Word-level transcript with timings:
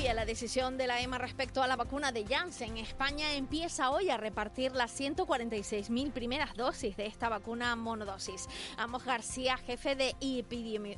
La 0.00 0.24
decisión 0.24 0.76
de 0.76 0.86
la 0.86 1.00
EMA 1.00 1.18
respecto 1.18 1.62
a 1.62 1.66
la 1.66 1.76
vacuna 1.76 2.10
de 2.10 2.24
Janssen. 2.24 2.78
España 2.78 3.34
empieza 3.34 3.90
hoy 3.90 4.10
a 4.10 4.16
repartir 4.16 4.72
las 4.74 4.98
146.000 4.98 6.10
primeras 6.10 6.56
dosis 6.56 6.96
de 6.96 7.06
esta 7.06 7.28
vacuna 7.28 7.76
monodosis. 7.76 8.48
Amos 8.76 9.04
García, 9.04 9.56
jefe 9.58 9.94
de 9.94 10.16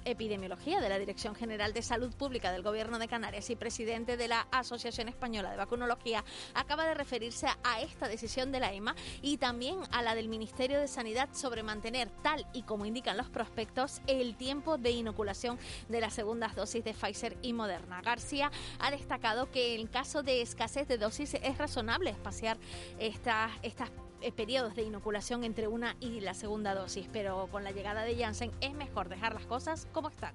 epidemiología 0.04 0.80
de 0.80 0.88
la 0.88 0.98
Dirección 0.98 1.34
General 1.34 1.72
de 1.72 1.82
Salud 1.82 2.14
Pública 2.14 2.52
del 2.52 2.62
Gobierno 2.62 2.98
de 2.98 3.08
Canarias 3.08 3.50
y 3.50 3.56
presidente 3.56 4.16
de 4.16 4.28
la 4.28 4.46
Asociación 4.50 5.08
Española 5.08 5.50
de 5.50 5.56
Vacunología, 5.56 6.24
acaba 6.54 6.86
de 6.86 6.94
referirse 6.94 7.48
a 7.64 7.80
esta 7.80 8.08
decisión 8.08 8.50
de 8.50 8.60
la 8.60 8.72
EMA 8.72 8.94
y 9.20 9.36
también 9.36 9.78
a 9.90 10.02
la 10.02 10.14
del 10.14 10.28
Ministerio 10.28 10.80
de 10.80 10.88
Sanidad 10.88 11.28
sobre 11.32 11.62
mantener, 11.62 12.08
tal 12.22 12.46
y 12.52 12.62
como 12.62 12.86
indican 12.86 13.16
los 13.16 13.28
prospectos, 13.28 14.00
el 14.06 14.36
tiempo 14.36 14.78
de 14.78 14.90
inoculación 14.90 15.58
de 15.88 16.00
las 16.00 16.14
segundas 16.14 16.54
dosis 16.54 16.84
de 16.84 16.94
Pfizer 16.94 17.36
y 17.42 17.52
Moderna. 17.52 18.00
García 18.00 18.50
ha 18.78 18.91
destacado 18.92 19.50
que 19.50 19.74
en 19.74 19.86
caso 19.88 20.22
de 20.22 20.42
escasez 20.42 20.86
de 20.86 20.98
dosis 20.98 21.34
es 21.34 21.58
razonable 21.58 22.10
espaciar 22.10 22.56
estas 23.00 23.50
estas 23.62 23.90
eh, 24.20 24.30
periodos 24.30 24.76
de 24.76 24.82
inoculación 24.82 25.42
entre 25.42 25.66
una 25.66 25.96
y 25.98 26.20
la 26.20 26.34
segunda 26.34 26.74
dosis, 26.74 27.08
pero 27.12 27.48
con 27.50 27.64
la 27.64 27.72
llegada 27.72 28.04
de 28.04 28.14
Janssen 28.14 28.52
es 28.60 28.72
mejor 28.74 29.08
dejar 29.08 29.34
las 29.34 29.46
cosas 29.46 29.88
como 29.92 30.10
están. 30.10 30.32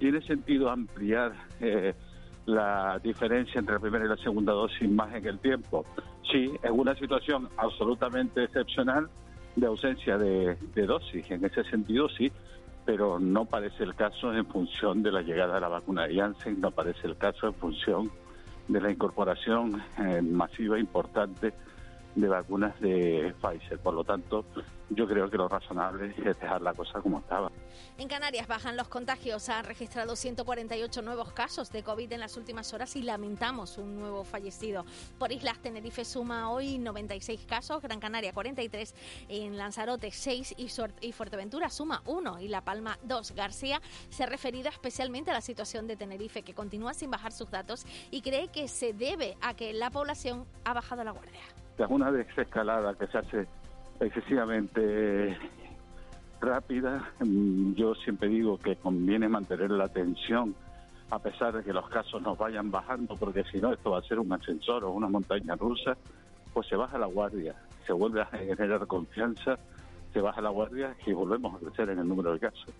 ¿Tiene 0.00 0.20
sentido 0.22 0.70
ampliar 0.70 1.32
eh, 1.60 1.94
la 2.46 2.98
diferencia 3.02 3.60
entre 3.60 3.74
la 3.74 3.80
primera 3.80 4.04
y 4.04 4.08
la 4.08 4.16
segunda 4.16 4.52
dosis 4.52 4.90
más 4.90 5.14
en 5.14 5.24
el 5.24 5.38
tiempo? 5.38 5.84
Sí, 6.32 6.50
es 6.60 6.70
una 6.70 6.96
situación 6.96 7.48
absolutamente 7.56 8.44
excepcional 8.44 9.08
de 9.54 9.66
ausencia 9.66 10.18
de, 10.18 10.56
de 10.74 10.86
dosis. 10.86 11.30
En 11.30 11.44
ese 11.44 11.62
sentido, 11.64 12.08
sí, 12.08 12.32
pero 12.86 13.18
no 13.18 13.44
parece 13.44 13.82
el 13.82 13.94
caso 13.94 14.32
en 14.32 14.46
función 14.46 15.02
de 15.02 15.10
la 15.12 15.20
llegada 15.20 15.56
de 15.56 15.60
la 15.60 15.68
vacuna 15.68 16.06
de 16.06 16.14
Janssen, 16.14 16.60
no 16.60 16.70
parece 16.70 17.08
el 17.08 17.16
caso 17.16 17.48
en 17.48 17.54
función 17.54 18.10
de 18.68 18.80
la 18.80 18.90
incorporación 18.90 19.82
eh, 19.98 20.22
masiva 20.22 20.78
importante 20.78 21.52
de 22.16 22.28
vacunas 22.28 22.78
de 22.80 23.34
Pfizer. 23.40 23.78
Por 23.78 23.94
lo 23.94 24.02
tanto, 24.02 24.44
yo 24.90 25.06
creo 25.06 25.30
que 25.30 25.36
lo 25.36 25.48
razonable 25.48 26.14
es 26.16 26.38
dejar 26.38 26.62
la 26.62 26.72
cosa 26.72 27.00
como 27.00 27.18
estaba. 27.18 27.50
En 27.98 28.08
Canarias 28.08 28.46
bajan 28.46 28.76
los 28.76 28.88
contagios. 28.88 29.48
Han 29.48 29.64
registrado 29.64 30.16
148 30.16 31.02
nuevos 31.02 31.32
casos 31.32 31.70
de 31.70 31.82
COVID 31.82 32.12
en 32.12 32.20
las 32.20 32.36
últimas 32.36 32.72
horas 32.72 32.96
y 32.96 33.02
lamentamos 33.02 33.78
un 33.78 33.98
nuevo 33.98 34.24
fallecido. 34.24 34.84
Por 35.18 35.30
Islas, 35.30 35.58
Tenerife 35.58 36.04
suma 36.04 36.50
hoy 36.50 36.78
96 36.78 37.44
casos, 37.46 37.82
Gran 37.82 38.00
Canaria 38.00 38.32
43, 38.32 38.94
en 39.28 39.56
Lanzarote 39.56 40.10
6 40.10 40.54
y, 41.00 41.12
Fuerteventura 41.12 41.68
suma 41.68 42.02
1 42.06 42.40
y 42.40 42.48
La 42.48 42.62
Palma 42.62 42.98
2. 43.02 43.32
García 43.32 43.80
se 44.08 44.24
ha 44.24 44.26
referido 44.26 44.68
especialmente 44.70 45.30
a 45.30 45.34
la 45.34 45.40
situación 45.42 45.86
de 45.86 45.96
Tenerife, 45.96 46.42
que 46.42 46.54
continúa 46.54 46.94
sin 46.94 47.10
bajar 47.10 47.32
sus 47.32 47.50
datos 47.50 47.86
y 48.10 48.22
cree 48.22 48.48
que 48.48 48.68
se 48.68 48.92
debe 48.94 49.36
a 49.42 49.54
que 49.54 49.72
la 49.72 49.90
población 49.90 50.46
ha 50.64 50.72
bajado 50.72 51.04
la 51.04 51.10
guardia. 51.10 51.55
Es 51.78 51.86
una 51.88 52.10
desescalada 52.10 52.94
que 52.94 53.06
se 53.06 53.18
hace 53.18 53.46
excesivamente 54.00 55.36
rápida. 56.40 57.10
Mm, 57.20 57.74
yo 57.74 57.94
siempre 57.94 58.28
digo 58.28 58.58
que 58.58 58.76
conviene 58.76 59.28
mantener 59.28 59.70
la 59.70 59.84
atención 59.84 60.54
a 61.10 61.18
pesar 61.18 61.56
de 61.56 61.62
que 61.62 61.72
los 61.72 61.88
casos 61.88 62.20
nos 62.22 62.36
vayan 62.36 62.70
bajando, 62.70 63.14
porque 63.16 63.44
si 63.44 63.58
no 63.58 63.72
esto 63.72 63.90
va 63.90 63.98
a 63.98 64.02
ser 64.02 64.18
un 64.18 64.32
ascensor 64.32 64.84
o 64.84 64.90
una 64.90 65.08
montaña 65.08 65.54
rusa, 65.54 65.96
pues 66.52 66.66
se 66.66 66.76
baja 66.76 66.98
la 66.98 67.06
guardia, 67.06 67.54
se 67.86 67.92
vuelve 67.92 68.22
a 68.22 68.26
generar 68.26 68.86
confianza, 68.86 69.58
se 70.12 70.20
baja 70.20 70.40
la 70.40 70.50
guardia 70.50 70.96
y 71.06 71.12
volvemos 71.12 71.54
a 71.54 71.58
crecer 71.58 71.90
en 71.90 72.00
el 72.00 72.08
número 72.08 72.32
de 72.32 72.40
casos. 72.40 72.74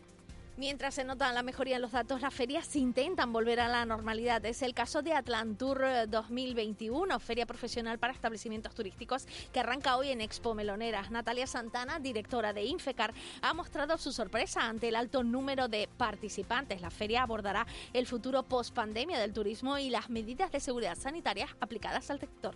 Mientras 0.58 0.94
se 0.94 1.04
nota 1.04 1.30
la 1.34 1.42
mejoría 1.42 1.76
en 1.76 1.82
los 1.82 1.92
datos, 1.92 2.22
las 2.22 2.32
ferias 2.32 2.74
intentan 2.76 3.30
volver 3.30 3.60
a 3.60 3.68
la 3.68 3.84
normalidad. 3.84 4.42
Es 4.46 4.62
el 4.62 4.72
caso 4.72 5.02
de 5.02 5.12
Atlantur 5.12 5.84
2021, 6.08 7.20
feria 7.20 7.44
profesional 7.44 7.98
para 7.98 8.14
establecimientos 8.14 8.74
turísticos 8.74 9.26
que 9.52 9.60
arranca 9.60 9.98
hoy 9.98 10.08
en 10.08 10.22
Expo 10.22 10.54
Meloneras. 10.54 11.10
Natalia 11.10 11.46
Santana, 11.46 11.98
directora 11.98 12.54
de 12.54 12.64
Infecar, 12.64 13.12
ha 13.42 13.52
mostrado 13.52 13.98
su 13.98 14.12
sorpresa 14.12 14.62
ante 14.62 14.88
el 14.88 14.96
alto 14.96 15.22
número 15.22 15.68
de 15.68 15.90
participantes. 15.98 16.80
La 16.80 16.90
feria 16.90 17.22
abordará 17.22 17.66
el 17.92 18.06
futuro 18.06 18.42
post 18.42 18.74
pandemia 18.74 19.18
del 19.18 19.34
turismo 19.34 19.76
y 19.76 19.90
las 19.90 20.08
medidas 20.08 20.50
de 20.52 20.60
seguridad 20.60 20.96
sanitaria 20.96 21.48
aplicadas 21.60 22.10
al 22.10 22.18
sector. 22.18 22.54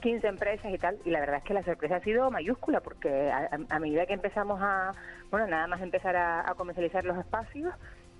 15 0.00 0.26
empresas 0.26 0.72
y 0.72 0.78
tal, 0.78 0.98
y 1.04 1.10
la 1.10 1.20
verdad 1.20 1.38
es 1.38 1.44
que 1.44 1.54
la 1.54 1.62
sorpresa 1.62 1.96
ha 1.96 2.00
sido 2.00 2.30
mayúscula, 2.30 2.80
porque 2.80 3.30
a, 3.30 3.78
medida 3.78 4.06
que 4.06 4.14
empezamos 4.14 4.60
a, 4.62 4.92
bueno, 5.30 5.46
nada 5.46 5.66
más 5.66 5.80
empezar 5.80 6.16
a, 6.16 6.54
comercializar 6.56 7.04
los 7.04 7.18
espacios, 7.18 7.72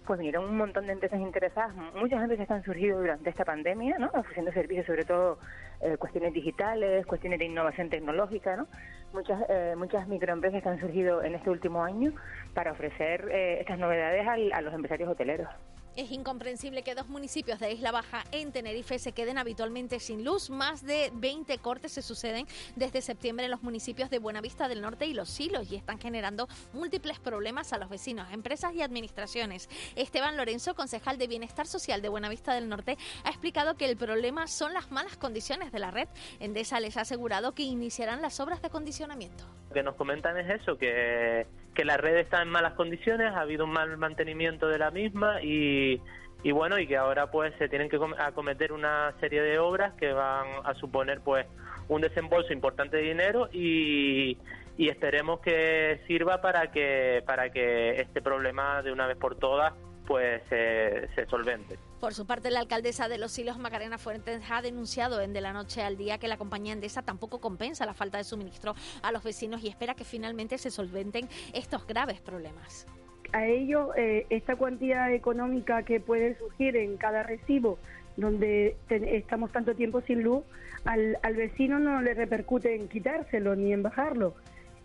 pues 0.07 0.19
vinieron 0.19 0.45
un 0.45 0.57
montón 0.57 0.87
de 0.87 0.93
empresas 0.93 1.21
interesadas, 1.21 1.75
muchas 1.95 2.23
empresas 2.23 2.49
que 2.49 2.55
han 2.55 2.65
surgido 2.65 2.99
durante 2.99 3.29
esta 3.29 3.45
pandemia, 3.45 3.99
¿no? 3.99 4.11
ofreciendo 4.15 4.51
servicios 4.53 4.87
sobre 4.87 5.05
todo 5.05 5.39
eh, 5.83 5.97
cuestiones 5.99 6.33
digitales, 6.33 7.05
cuestiones 7.07 7.39
de 7.39 7.45
innovación 7.45 7.91
tecnológica, 7.91 8.57
¿no? 8.57 8.67
muchas, 9.13 9.43
eh, 9.49 9.75
muchas 9.77 10.09
microempresas 10.09 10.63
que 10.63 10.69
han 10.69 10.81
surgido 10.81 11.23
en 11.23 11.35
este 11.35 11.51
último 11.51 11.85
año 11.85 12.13
para 12.55 12.73
ofrecer 12.73 13.29
eh, 13.31 13.61
estas 13.61 13.79
novedades 13.79 14.27
a 14.27 14.61
los 14.63 14.73
empresarios 14.73 15.11
hoteleros. 15.11 15.49
Es 15.99 16.13
incomprensible 16.13 16.85
que 16.85 16.95
dos 16.95 17.09
municipios 17.09 17.59
de 17.59 17.73
Isla 17.73 17.91
Baja 17.91 18.23
en 18.31 18.53
Tenerife 18.53 19.01
se 19.01 19.11
queden 19.11 19.37
habitualmente 19.37 19.99
sin 19.99 20.25
luz. 20.25 20.49
Más 20.49 20.87
de 20.87 21.11
20 21.13 21.59
cortes 21.59 21.91
se 21.91 22.03
suceden 22.03 22.47
desde 22.77 23.03
septiembre 23.03 23.47
en 23.47 23.51
los 23.51 23.65
municipios 23.65 24.09
de 24.09 24.21
Buenavista 24.21 24.69
del 24.69 24.81
Norte 24.81 25.07
y 25.07 25.13
Los 25.13 25.29
Silos 25.29 25.73
y 25.73 25.75
están 25.75 25.99
generando 25.99 26.47
múltiples 26.73 27.19
problemas 27.19 27.73
a 27.73 27.79
los 27.79 27.89
vecinos, 27.89 28.33
empresas 28.33 28.77
y 28.77 28.83
administraciones. 28.83 29.69
Esteban 29.97 30.37
Lorenzo, 30.37 30.77
concejal 30.77 31.19
de 31.19 31.27
Bienestar 31.27 31.67
Social 31.67 32.01
de 32.01 32.09
Buenavista 32.09 32.55
del 32.55 32.69
Norte, 32.69 32.97
ha 33.25 33.31
explicado 33.31 33.75
que 33.75 33.87
el 33.87 33.97
problema 33.97 34.47
son 34.47 34.75
las 34.75 34.93
malas 34.93 35.17
condiciones 35.17 35.73
de 35.73 35.81
la 35.81 35.91
red. 35.91 36.07
Endesa 36.39 36.79
les 36.79 36.97
ha 36.97 37.01
asegurado 37.01 37.57
que 37.57 37.65
iniciarán 37.65 38.23
las 38.23 38.39
obras 38.39 38.63
de 38.63 38.69
acondicionamiento. 38.69 39.43
Lo 39.71 39.75
que 39.75 39.83
nos 39.83 39.97
comentan 39.97 40.39
es 40.39 40.63
eso, 40.63 40.79
que 40.79 41.45
que 41.79 41.85
la 41.85 41.97
red 41.97 42.17
está 42.17 42.43
en 42.43 42.49
malas 42.49 42.73
condiciones, 42.73 43.33
ha 43.33 43.43
habido 43.43 43.65
un 43.65 43.71
mal 43.71 43.97
mantenimiento 43.99 44.67
de 44.67 44.79
la 44.79 44.91
misma 44.91 45.41
y, 45.41 46.03
y 46.43 46.51
bueno, 46.51 46.77
y 46.77 46.89
que 46.89 46.97
ahora 46.97 47.31
pues 47.31 47.55
se 47.57 47.69
tienen 47.69 47.89
que 47.89 48.01
acometer 48.19 48.73
una 48.73 49.15
serie 49.21 49.41
de 49.43 49.61
obras 49.61 49.95
que 49.95 50.13
van 50.13 50.49
a 50.65 50.75
suponer 50.75 51.21
pues 51.21 51.47
un 51.87 52.01
desembolso 52.01 52.53
importante 52.53 52.97
de 52.97 53.05
dinero 53.05 53.49
y, 53.53 54.37
y 54.77 54.89
esperemos 54.89 55.39
que 55.39 56.01
sirva 56.09 56.41
para 56.41 56.73
que 56.73 57.23
para 57.25 57.51
que 57.51 58.01
este 58.01 58.23
problema 58.23 58.83
de 58.83 58.91
una 58.91 59.07
vez 59.07 59.17
por 59.17 59.37
todas 59.37 59.73
pues 60.09 60.41
se 60.49 61.27
solvente. 61.27 61.77
Por 62.01 62.15
su 62.15 62.27
parte, 62.27 62.51
la 62.51 62.61
alcaldesa 62.61 63.09
de 63.09 63.19
Los 63.19 63.31
Silos, 63.31 63.59
Macarena 63.59 63.99
Fuentes, 63.99 64.41
ha 64.51 64.63
denunciado 64.63 65.21
en 65.21 65.35
De 65.35 65.43
la 65.43 65.53
Noche 65.53 65.83
al 65.83 65.99
Día 65.99 66.17
que 66.17 66.29
la 66.29 66.39
compañía 66.39 66.73
Endesa 66.73 67.03
tampoco 67.03 67.43
compensa 67.43 67.85
la 67.85 67.93
falta 67.93 68.17
de 68.17 68.25
suministro 68.25 68.75
a 69.03 69.13
los 69.13 69.23
vecinos 69.23 69.63
y 69.63 69.69
espera 69.69 69.95
que 69.95 70.05
finalmente 70.05 70.57
se 70.57 70.71
solventen 70.71 71.29
estos 71.53 71.87
graves 71.87 72.23
problemas. 72.23 72.87
A 73.35 73.47
ello, 73.47 73.95
eh, 73.97 74.25
esta 74.31 74.57
cuantía 74.57 75.13
económica 75.13 75.83
que 75.83 76.01
puede 76.01 76.39
surgir 76.39 76.75
en 76.77 76.97
cada 76.97 77.23
recibo 77.23 77.79
donde 78.17 78.77
estamos 78.89 79.53
tanto 79.53 79.75
tiempo 79.75 80.01
sin 80.01 80.23
luz, 80.23 80.43
al, 80.87 81.19
al 81.23 81.35
vecino 81.35 81.79
no 81.79 82.01
le 82.01 82.15
repercute 82.15 82.75
en 82.75 82.89
quitárselo 82.89 83.55
ni 83.55 83.75
en 83.75 83.83
bajarlo. 83.83 84.35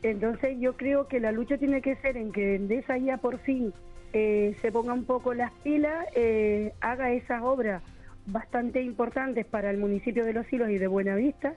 Entonces 0.04 0.58
yo 0.60 0.76
creo 0.76 1.08
que 1.08 1.22
la 1.22 1.32
lucha 1.32 1.58
tiene 1.58 1.82
que 1.82 1.96
ser 1.96 2.18
en 2.18 2.34
que 2.34 2.56
Endesa 2.56 2.98
ya 2.98 3.18
por 3.18 3.40
fin 3.40 3.74
eh, 4.14 4.56
se 4.62 4.72
ponga 4.72 4.94
un 4.94 5.06
poco 5.06 5.34
las 5.34 5.52
pilas, 5.64 6.06
eh, 6.16 6.74
haga 6.82 7.12
esas 7.12 7.42
obras 7.42 7.82
bastante 8.26 8.82
importantes 8.82 9.46
para 9.46 9.70
el 9.70 9.78
municipio 9.78 10.24
de 10.24 10.34
Los 10.34 10.52
Hilos 10.52 10.70
y 10.70 10.78
de 10.78 10.88
Buenavista 10.88 11.56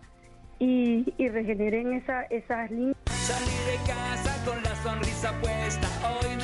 y, 0.59 1.13
y 1.17 1.29
regeneren 1.29 1.93
esa, 1.93 2.23
esas 2.25 2.71
líneas. 2.71 2.97
de 3.07 3.77
casa 3.87 4.45
con 4.45 4.63
la 4.63 4.75
sonrisa 4.77 5.33
puesta 5.41 5.89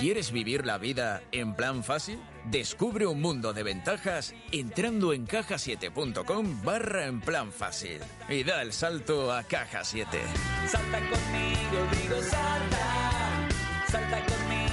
¿Quieres 0.03 0.33
vivir 0.33 0.67
la 0.67 0.79
vida 0.79 1.23
en 1.31 1.55
plan 1.55 1.85
fácil? 1.85 2.19
Descubre 2.51 3.07
un 3.07 3.21
mundo 3.21 3.53
de 3.53 3.63
ventajas 3.63 4.35
entrando 4.51 5.13
en 5.13 5.27
cajasiete.com 5.27 6.61
barra 6.65 7.07
en 7.07 7.21
plan 7.21 7.53
fácil 7.53 8.01
y 8.29 8.43
da 8.43 8.63
el 8.63 8.73
salto 8.73 9.33
a 9.33 9.45
Caja 9.45 9.85
7. 9.85 10.19
Salta 10.67 10.99
conmigo, 10.99 11.87
digo 12.03 12.21
salta, 12.21 13.49
salta 13.87 14.19
conmigo. 14.27 14.72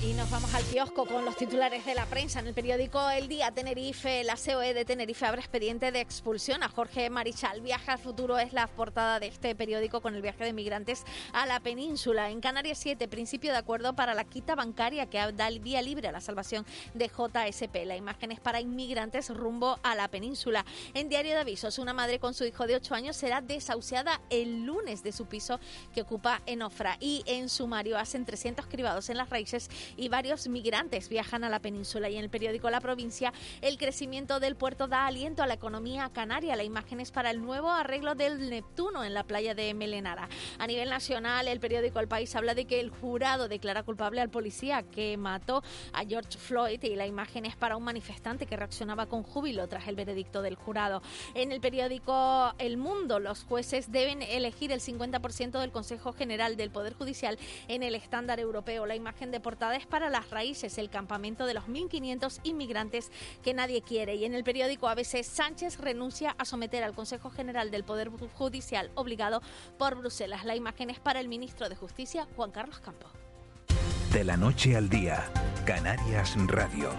Y 0.00 0.12
nos 0.12 0.30
vamos 0.30 0.54
al 0.54 0.62
kiosco 0.62 1.06
con 1.06 1.24
los 1.24 1.34
titulares 1.34 1.84
de 1.84 1.96
la 1.96 2.06
prensa. 2.06 2.38
En 2.38 2.46
el 2.46 2.54
periódico 2.54 3.10
El 3.10 3.26
Día 3.26 3.50
Tenerife, 3.50 4.22
la 4.22 4.36
COE 4.36 4.74
de 4.74 4.84
Tenerife 4.84 5.26
abre 5.26 5.40
expediente 5.40 5.90
de 5.90 6.00
expulsión 6.00 6.62
a 6.62 6.68
Jorge 6.68 7.10
Marichal. 7.10 7.62
Viaje 7.62 7.90
al 7.90 7.98
futuro 7.98 8.38
es 8.38 8.52
la 8.52 8.68
portada 8.68 9.18
de 9.18 9.26
este 9.26 9.56
periódico 9.56 10.00
con 10.00 10.14
el 10.14 10.22
viaje 10.22 10.44
de 10.44 10.52
migrantes 10.52 11.02
a 11.32 11.46
la 11.46 11.58
península. 11.58 12.30
En 12.30 12.40
Canarias 12.40 12.78
7, 12.78 13.08
principio 13.08 13.50
de 13.50 13.58
acuerdo 13.58 13.96
para 13.96 14.14
la 14.14 14.22
quita 14.22 14.54
bancaria 14.54 15.06
que 15.06 15.18
da 15.32 15.48
el 15.48 15.58
vía 15.58 15.82
libre 15.82 16.06
a 16.06 16.12
la 16.12 16.20
salvación 16.20 16.64
de 16.94 17.08
JSP. 17.08 17.86
La 17.86 17.96
imagen 17.96 18.30
es 18.30 18.38
para 18.38 18.60
inmigrantes 18.60 19.30
rumbo 19.30 19.80
a 19.82 19.96
la 19.96 20.06
península. 20.06 20.64
En 20.94 21.08
Diario 21.08 21.32
de 21.32 21.40
Avisos, 21.40 21.80
una 21.80 21.92
madre 21.92 22.20
con 22.20 22.34
su 22.34 22.44
hijo 22.44 22.68
de 22.68 22.76
8 22.76 22.94
años 22.94 23.16
será 23.16 23.40
desahuciada 23.40 24.20
el 24.30 24.64
lunes 24.64 25.02
de 25.02 25.10
su 25.10 25.26
piso 25.26 25.58
que 25.92 26.02
ocupa 26.02 26.40
en 26.46 26.62
Ofra. 26.62 26.98
Y 27.00 27.24
en 27.26 27.48
sumario 27.48 27.98
hacen 27.98 28.24
300 28.24 28.66
cribados 28.68 29.10
en 29.10 29.16
las 29.16 29.28
raíces 29.28 29.55
y 29.96 30.08
varios 30.08 30.48
migrantes 30.48 31.08
viajan 31.08 31.44
a 31.44 31.48
la 31.48 31.60
península. 31.60 32.08
Y 32.08 32.16
en 32.16 32.24
el 32.24 32.30
periódico 32.30 32.70
La 32.70 32.80
Provincia, 32.80 33.32
el 33.60 33.78
crecimiento 33.78 34.40
del 34.40 34.56
puerto 34.56 34.86
da 34.86 35.06
aliento 35.06 35.42
a 35.42 35.46
la 35.46 35.54
economía 35.54 36.10
canaria. 36.12 36.56
La 36.56 36.64
imagen 36.64 37.00
es 37.00 37.10
para 37.10 37.30
el 37.30 37.40
nuevo 37.40 37.70
arreglo 37.70 38.14
del 38.14 38.50
Neptuno 38.50 39.04
en 39.04 39.14
la 39.14 39.24
playa 39.24 39.54
de 39.54 39.74
Melenara. 39.74 40.28
A 40.58 40.66
nivel 40.66 40.90
nacional, 40.90 41.48
el 41.48 41.60
periódico 41.60 42.00
El 42.00 42.08
País 42.08 42.34
habla 42.36 42.54
de 42.54 42.66
que 42.66 42.80
el 42.80 42.90
jurado 42.90 43.48
declara 43.48 43.82
culpable 43.82 44.20
al 44.20 44.30
policía 44.30 44.82
que 44.82 45.16
mató 45.16 45.62
a 45.92 46.04
George 46.04 46.38
Floyd 46.38 46.82
y 46.82 46.96
la 46.96 47.06
imagen 47.06 47.46
es 47.46 47.56
para 47.56 47.76
un 47.76 47.84
manifestante 47.84 48.46
que 48.46 48.56
reaccionaba 48.56 49.06
con 49.06 49.22
júbilo 49.22 49.66
tras 49.68 49.88
el 49.88 49.96
veredicto 49.96 50.42
del 50.42 50.54
jurado. 50.54 51.02
En 51.34 51.52
el 51.52 51.60
periódico 51.60 52.54
El 52.58 52.76
Mundo, 52.76 53.18
los 53.18 53.44
jueces 53.44 53.92
deben 53.92 54.22
elegir 54.22 54.72
el 54.72 54.80
50% 54.80 55.60
del 55.60 55.72
Consejo 55.72 56.12
General 56.12 56.56
del 56.56 56.70
Poder 56.70 56.94
Judicial 56.94 57.38
en 57.68 57.82
el 57.82 57.94
estándar 57.94 58.40
europeo. 58.40 58.86
La 58.86 58.96
imagen 58.96 59.30
de 59.30 59.40
portada 59.46 59.76
es 59.76 59.86
para 59.86 60.10
las 60.10 60.30
raíces, 60.30 60.76
el 60.76 60.90
campamento 60.90 61.46
de 61.46 61.54
los 61.54 61.68
1.500 61.68 62.40
inmigrantes 62.42 63.12
que 63.44 63.54
nadie 63.54 63.80
quiere. 63.80 64.16
Y 64.16 64.24
en 64.24 64.34
el 64.34 64.42
periódico 64.42 64.88
ABC, 64.88 65.22
Sánchez 65.22 65.78
renuncia 65.78 66.34
a 66.36 66.44
someter 66.44 66.82
al 66.82 66.94
Consejo 66.96 67.30
General 67.30 67.70
del 67.70 67.84
Poder 67.84 68.10
Judicial 68.10 68.90
obligado 68.96 69.42
por 69.78 69.94
Bruselas. 69.94 70.44
La 70.44 70.56
imagen 70.56 70.90
es 70.90 70.98
para 70.98 71.20
el 71.20 71.28
ministro 71.28 71.68
de 71.68 71.76
Justicia, 71.76 72.26
Juan 72.34 72.50
Carlos 72.50 72.80
Campos. 72.80 73.08
De 74.12 74.24
la 74.24 74.36
noche 74.36 74.76
al 74.76 74.88
día, 74.88 75.30
Canarias 75.64 76.34
Radio. 76.48 76.90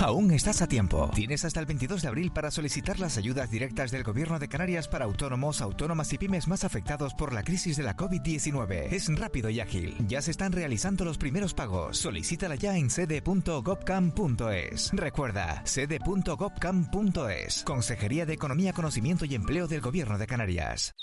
Aún 0.00 0.30
estás 0.30 0.62
a 0.62 0.68
tiempo. 0.68 1.10
Tienes 1.12 1.44
hasta 1.44 1.58
el 1.58 1.66
22 1.66 2.02
de 2.02 2.08
abril 2.08 2.30
para 2.30 2.52
solicitar 2.52 3.00
las 3.00 3.18
ayudas 3.18 3.50
directas 3.50 3.90
del 3.90 4.04
Gobierno 4.04 4.38
de 4.38 4.48
Canarias 4.48 4.86
para 4.86 5.06
autónomos, 5.06 5.60
autónomas 5.60 6.12
y 6.12 6.18
pymes 6.18 6.46
más 6.46 6.62
afectados 6.62 7.14
por 7.14 7.32
la 7.32 7.42
crisis 7.42 7.76
de 7.76 7.82
la 7.82 7.96
COVID-19. 7.96 8.92
Es 8.92 9.12
rápido 9.18 9.50
y 9.50 9.58
ágil. 9.58 9.96
Ya 10.06 10.22
se 10.22 10.30
están 10.30 10.52
realizando 10.52 11.04
los 11.04 11.18
primeros 11.18 11.52
pagos. 11.52 11.98
Solicítala 11.98 12.54
ya 12.54 12.76
en 12.76 12.90
sede.gobcam.es. 12.90 14.90
Recuerda, 14.92 15.62
sede.gobcam.es. 15.64 17.64
Consejería 17.64 18.24
de 18.24 18.34
Economía, 18.34 18.72
Conocimiento 18.72 19.24
y 19.24 19.34
Empleo 19.34 19.66
del 19.66 19.80
Gobierno 19.80 20.16
de 20.16 20.28
Canarias. 20.28 20.94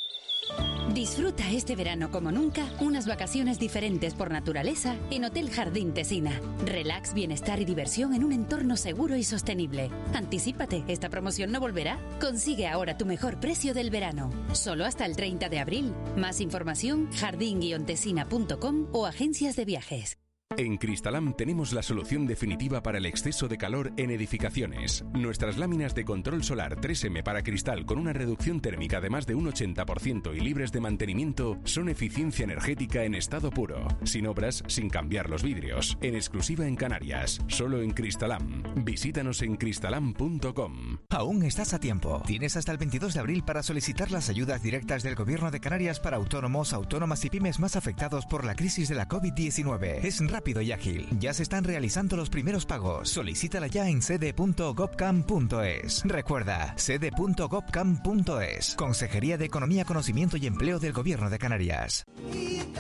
Disfruta 0.94 1.52
este 1.52 1.76
verano 1.76 2.12
como 2.12 2.32
nunca 2.32 2.70
unas 2.80 3.08
vacaciones 3.08 3.60
diferentes 3.60 4.14
por 4.14 4.32
naturaleza 4.32 4.96
en 5.12 5.26
Hotel 5.26 5.50
Jardín 5.50 5.94
Tesina. 5.94 6.40
Relax, 6.64 7.14
bienestar 7.14 7.60
y 7.60 7.66
diversión 7.66 8.14
en 8.14 8.24
un 8.24 8.32
entorno 8.32 8.78
seguro 8.78 9.16
y 9.16 9.24
sostenible. 9.24 9.92
Anticípate, 10.14 10.84
esta 10.88 11.10
promoción 11.10 11.52
no 11.52 11.60
volverá. 11.60 12.00
Consigue 12.22 12.68
ahora 12.68 12.98
tu 12.98 13.06
mejor 13.06 13.40
precio 13.40 13.74
del 13.74 13.90
verano. 13.90 14.30
Solo 14.54 14.86
hasta 14.86 15.06
el 15.06 15.16
30 15.16 15.50
de 15.50 15.60
abril. 15.60 15.94
Más 16.16 16.40
información 16.40 17.12
jardín-tesina.com 17.12 18.88
o 18.92 19.06
agencias 19.06 19.56
de 19.56 19.66
viajes. 19.66 20.18
En 20.58 20.78
Cristalam 20.78 21.34
tenemos 21.36 21.74
la 21.74 21.82
solución 21.82 22.28
definitiva 22.28 22.84
para 22.84 23.00
el 23.00 23.08
exceso 23.08 23.48
de 23.48 23.58
calor 23.58 23.92
en 23.98 24.12
edificaciones. 24.12 25.04
Nuestras 25.12 25.58
láminas 25.58 25.96
de 25.96 26.06
control 26.06 26.44
solar 26.44 26.80
3M 26.80 27.24
para 27.24 27.42
cristal 27.42 27.84
con 27.84 27.98
una 27.98 28.14
reducción 28.14 28.62
térmica 28.62 29.02
de 29.02 29.10
más 29.10 29.26
de 29.26 29.34
un 29.34 29.52
80% 29.52 30.38
y 30.38 30.40
libres 30.42 30.72
de 30.72 30.82
mantenimiento 30.82 31.58
son 31.64 31.90
eficiencia 31.90 32.44
energética 32.44 33.06
en 33.06 33.16
estado 33.16 33.50
puro, 33.50 33.88
sin 34.04 34.28
obras, 34.28 34.64
sin 34.68 34.88
cambiar 34.88 35.32
los 35.32 35.42
vidrios, 35.42 35.98
en 36.02 36.14
exclusiva 36.14 36.68
en 36.68 36.76
Canarias, 36.76 37.42
solo 37.48 37.82
en 37.82 37.90
Cristalam. 37.90 38.62
Visítanos 38.86 39.42
en 39.42 39.56
cristalam.com. 39.56 40.98
Aún 41.10 41.42
estás 41.42 41.74
a 41.74 41.80
tiempo. 41.80 42.22
Tienes 42.28 42.56
hasta 42.56 42.72
el 42.72 42.78
22 42.78 43.16
de 43.16 43.20
abril 43.20 43.44
para 43.44 43.64
solicitar 43.64 44.12
las 44.12 44.30
ayudas 44.30 44.62
directas 44.62 45.02
del 45.02 45.16
Gobierno 45.16 45.50
de 45.50 45.60
Canarias 45.60 46.00
para 46.00 46.18
autónomos, 46.18 46.72
autónomas 46.72 47.26
y 47.26 47.32
pymes 47.32 47.60
más 47.60 47.76
afectados 47.76 48.28
por 48.28 48.46
la 48.46 48.54
crisis 48.54 48.90
de 48.90 48.96
la 48.96 49.08
COVID-19. 49.08 50.06
Es 50.06 50.22
rápido 50.36 50.62
y 50.62 50.74
ágil. 50.74 51.08
Ya 51.18 51.34
se 51.34 51.44
están 51.44 51.64
realizando 51.64 52.18
los 52.18 52.30
primeros 52.30 52.66
pagos. 52.66 53.10
Solicítala 53.10 53.68
ya 53.68 53.88
en 53.88 54.02
sede.gobcam.es. 54.02 56.04
Recuerda, 56.04 56.74
sede.gobcam.es. 56.78 58.76
Consejería 58.76 59.38
de 59.38 59.46
Economía, 59.46 59.86
Conocimiento 59.86 60.36
y 60.36 60.46
Empleo 60.46 60.80
del 60.80 60.92
Gobierno 60.92 61.30
de 61.30 61.40
Canarias. 61.40 62.04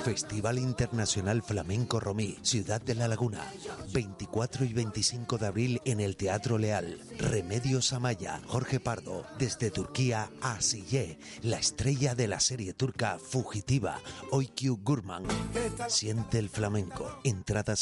Festival 0.03 0.59
Internacional 0.59 1.43
Flamenco 1.43 2.01
Romí, 2.01 2.37
Ciudad 2.41 2.81
de 2.81 2.95
la 2.95 3.07
Laguna. 3.07 3.41
24 3.93 4.65
y 4.65 4.73
25 4.73 5.37
de 5.37 5.47
abril 5.47 5.81
en 5.85 6.01
el 6.01 6.17
Teatro 6.17 6.57
Leal. 6.57 6.99
Remedios 7.17 7.93
Amaya, 7.93 8.41
Jorge 8.47 8.81
Pardo, 8.81 9.25
desde 9.39 9.71
Turquía 9.71 10.29
a 10.41 10.59
la 11.41 11.57
estrella 11.57 12.15
de 12.15 12.27
la 12.27 12.39
serie 12.39 12.73
turca 12.73 13.17
Fugitiva, 13.17 13.99
Oykü 14.31 14.77
Gurman. 14.83 15.23
Siente 15.87 16.39
el 16.39 16.49
flamenco. 16.49 17.19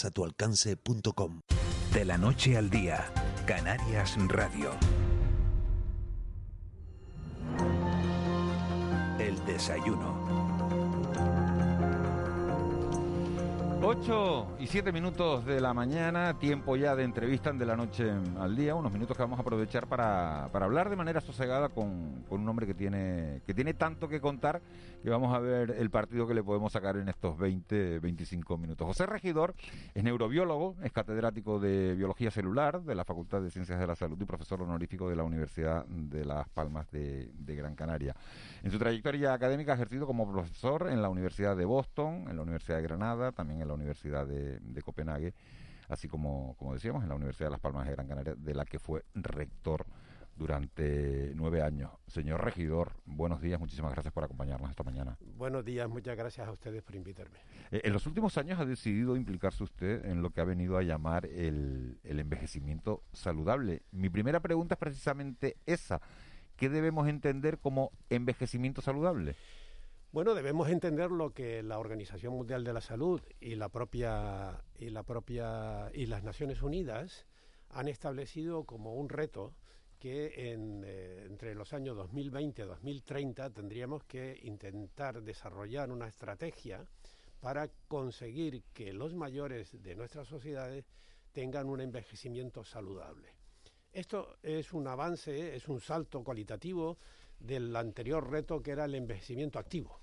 A 0.06 0.12
tu 0.12 0.26
alcance.com. 0.26 1.42
De 1.94 2.06
la 2.06 2.18
noche 2.18 2.58
al 2.58 2.70
día, 2.70 3.06
Canarias 3.46 4.18
Radio. 4.28 4.72
El 9.20 9.44
desayuno. 9.46 10.83
8 13.86 14.56
y 14.60 14.68
7 14.68 14.94
minutos 14.94 15.46
de 15.46 15.60
la 15.60 15.74
mañana, 15.74 16.40
tiempo 16.40 16.78
ya 16.78 16.96
de 16.96 17.04
entrevista 17.04 17.50
en 17.50 17.58
de 17.58 17.66
la 17.66 17.76
noche 17.76 18.14
al 18.40 18.56
día, 18.56 18.76
unos 18.76 18.94
minutos 18.94 19.18
que 19.18 19.24
vamos 19.24 19.38
a 19.38 19.42
aprovechar 19.42 19.88
para, 19.88 20.48
para 20.54 20.66
hablar 20.66 20.90
de 20.90 20.96
manera 20.96 21.20
sosegada 21.20 21.68
con, 21.68 22.24
con, 22.30 22.40
un 22.40 22.48
hombre 22.48 22.66
que 22.66 22.74
tiene, 22.74 23.42
que 23.46 23.54
tiene 23.54 23.74
tanto 23.74 24.08
que 24.08 24.22
contar 24.22 24.62
que 25.04 25.10
vamos 25.10 25.36
a 25.36 25.40
ver 25.40 25.72
el 25.72 25.90
partido 25.90 26.26
que 26.26 26.34
le 26.34 26.42
podemos 26.42 26.72
sacar 26.72 26.96
en 26.96 27.10
estos 27.10 27.38
20, 27.38 28.00
25 28.00 28.58
minutos. 28.58 28.88
José 28.88 29.06
Regidor 29.06 29.54
es 29.94 30.02
neurobiólogo, 30.02 30.78
es 30.82 30.94
catedrático 30.94 31.60
de 31.60 31.94
Biología 31.96 32.32
Celular 32.32 32.82
de 32.84 32.96
la 32.96 33.04
Facultad 33.04 33.42
de 33.42 33.52
Ciencias 33.52 33.78
de 33.82 33.86
la 33.86 33.96
Salud 33.96 34.18
y 34.22 34.24
profesor 34.24 34.62
honorífico 34.62 35.10
de 35.10 35.18
la 35.18 35.24
Universidad 35.24 35.86
de 35.88 36.24
Las 36.24 36.48
Palmas 36.48 36.90
de, 36.90 37.30
de 37.34 37.56
Gran 37.58 37.76
Canaria. 37.76 38.16
En 38.64 38.72
su 38.72 38.80
trayectoria 38.80 39.34
académica 39.34 39.74
ha 39.74 39.76
ejercido 39.76 40.08
como 40.08 40.32
profesor 40.32 40.88
en 40.90 41.02
la 41.02 41.10
Universidad 41.10 41.58
de 41.58 41.66
Boston, 41.66 42.28
en 42.30 42.38
la 42.38 42.44
Universidad 42.44 42.78
de 42.78 42.84
Granada, 42.84 43.34
también 43.34 43.62
en 43.62 43.68
la 43.68 43.73
Universidad 43.76 44.28
de, 44.28 44.60
de 44.60 44.82
Copenhague, 44.82 45.34
así 45.90 46.08
como, 46.08 46.56
como 46.58 46.74
decíamos, 46.74 47.04
en 47.04 47.10
la 47.10 47.16
Universidad 47.16 47.48
de 47.48 47.52
Las 47.52 47.60
Palmas 47.60 47.86
de 47.86 47.94
Gran 47.94 48.08
Canaria, 48.08 48.36
de 48.36 48.54
la 48.54 48.66
que 48.66 48.80
fue 48.80 49.04
rector 49.14 49.86
durante 50.36 51.32
nueve 51.36 51.62
años. 51.62 51.92
Señor 52.08 52.44
regidor, 52.44 52.94
buenos 53.06 53.42
días, 53.42 53.60
muchísimas 53.60 53.92
gracias 53.92 54.14
por 54.14 54.24
acompañarnos 54.24 54.70
esta 54.70 54.84
mañana. 54.84 55.18
Buenos 55.38 55.64
días, 55.64 55.88
muchas 55.88 56.18
gracias 56.18 56.48
a 56.48 56.52
ustedes 56.52 56.82
por 56.82 56.96
invitarme. 56.96 57.38
Eh, 57.72 57.82
en 57.84 57.94
los 57.94 58.08
últimos 58.08 58.38
años 58.38 58.60
ha 58.60 58.66
decidido 58.66 59.16
implicarse 59.16 59.64
usted 59.64 60.06
en 60.06 60.22
lo 60.22 60.32
que 60.32 60.42
ha 60.42 60.46
venido 60.46 60.78
a 60.78 60.84
llamar 60.84 61.26
el, 61.28 62.00
el 62.04 62.20
envejecimiento 62.20 63.04
saludable. 63.14 63.84
Mi 63.92 64.10
primera 64.10 64.40
pregunta 64.40 64.74
es 64.76 64.80
precisamente 64.80 65.58
esa. 65.66 66.02
¿Qué 66.56 66.70
debemos 66.70 67.08
entender 67.08 67.60
como 67.60 67.92
envejecimiento 68.10 68.82
saludable? 68.82 69.36
Bueno, 70.14 70.36
debemos 70.36 70.70
entender 70.70 71.10
lo 71.10 71.34
que 71.34 71.64
la 71.64 71.80
Organización 71.80 72.34
Mundial 72.34 72.64
de 72.64 72.72
la 72.72 72.82
Salud 72.82 73.20
y 73.40 73.56
la 73.56 73.70
propia 73.70 74.62
y 74.78 76.06
las 76.06 76.24
Naciones 76.24 76.62
Unidas 76.62 77.26
han 77.70 77.88
establecido 77.88 78.64
como 78.64 78.94
un 78.94 79.10
reto 79.10 79.56
que 79.98 80.28
eh, 80.36 81.26
entre 81.26 81.56
los 81.56 81.74
años 81.74 81.98
2020 81.98 82.62
y 82.62 82.66
2030 82.66 83.50
tendríamos 83.50 84.04
que 84.04 84.40
intentar 84.44 85.20
desarrollar 85.24 85.90
una 85.90 86.08
estrategia 86.08 86.86
para 87.40 87.72
conseguir 87.88 88.66
que 88.72 88.94
los 88.94 89.16
mayores 89.16 89.82
de 89.82 89.96
nuestras 89.96 90.28
sociedades 90.28 90.86
tengan 91.32 91.68
un 91.68 91.82
envejecimiento 91.82 92.64
saludable. 92.64 93.30
Esto 93.92 94.38
es 94.44 94.74
un 94.74 94.88
avance, 94.88 95.56
es 95.56 95.68
un 95.68 95.82
salto 95.82 96.24
cualitativo 96.24 97.00
del 97.40 97.76
anterior 97.76 98.30
reto 98.30 98.62
que 98.62 98.70
era 98.70 98.86
el 98.86 98.94
envejecimiento 98.94 99.58
activo. 99.58 100.03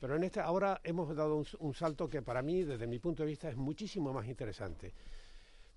Pero 0.00 0.16
en 0.16 0.24
este 0.24 0.40
ahora 0.40 0.80
hemos 0.82 1.14
dado 1.14 1.44
un, 1.58 1.74
salto 1.74 2.08
que 2.08 2.22
para 2.22 2.40
mí, 2.40 2.64
desde 2.64 2.86
mi 2.86 2.98
punto 2.98 3.22
de 3.22 3.28
vista, 3.28 3.50
es 3.50 3.56
muchísimo 3.56 4.12
más 4.12 4.26
interesante. 4.26 4.94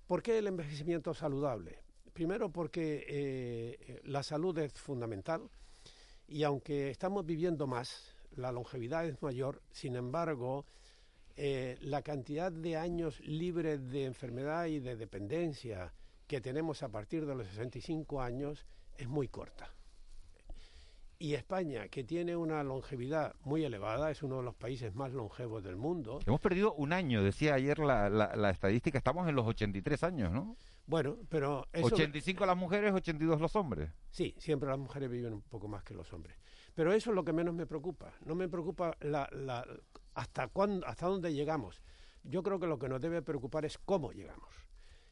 ¿Por 0.06 0.22
qué 0.22 0.38
el 0.38 0.46
envejecimiento 0.46 1.12
saludable? 1.12 1.78
Primero 2.12 2.48
porque 2.50 3.04
eh, 3.06 4.00
la 4.04 4.22
salud 4.22 4.56
es 4.58 4.72
fundamental 4.72 5.42
y 6.26 6.42
aunque 6.42 6.90
estamos 6.90 7.26
viviendo 7.26 7.66
más, 7.66 8.14
la 8.36 8.50
longevidad 8.50 9.06
es 9.06 9.20
mayor, 9.20 9.60
sin 9.70 9.94
embargo, 9.94 10.64
eh, 11.36 11.76
la 11.80 12.00
cantidad 12.00 12.50
de 12.50 12.76
años 12.76 13.20
libres 13.20 13.90
de 13.90 14.04
enfermedad 14.04 14.66
y 14.66 14.80
de 14.80 14.96
dependencia 14.96 15.92
que 16.26 16.40
tenemos 16.40 16.82
a 16.82 16.88
partir 16.88 17.26
de 17.26 17.34
los 17.34 17.46
65 17.48 18.22
años 18.22 18.64
es 18.96 19.08
muy 19.08 19.28
corta. 19.28 19.73
Y 21.24 21.32
España, 21.32 21.88
que 21.88 22.04
tiene 22.04 22.36
una 22.36 22.62
longevidad 22.62 23.34
muy 23.44 23.64
elevada, 23.64 24.10
es 24.10 24.22
uno 24.22 24.36
de 24.36 24.42
los 24.42 24.54
países 24.54 24.94
más 24.94 25.10
longevos 25.10 25.64
del 25.64 25.74
mundo. 25.74 26.20
Hemos 26.26 26.38
perdido 26.38 26.74
un 26.74 26.92
año, 26.92 27.22
decía 27.22 27.54
ayer 27.54 27.78
la, 27.78 28.10
la, 28.10 28.50
estadística, 28.50 28.98
estamos 28.98 29.26
en 29.26 29.34
los 29.34 29.46
83 29.46 30.02
años, 30.02 30.30
¿no? 30.30 30.54
Bueno, 30.86 31.16
pero... 31.30 31.66
85 31.72 32.44
las 32.44 32.58
mujeres, 32.58 32.92
82 32.92 33.40
los 33.40 33.56
hombres. 33.56 33.88
Sí, 34.10 34.34
siempre 34.36 34.68
las 34.68 34.78
mujeres 34.78 35.08
viven 35.08 35.32
un 35.32 35.40
poco 35.40 35.66
más 35.66 35.82
que 35.82 35.94
los 35.94 36.12
hombres. 36.12 36.36
Pero 36.74 36.92
eso 36.92 37.08
es 37.08 37.16
lo 37.16 37.24
que 37.24 37.32
menos 37.32 37.54
me 37.54 37.64
preocupa. 37.64 38.12
No 38.26 38.34
me 38.34 38.46
preocupa 38.46 38.94
la, 39.00 39.26
la, 39.32 39.66
hasta, 40.12 40.48
cuándo, 40.48 40.86
hasta 40.86 41.06
dónde 41.06 41.32
llegamos. 41.32 41.80
Yo 42.22 42.42
creo 42.42 42.60
que 42.60 42.66
lo 42.66 42.78
que 42.78 42.90
nos 42.90 43.00
debe 43.00 43.22
preocupar 43.22 43.64
es 43.64 43.78
cómo 43.78 44.12
llegamos. 44.12 44.54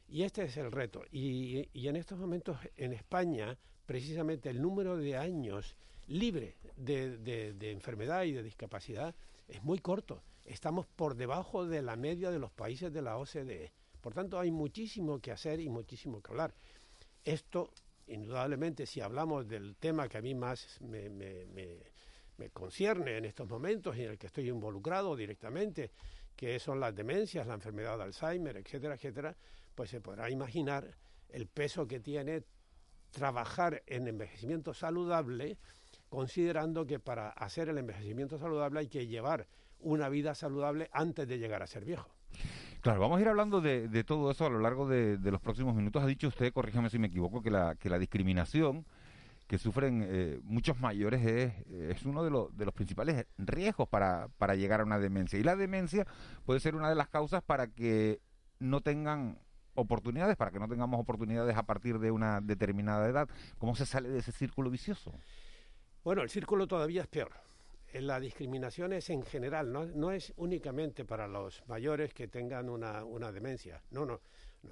Y 0.07 0.21
este 0.21 0.43
es 0.43 0.57
el 0.57 0.71
reto. 0.71 1.01
Y, 1.11 1.69
y 1.73 1.87
en 1.87 1.95
estos 1.95 2.19
momentos 2.19 2.59
en 2.77 2.93
España, 2.93 3.57
precisamente 3.87 4.51
el 4.51 4.61
número 4.61 4.95
de 4.95 5.17
años 5.17 5.75
libre 6.07 6.57
de, 6.75 7.17
de, 7.17 7.71
enfermedad 7.71 8.23
y 8.23 8.33
de 8.33 8.43
discapacidad 8.43 9.15
es 9.47 9.63
muy 9.63 9.79
corto. 9.79 10.23
Estamos 10.45 10.85
por 10.87 11.15
debajo 11.15 11.65
de 11.65 11.81
la 11.81 11.95
media 11.95 12.31
de 12.31 12.39
los 12.39 12.51
países 12.51 12.91
de 12.91 13.01
la 13.01 13.17
OCDE. 13.17 13.71
Por 14.01 14.13
tanto, 14.13 14.39
hay 14.39 14.51
muchísimo 14.51 15.19
que 15.19 15.31
hacer 15.31 15.59
y 15.59 15.69
muchísimo 15.69 16.21
que 16.21 16.31
hablar. 16.31 16.53
Esto, 17.23 17.71
indudablemente, 18.07 18.85
si 18.85 18.99
hablamos 18.99 19.47
del 19.47 19.77
tema 19.77 20.09
que 20.09 20.17
a 20.17 20.21
mí 20.21 20.35
más 20.35 20.81
me, 20.81 21.09
me, 21.09 21.45
me, 22.37 22.49
concierne 22.49 23.17
en 23.17 23.25
estos 23.25 23.47
momentos 23.47 23.95
y 23.95 24.03
en 24.03 24.11
el 24.11 24.17
que 24.17 24.27
estoy 24.27 24.49
involucrado 24.49 25.15
directamente, 25.15 25.91
que 26.35 26.59
son 26.59 26.81
las 26.81 26.93
demencias, 26.93 27.47
la 27.47 27.53
enfermedad 27.53 27.97
de 27.97 28.03
Alzheimer, 28.03 28.57
etcétera, 28.57 28.95
etcétera, 28.95 29.37
pues 29.73 29.89
se 29.89 30.01
podrá 30.01 30.29
imaginar 30.29 30.97
el 31.29 31.47
peso 31.47 31.87
que 31.87 32.01
tiene 32.01 32.43
trabajar 33.11 33.83
en 33.85 34.07
envejecimiento 34.07 34.73
saludable 34.73 35.57
considerando 36.13 36.85
que 36.85 36.99
para 36.99 37.29
hacer 37.29 37.69
el 37.69 37.79
envejecimiento 37.79 38.37
saludable 38.37 38.81
hay 38.81 38.87
que 38.87 39.07
llevar 39.07 39.47
una 39.79 40.09
vida 40.09 40.35
saludable 40.35 40.87
antes 40.93 41.27
de 41.27 41.39
llegar 41.39 41.63
a 41.63 41.67
ser 41.67 41.85
viejo. 41.85 42.07
Claro, 42.81 42.99
vamos 42.99 43.17
a 43.17 43.21
ir 43.21 43.27
hablando 43.27 43.61
de, 43.61 44.03
todo 44.03 44.29
eso 44.29 44.45
a 44.45 44.49
lo 44.51 44.59
largo 44.59 44.87
de, 44.87 45.17
los 45.17 45.41
próximos 45.41 45.73
minutos. 45.73 46.03
Ha 46.03 46.05
dicho 46.05 46.27
usted, 46.27 46.53
corríjame 46.53 46.91
si 46.91 46.99
me 46.99 47.07
equivoco, 47.07 47.41
que 47.41 47.49
la, 47.49 47.73
que 47.73 47.89
la 47.89 47.97
discriminación 47.97 48.85
que 49.47 49.57
sufren 49.57 50.05
eh, 50.07 50.39
muchos 50.43 50.79
mayores 50.79 51.25
es, 51.25 51.53
es 51.71 52.05
uno 52.05 52.23
de, 52.23 52.29
de, 52.29 52.65
los 52.65 52.73
principales 52.75 53.25
riesgos 53.39 53.89
para, 53.89 54.27
para 54.37 54.53
llegar 54.53 54.81
a 54.81 54.83
una 54.83 54.99
demencia. 54.99 55.39
Y 55.39 55.43
la 55.43 55.55
demencia 55.55 56.05
puede 56.45 56.59
ser 56.59 56.75
una 56.75 56.89
de 56.89 56.95
las 56.95 57.07
causas 57.07 57.41
para 57.41 57.65
que 57.65 58.21
no 58.59 58.81
tengan 58.81 59.39
oportunidades, 59.73 60.37
para 60.37 60.51
que 60.51 60.59
no 60.59 60.67
tengamos 60.67 60.99
oportunidades 60.99 61.57
a 61.57 61.63
partir 61.63 61.97
de 61.97 62.11
una 62.11 62.39
determinada 62.39 63.09
edad. 63.09 63.27
¿Cómo 63.57 63.75
se 63.75 63.87
sale 63.87 64.09
de 64.09 64.19
ese 64.19 64.31
círculo 64.31 64.69
vicioso? 64.69 65.11
Bueno, 66.03 66.21
el 66.21 66.29
círculo 66.29 66.67
todavía 66.67 67.03
es 67.03 67.07
peor. 67.07 67.31
Eh, 67.93 68.01
la 68.01 68.19
discriminación 68.19 68.91
es 68.91 69.09
en 69.09 69.23
general, 69.23 69.71
no, 69.71 70.11
es 70.11 70.33
únicamente 70.35 71.05
para 71.05 71.27
los 71.27 71.63
mayores 71.67 72.13
que 72.13 72.27
tengan 72.27 72.67
una, 72.69 73.05
una 73.05 73.31
demencia, 73.31 73.81
no, 73.91 74.05
no, 74.05 74.19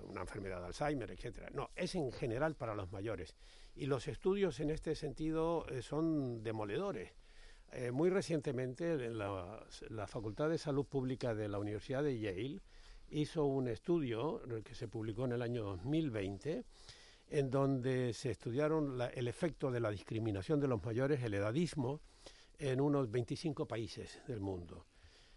una 0.10 0.22
enfermedad 0.22 0.60
de 0.60 0.68
Alzheimer, 0.68 1.10
etcétera. 1.10 1.50
No, 1.54 1.70
es 1.74 1.96
en 1.96 2.12
general 2.12 2.56
para 2.56 2.76
los 2.76 2.92
mayores. 2.92 3.34
Y 3.76 3.86
los 3.86 4.10
estudios 4.10 4.60
en 4.60 4.72
este 4.72 4.94
sentido 4.94 5.66
eh, 5.70 5.82
son 5.82 6.44
demoledores. 6.44 7.14
Eh, 7.72 7.92
muy 7.92 8.10
recientemente 8.10 8.98
la, 9.10 9.66
la, 9.88 10.08
Facultad 10.08 10.50
de 10.50 10.58
Salud 10.58 10.86
Pública 10.86 11.34
de 11.34 11.48
la 11.48 11.60
Universidad 11.60 12.04
de 12.04 12.20
Yale 12.20 12.60
hizo 13.10 13.46
un 13.46 13.70
estudio 13.70 14.42
que 14.66 14.76
se 14.76 14.90
publicó 14.90 15.24
en 15.24 15.32
el 15.32 15.42
año 15.42 15.64
2020 15.64 16.66
en 17.32 17.50
donde 17.50 18.14
se 18.14 18.32
estudiaron 18.32 19.00
el 19.14 19.28
efecto 19.28 19.72
de 19.72 19.80
la 19.80 19.90
discriminación 19.90 20.60
de 20.60 20.68
los 20.68 20.84
mayores, 20.84 21.24
el 21.24 21.34
edadismo, 21.34 22.02
en 22.60 22.82
unos 22.82 23.10
25 23.10 23.66
países 23.66 24.22
del 24.28 24.42
mundo. 24.42 24.86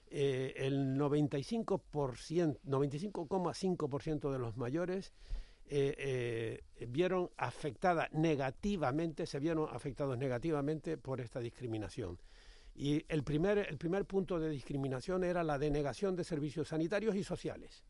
Eh, 0.08 0.54
el 0.56 0.96
95%, 0.96 2.58
95,5% 2.64 4.32
de 4.32 4.38
los 4.38 4.56
mayores 4.56 5.12
eh, 5.66 6.60
eh, 6.76 6.86
vieron 6.86 7.30
afectada 7.36 8.08
negativamente, 8.12 9.24
se 9.24 9.38
vieron 9.38 9.68
afectados 9.72 10.18
negativamente 10.18 10.98
por 10.98 11.20
esta 11.20 11.38
discriminación. 11.38 12.18
Y 12.74 13.04
el 13.08 13.22
primer 13.22 14.04
punto 14.04 14.40
de 14.40 14.50
discriminación 14.50 15.22
era 15.22 15.44
la 15.44 15.58
denegación 15.58 16.16
de 16.16 16.24
servicios 16.24 16.68
sanitarios 16.68 17.14
y 17.14 17.22
sociales. 17.22 17.84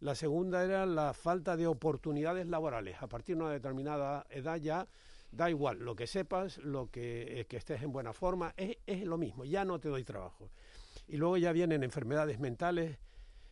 La 0.00 0.14
segunda 0.14 0.64
era 0.64 0.86
la 0.86 1.14
falta 1.14 1.56
de 1.56 1.66
oportunidades 1.66 2.46
laborales. 2.46 2.96
A 3.00 3.08
partir 3.08 3.36
de 3.36 3.42
una 3.42 3.52
determinada 3.52 4.26
edad 4.30 4.56
ya 4.56 4.86
da 5.30 5.50
igual 5.50 5.78
lo 5.78 5.96
que 5.96 6.06
sepas, 6.06 6.58
lo 6.58 6.90
que, 6.90 7.40
eh, 7.40 7.46
que 7.46 7.56
estés 7.56 7.82
en 7.82 7.92
buena 7.92 8.12
forma, 8.12 8.54
es, 8.56 8.76
es, 8.86 9.04
lo 9.04 9.18
mismo, 9.18 9.44
ya 9.44 9.64
no 9.64 9.78
te 9.80 9.88
doy 9.88 10.04
trabajo. 10.04 10.50
Y 11.08 11.16
luego 11.16 11.36
ya 11.36 11.52
vienen 11.52 11.82
enfermedades 11.82 12.38
mentales, 12.38 12.98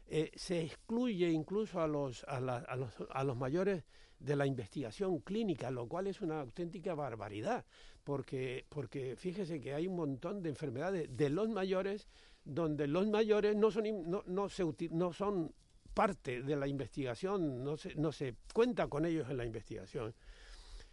eh, 0.07 0.31
se 0.35 0.63
excluye 0.63 1.31
incluso 1.31 1.81
a 1.81 1.87
los, 1.87 2.25
a, 2.25 2.37
a, 2.37 2.77
los, 2.77 2.91
a 3.11 3.25
los 3.25 3.37
mayores 3.37 3.85
de 4.19 4.37
la 4.37 4.47
investigación 4.47 5.19
clínica, 5.21 5.71
lo 5.71 5.89
cual 5.89 6.07
es 6.07 6.21
una 6.21 6.41
auténtica 6.41 6.95
barbaridad, 6.95 7.65
porque, 8.05 8.67
porque 8.69 9.17
fíjese 9.17 9.61
que 9.61 9.75
hay 9.75 9.87
un 9.87 9.97
montón 9.97 10.43
de 10.43 10.51
enfermedades 10.51 11.17
de 11.17 11.31
los 11.31 11.49
mayores 11.49 12.09
donde 12.45 12.87
los 12.87 13.07
mayores 13.09 13.57
no 13.57 13.71
son, 13.71 13.85
no, 14.11 14.23
no, 14.27 14.49
se, 14.49 14.65
no 14.91 15.13
son 15.13 15.53
parte 15.93 16.43
de 16.43 16.57
la 16.57 16.67
investigación, 16.67 17.63
no 17.63 17.77
se, 17.77 17.95
no 17.95 18.13
se 18.13 18.37
cuenta 18.53 18.89
con 18.89 19.05
ellos 19.05 19.29
en 19.31 19.37
la 19.37 19.45
investigación. 19.45 20.15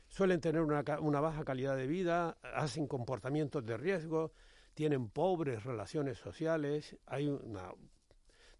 Suelen 0.08 0.42
tener 0.42 0.62
una, 0.62 0.84
una 1.00 1.20
baja 1.22 1.44
calidad 1.44 1.78
de 1.78 1.88
vida, 1.88 2.38
hacen 2.42 2.88
comportamientos 2.88 3.66
de 3.66 3.78
riesgo, 3.78 4.32
tienen 4.74 5.10
pobres 5.10 5.64
relaciones 5.64 6.18
sociales, 6.18 6.98
hay 7.06 7.28
un 7.28 7.58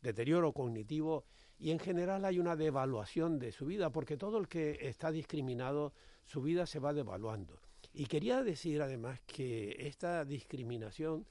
deterioro 0.02 0.54
cognitivo 0.54 1.26
y 1.58 1.72
en 1.72 1.80
general 1.80 2.24
hay 2.26 2.40
una 2.40 2.56
devaluación 2.56 3.40
de 3.40 3.52
su 3.52 3.66
vida, 3.66 3.92
porque 3.92 4.18
todo 4.18 4.38
el 4.38 4.48
que 4.48 4.78
está 4.82 5.12
discriminado, 5.12 5.94
su 6.26 6.42
vida 6.42 6.66
se 6.66 6.80
va 6.80 6.94
devaluando. 6.94 7.60
Y 7.94 8.06
quería 8.06 8.44
decir 8.44 8.82
además 8.82 9.20
que 9.26 9.76
esta 9.88 10.24
discriminación, 10.24 11.26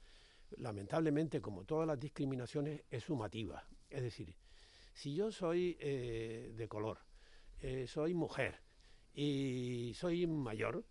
lamentablemente, 0.57 1.41
como 1.41 1.65
todas 1.65 1.87
las 1.87 1.99
discriminaciones, 1.99 2.83
es 2.91 3.05
sumativa. 3.05 3.65
Es 3.89 4.03
decir, 4.03 4.35
si 4.99 5.15
yo 5.15 5.31
soy 5.31 5.77
eh, 5.79 6.53
de 6.57 6.67
color, 6.67 6.99
eh, 7.63 7.87
soy 7.87 8.15
mujer 8.15 8.57
y 9.15 9.93
soy 9.95 10.27
mayor, 10.27 10.85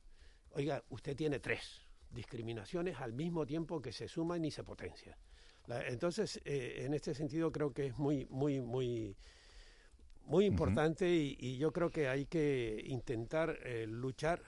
oiga, 0.51 0.81
usted 0.89 1.13
tiene 1.13 1.39
tres 1.39 1.81
discriminaciones 2.09 3.01
al 3.01 3.11
mismo 3.11 3.45
tiempo 3.45 3.81
que 3.81 3.91
se 3.91 4.07
suman 4.07 4.45
y 4.45 4.51
se 4.51 4.63
potencian. 4.63 5.17
entonces, 5.89 6.39
eh, 6.45 6.85
en 6.85 6.93
este 6.93 7.13
sentido 7.13 7.51
creo 7.51 7.73
que 7.73 7.87
es 7.87 7.97
muy, 7.97 8.25
muy, 8.29 8.61
muy, 8.61 9.17
muy 10.23 10.45
importante 10.45 11.09
y, 11.09 11.57
yo 11.57 11.73
creo 11.73 11.89
que 11.89 12.07
hay 12.07 12.27
que 12.27 12.81
intentar 12.87 13.59
luchar 13.87 14.41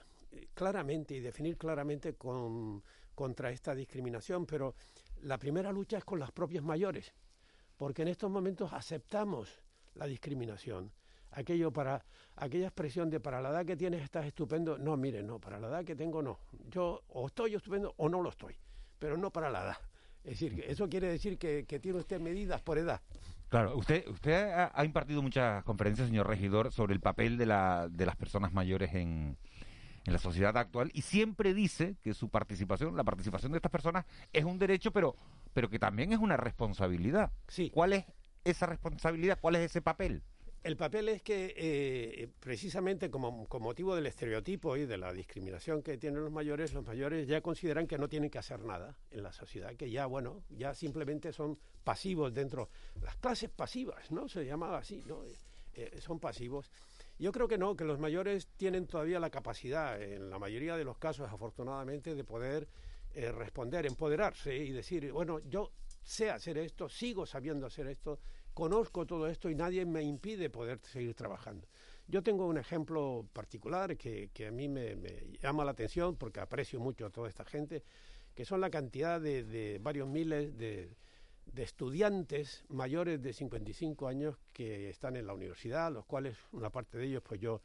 claramente 0.53 1.15
y 1.15 1.19
definir 1.19 1.57
claramente 1.57 2.13
con, 2.13 2.81
contra 3.13 3.51
esta 3.51 3.75
discriminación, 3.75 4.45
pero 4.45 4.73
la 5.23 5.37
primera 5.37 5.73
lucha 5.73 5.97
es 5.97 6.05
con 6.05 6.17
las 6.17 6.31
propias 6.31 6.63
mayores 6.63 7.11
porque 7.79 8.01
en 8.01 8.09
estos 8.09 8.29
momentos 8.29 8.73
aceptamos 8.73 9.49
la 9.95 10.05
discriminación. 10.05 10.91
Aquello 11.31 11.71
para, 11.71 12.03
aquella 12.35 12.65
expresión 12.65 13.09
de 13.09 13.21
para 13.21 13.41
la 13.41 13.51
edad 13.51 13.65
que 13.65 13.77
tienes 13.77 14.03
estás 14.03 14.25
estupendo, 14.25 14.77
no, 14.77 14.97
mire, 14.97 15.23
no, 15.23 15.39
para 15.39 15.59
la 15.59 15.69
edad 15.69 15.85
que 15.85 15.95
tengo 15.95 16.21
no. 16.21 16.39
Yo 16.69 17.03
o 17.07 17.27
estoy 17.27 17.55
estupendo 17.55 17.93
o 17.95 18.09
no 18.09 18.21
lo 18.21 18.31
estoy, 18.31 18.53
pero 18.99 19.15
no 19.15 19.31
para 19.31 19.49
la 19.49 19.63
edad. 19.63 19.77
Es 20.25 20.41
decir, 20.41 20.61
eso 20.67 20.89
quiere 20.89 21.07
decir 21.07 21.37
que, 21.37 21.63
tiene 21.81 21.99
usted 21.99 22.19
medidas 22.19 22.61
por 22.61 22.77
edad. 22.77 22.99
Claro, 23.47 23.77
usted, 23.77 24.05
usted 24.09 24.51
ha, 24.73 24.83
impartido 24.83 25.21
muchas 25.21 25.63
conferencias, 25.63 26.09
señor 26.09 26.27
regidor, 26.27 26.73
sobre 26.73 26.93
el 26.93 26.99
papel 26.99 27.37
de, 27.37 27.45
la, 27.45 27.87
de 27.89 28.05
las 28.05 28.17
personas 28.17 28.51
mayores 28.51 28.93
en, 28.93 29.37
en 30.05 30.13
la 30.13 30.19
sociedad 30.19 30.57
actual 30.57 30.91
y 30.93 31.01
siempre 31.01 31.53
dice 31.53 31.95
que 32.01 32.13
su 32.13 32.29
participación, 32.29 32.95
la 32.95 33.03
participación 33.03 33.51
de 33.51 33.59
estas 33.59 33.71
personas 33.71 34.05
es 34.33 34.43
un 34.43 34.59
derecho, 34.59 34.91
pero, 34.91 35.15
pero 35.53 35.69
que 35.69 35.79
también 35.79 36.13
es 36.13 36.19
una 36.19 36.37
responsabilidad. 36.37 37.31
Sí. 37.47 37.69
¿Cuál 37.69 37.93
es 37.93 38.05
esa 38.43 38.65
responsabilidad? 38.65 39.37
¿Cuál 39.41 39.55
es 39.55 39.71
ese 39.71 39.81
papel? 39.81 40.23
El 40.61 40.75
papel 40.75 41.07
es 41.07 41.21
que, 41.21 41.53
eh, 41.55 42.29
precisamente 42.39 43.09
como, 43.09 43.47
motivo 43.59 43.95
del 43.95 44.07
estereotipo 44.07 44.75
y 44.75 44.85
de 44.85 44.97
la 44.97 45.13
discriminación 45.13 45.81
que 45.81 45.97
tienen 45.97 46.21
los 46.21 46.33
mayores, 46.33 46.73
los 46.73 46.85
mayores 46.85 47.27
ya 47.27 47.39
consideran 47.39 47.87
que 47.87 47.97
no 47.97 48.09
tienen 48.09 48.29
que 48.29 48.39
hacer 48.39 48.65
nada 48.65 48.97
en 49.09 49.23
la 49.23 49.31
sociedad, 49.31 49.73
que 49.75 49.89
ya, 49.89 50.05
bueno, 50.05 50.43
ya 50.49 50.73
simplemente 50.73 51.31
son 51.31 51.57
pasivos 51.85 52.33
dentro. 52.33 52.69
Las 53.01 53.15
clases 53.15 53.49
pasivas, 53.49 54.11
¿no? 54.11 54.27
Se 54.27 54.45
llamaba 54.45 54.79
así, 54.79 55.01
¿no? 55.07 55.23
Eh, 55.75 56.01
son 56.01 56.19
pasivos. 56.19 56.69
Yo 57.17 57.31
creo 57.31 57.47
que 57.47 57.57
no, 57.57 57.77
que 57.77 57.85
los 57.85 57.97
mayores 57.97 58.47
tienen 58.57 58.85
todavía 58.85 59.19
la 59.21 59.29
capacidad, 59.29 60.01
en 60.01 60.29
la 60.29 60.39
mayoría 60.39 60.75
de 60.75 60.83
los 60.83 60.97
casos, 60.97 61.31
afortunadamente, 61.31 62.15
de 62.15 62.23
poder 62.25 62.67
eh, 63.19 63.33
responder, 63.33 63.85
empoderarse 63.85 64.55
y 64.55 64.71
decir, 64.71 65.11
bueno, 65.11 65.39
yo 65.39 65.73
sé 66.01 66.29
hacer 66.29 66.57
esto, 66.57 66.87
sigo 66.87 67.25
sabiendo 67.25 67.67
hacer 67.67 67.87
esto, 67.87 68.17
conozco 68.53 69.05
todo 69.05 69.27
esto 69.27 69.49
y 69.49 69.55
nadie 69.55 69.85
me 69.85 70.01
impide 70.01 70.49
poder 70.49 70.79
seguir 70.83 71.13
trabajando. 71.15 71.67
Yo 72.07 72.23
tengo 72.23 72.47
un 72.47 72.57
ejemplo 72.57 73.27
particular 73.33 73.97
que, 73.97 74.31
a 74.47 74.51
mí 74.51 74.69
me, 74.69 74.95
llama 75.41 75.65
la 75.65 75.71
atención 75.71 76.15
porque 76.15 76.39
aprecio 76.39 76.79
mucho 76.79 77.07
a 77.07 77.09
toda 77.09 77.27
esta 77.27 77.43
gente, 77.43 77.83
que 78.33 78.45
son 78.45 78.61
la 78.61 78.69
cantidad 78.69 79.19
de, 79.19 79.79
varios 79.81 80.07
miles 80.07 80.57
de, 80.57 80.95
de, 81.45 81.63
estudiantes 81.63 82.63
mayores 82.69 83.21
de 83.21 83.33
55 83.33 84.07
años 84.07 84.37
que 84.53 84.89
están 84.89 85.17
en 85.17 85.27
la 85.27 85.33
universidad, 85.33 85.91
los 85.91 86.05
cuales 86.05 86.37
una 86.53 86.69
parte 86.69 86.97
de 86.97 87.05
ellos 87.05 87.21
pues 87.21 87.41
yo 87.41 87.61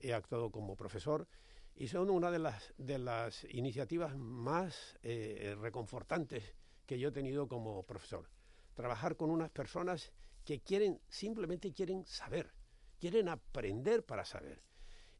he 0.00 0.14
actuado 0.14 0.50
como 0.50 0.76
profesor 0.76 1.28
y 1.76 1.88
son 1.88 2.10
una 2.10 2.30
de 2.30 2.38
las, 2.38 2.72
de 2.78 2.98
las 2.98 3.44
iniciativas 3.50 4.16
más 4.16 4.98
eh, 5.02 5.56
reconfortantes 5.60 6.54
que 6.86 6.98
yo 6.98 7.08
he 7.08 7.12
tenido 7.12 7.48
como 7.48 7.82
profesor. 7.84 8.28
Trabajar 8.74 9.16
con 9.16 9.30
unas 9.30 9.50
personas 9.50 10.12
que 10.44 10.60
quieren, 10.60 11.00
simplemente 11.08 11.72
quieren 11.72 12.04
saber, 12.04 12.52
quieren 13.00 13.28
aprender 13.28 14.04
para 14.04 14.24
saber. 14.24 14.62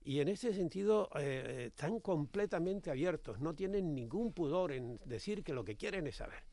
Y 0.02 0.20
en 0.20 0.28
ese 0.28 0.52
sentido 0.52 1.08
eh, 1.16 1.66
están 1.68 1.98
completamente 1.98 2.90
abiertos, 2.90 3.40
no 3.40 3.54
tienen 3.54 3.94
ningún 3.94 4.32
pudor 4.32 4.72
en 4.72 5.00
decir 5.06 5.42
que 5.42 5.54
lo 5.54 5.64
que 5.64 5.76
quieren 5.76 6.06
es 6.06 6.16
saber. 6.16 6.44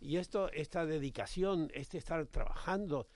Y 0.00 0.16
esto, 0.16 0.50
esta 0.52 0.86
dedicación, 0.86 1.70
este 1.74 1.98
estar 1.98 2.26
trabajando, 2.26 3.08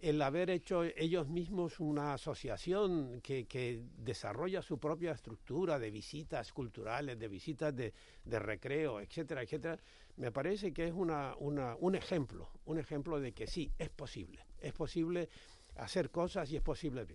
el 0.00 0.22
haber 0.22 0.48
hecho 0.50 0.82
ellos 0.82 1.28
mismos 1.28 1.78
una 1.78 2.14
asociación 2.14 3.20
que, 3.20 3.84
desarrolla 3.98 4.62
su 4.62 4.78
propia 4.78 5.12
estructura 5.12 5.78
de 5.78 5.90
visitas 5.90 6.52
culturales, 6.52 7.18
de 7.18 7.28
visitas 7.28 7.74
de, 7.74 7.92
recreo, 8.38 9.00
etcétera, 9.00 9.42
etcétera, 9.42 9.78
me 10.16 10.32
parece 10.32 10.72
que 10.72 10.86
es 10.86 10.92
una, 10.92 11.34
un 11.36 11.94
ejemplo, 11.94 12.50
un 12.64 12.78
ejemplo 12.78 13.20
de 13.20 13.32
que 13.32 13.46
sí, 13.46 13.70
es 13.78 13.90
posible, 13.90 14.46
es 14.60 14.72
posible 14.72 15.28
hacer 15.76 16.10
cosas 16.10 16.50
y 16.50 16.56
es 16.56 16.62
posible. 16.62 17.06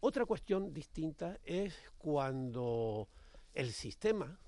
Otra 0.00 0.24
cuestión 0.24 0.72
distinta 0.72 1.38
es 1.44 1.74
cuando 1.98 3.08
el 3.52 3.72
sistema, 3.72 4.38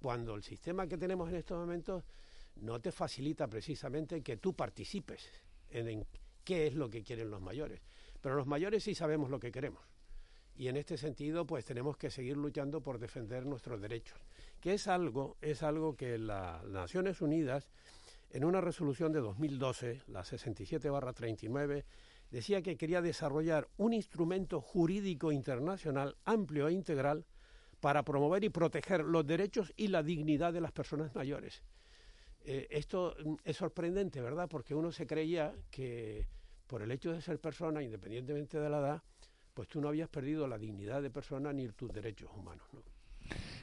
cuando 0.00 0.34
el 0.34 0.42
sistema 0.42 0.86
que 0.86 0.98
tenemos 0.98 1.28
en 1.28 1.36
estos 1.36 1.58
momentos 1.58 2.04
no 2.56 2.80
te 2.80 2.90
facilita 2.90 3.46
precisamente 3.48 4.22
que 4.22 4.36
tú 4.38 4.54
participes 4.54 5.28
en 5.70 5.88
qué 6.48 6.66
es 6.66 6.74
lo 6.74 6.88
que 6.88 7.02
quieren 7.02 7.30
los 7.30 7.42
mayores. 7.42 7.82
Pero 8.22 8.34
los 8.34 8.46
mayores 8.46 8.82
sí 8.82 8.94
sabemos 8.94 9.28
lo 9.28 9.38
que 9.38 9.52
queremos. 9.52 9.82
Y 10.56 10.68
en 10.68 10.78
este 10.78 10.96
sentido, 10.96 11.46
pues 11.46 11.66
tenemos 11.66 11.98
que 11.98 12.10
seguir 12.10 12.38
luchando 12.38 12.80
por 12.80 12.98
defender 12.98 13.44
nuestros 13.44 13.78
derechos, 13.82 14.18
que 14.58 14.72
es 14.72 14.88
algo, 14.88 15.36
es 15.42 15.62
algo 15.62 15.94
que 15.94 16.16
las 16.16 16.64
Naciones 16.64 17.20
Unidas, 17.20 17.68
en 18.30 18.46
una 18.46 18.62
resolución 18.62 19.12
de 19.12 19.20
2012, 19.20 20.00
la 20.06 20.22
67-39, 20.22 21.84
decía 22.30 22.62
que 22.62 22.78
quería 22.78 23.02
desarrollar 23.02 23.68
un 23.76 23.92
instrumento 23.92 24.62
jurídico 24.62 25.32
internacional 25.32 26.16
amplio 26.24 26.68
e 26.68 26.72
integral 26.72 27.26
para 27.78 28.04
promover 28.04 28.42
y 28.42 28.48
proteger 28.48 29.04
los 29.04 29.26
derechos 29.26 29.74
y 29.76 29.88
la 29.88 30.02
dignidad 30.02 30.54
de 30.54 30.62
las 30.62 30.72
personas 30.72 31.14
mayores. 31.14 31.62
Eh, 32.40 32.66
esto 32.70 33.14
mm, 33.22 33.34
es 33.44 33.58
sorprendente, 33.58 34.22
¿verdad? 34.22 34.48
Porque 34.48 34.74
uno 34.74 34.90
se 34.90 35.06
creía 35.06 35.54
que 35.70 36.26
por 36.68 36.82
el 36.82 36.92
hecho 36.92 37.12
de 37.12 37.20
ser 37.20 37.40
persona, 37.40 37.82
independientemente 37.82 38.60
de 38.60 38.70
la 38.70 38.78
edad, 38.78 39.02
pues 39.54 39.66
tú 39.68 39.80
no 39.80 39.88
habías 39.88 40.08
perdido 40.08 40.46
la 40.46 40.58
dignidad 40.58 41.02
de 41.02 41.10
persona 41.10 41.52
ni 41.52 41.66
tus 41.68 41.92
derechos 41.92 42.30
humanos. 42.36 42.64
¿no? 42.72 42.82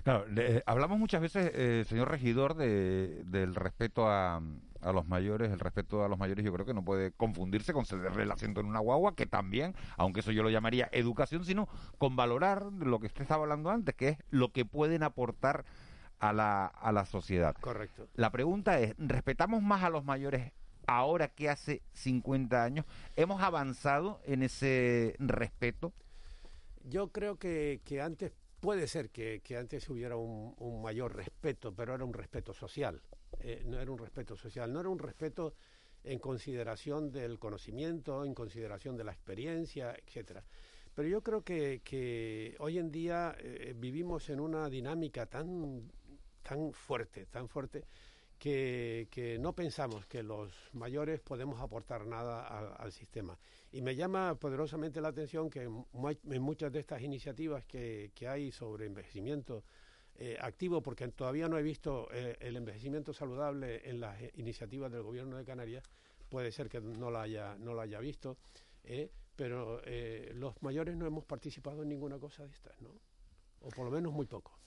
Claro, 0.04 0.26
hablamos 0.66 1.00
muchas 1.00 1.22
veces, 1.22 1.52
eh, 1.56 1.84
señor 1.88 2.10
regidor, 2.12 2.56
de, 2.56 3.24
del 3.26 3.56
respeto 3.56 4.08
a, 4.08 4.42
a, 4.82 4.92
los 4.92 5.08
mayores. 5.08 5.52
El 5.52 5.60
respeto 5.60 6.04
a 6.04 6.08
los 6.08 6.20
mayores 6.20 6.46
yo 6.46 6.54
creo 6.54 6.66
que 6.66 6.74
no 6.74 6.84
puede 6.84 7.12
confundirse 7.12 7.74
con 7.74 7.86
cederle 7.86 8.24
el 8.24 8.32
asiento 8.32 8.60
en 8.60 8.68
una 8.68 8.80
guagua, 8.80 9.16
que 9.16 9.26
también, 9.26 9.74
aunque 9.98 10.20
eso 10.20 10.32
yo 10.32 10.44
lo 10.44 10.50
llamaría 10.50 10.90
educación, 10.92 11.44
sino 11.46 11.68
con 11.98 12.16
valorar 12.16 12.66
lo 12.66 13.00
que 13.00 13.08
usted 13.08 13.22
estaba 13.24 13.44
hablando 13.44 13.72
antes, 13.72 13.96
que 13.96 14.10
es 14.10 14.18
lo 14.30 14.52
que 14.52 14.66
pueden 14.66 15.02
aportar 15.02 15.66
a 16.20 16.34
la, 16.34 16.68
a 16.68 16.92
la 16.92 17.06
sociedad. 17.06 17.56
Correcto. 17.60 18.08
La 18.14 18.32
pregunta 18.32 18.80
es, 18.80 18.94
¿respetamos 18.98 19.64
más 19.64 19.84
a 19.84 19.90
los 19.90 20.06
mayores 20.06 20.52
ahora 20.88 21.30
que 21.30 21.50
hace 21.50 21.82
50 21.94 22.64
años? 22.64 22.86
¿Hemos 23.16 23.42
avanzado 23.42 24.20
en 24.26 24.44
ese 24.44 25.16
respeto? 25.20 25.94
Yo 26.84 27.10
creo 27.10 27.38
que, 27.38 27.80
antes 28.02 28.32
puede 28.60 28.88
ser 28.88 29.10
que, 29.10 29.42
antes 29.58 29.90
hubiera 29.90 30.18
un, 30.18 30.82
mayor 30.82 31.16
respeto, 31.16 31.74
pero 31.74 31.96
era 31.96 32.04
un 32.04 32.14
respeto 32.14 32.54
social. 32.54 33.02
Eh, 33.40 33.64
no 33.66 33.80
era 33.80 33.92
un 33.92 33.98
respeto 33.98 34.36
social, 34.36 34.72
no 34.72 34.80
era 34.80 34.90
un 34.90 35.00
respeto 35.00 35.56
en 36.04 36.20
consideración 36.20 37.12
del 37.12 37.40
conocimiento, 37.40 38.24
en 38.24 38.34
consideración 38.34 38.96
de 38.96 39.04
la 39.04 39.12
experiencia, 39.12 39.96
etcétera. 39.96 40.44
Pero 40.94 41.08
yo 41.10 41.22
creo 41.22 41.42
que, 41.44 41.82
que 41.84 42.56
hoy 42.60 42.78
en 42.78 42.92
día 42.92 43.36
eh, 43.40 43.74
vivimos 43.76 44.30
en 44.30 44.40
una 44.40 44.70
dinámica 44.70 45.26
tan 45.26 45.92
tan 46.46 46.72
fuerte, 46.72 47.26
tan 47.26 47.50
fuerte, 47.50 47.86
que, 48.38 49.08
que, 49.10 49.40
no 49.40 49.54
pensamos 49.54 50.06
que 50.06 50.24
los 50.24 50.52
mayores 50.74 51.20
podemos 51.22 51.60
aportar 51.62 52.06
nada 52.06 52.46
al 52.76 52.92
sistema. 52.92 53.38
Y 53.72 53.82
me 53.82 53.96
llama 53.96 54.36
poderosamente 54.36 55.02
la 55.02 55.10
atención 55.10 55.50
que 55.50 55.64
en 55.64 56.42
muchas 56.42 56.72
de 56.72 56.80
estas 56.80 57.02
iniciativas 57.02 57.66
que, 57.66 58.12
que 58.14 58.28
hay 58.28 58.52
sobre 58.52 58.86
envejecimiento 58.86 59.64
eh, 60.18 60.38
activo, 60.40 60.82
porque 60.82 61.06
todavía 61.10 61.50
no 61.50 61.58
he 61.58 61.62
visto 61.62 62.08
eh, 62.14 62.38
el 62.40 62.56
envejecimiento 62.56 63.12
saludable 63.12 63.82
en 63.84 64.00
las 64.00 64.18
iniciativas 64.36 64.90
del 64.90 65.04
Gobierno 65.04 65.36
de 65.36 65.44
Canarias, 65.44 65.84
puede 66.30 66.54
ser 66.54 66.70
que 66.70 66.80
no 66.80 67.12
la 67.12 67.24
haya, 67.24 67.58
no 67.58 67.74
la 67.74 67.82
haya 67.82 68.00
visto, 68.00 68.38
eh, 68.86 69.12
pero 69.36 69.82
los 70.36 70.62
mayores 70.64 70.96
no 70.96 71.06
hemos 71.06 71.26
participado 71.26 71.84
en 71.84 71.90
ninguna 71.90 72.18
cosa 72.18 72.46
de 72.46 72.54
estas, 72.54 72.82
¿no? 72.82 72.92
O 73.60 73.70
por 73.70 73.84
lo 73.84 73.92
menos 73.92 74.14
muy 74.14 74.26
poco. 74.26 74.58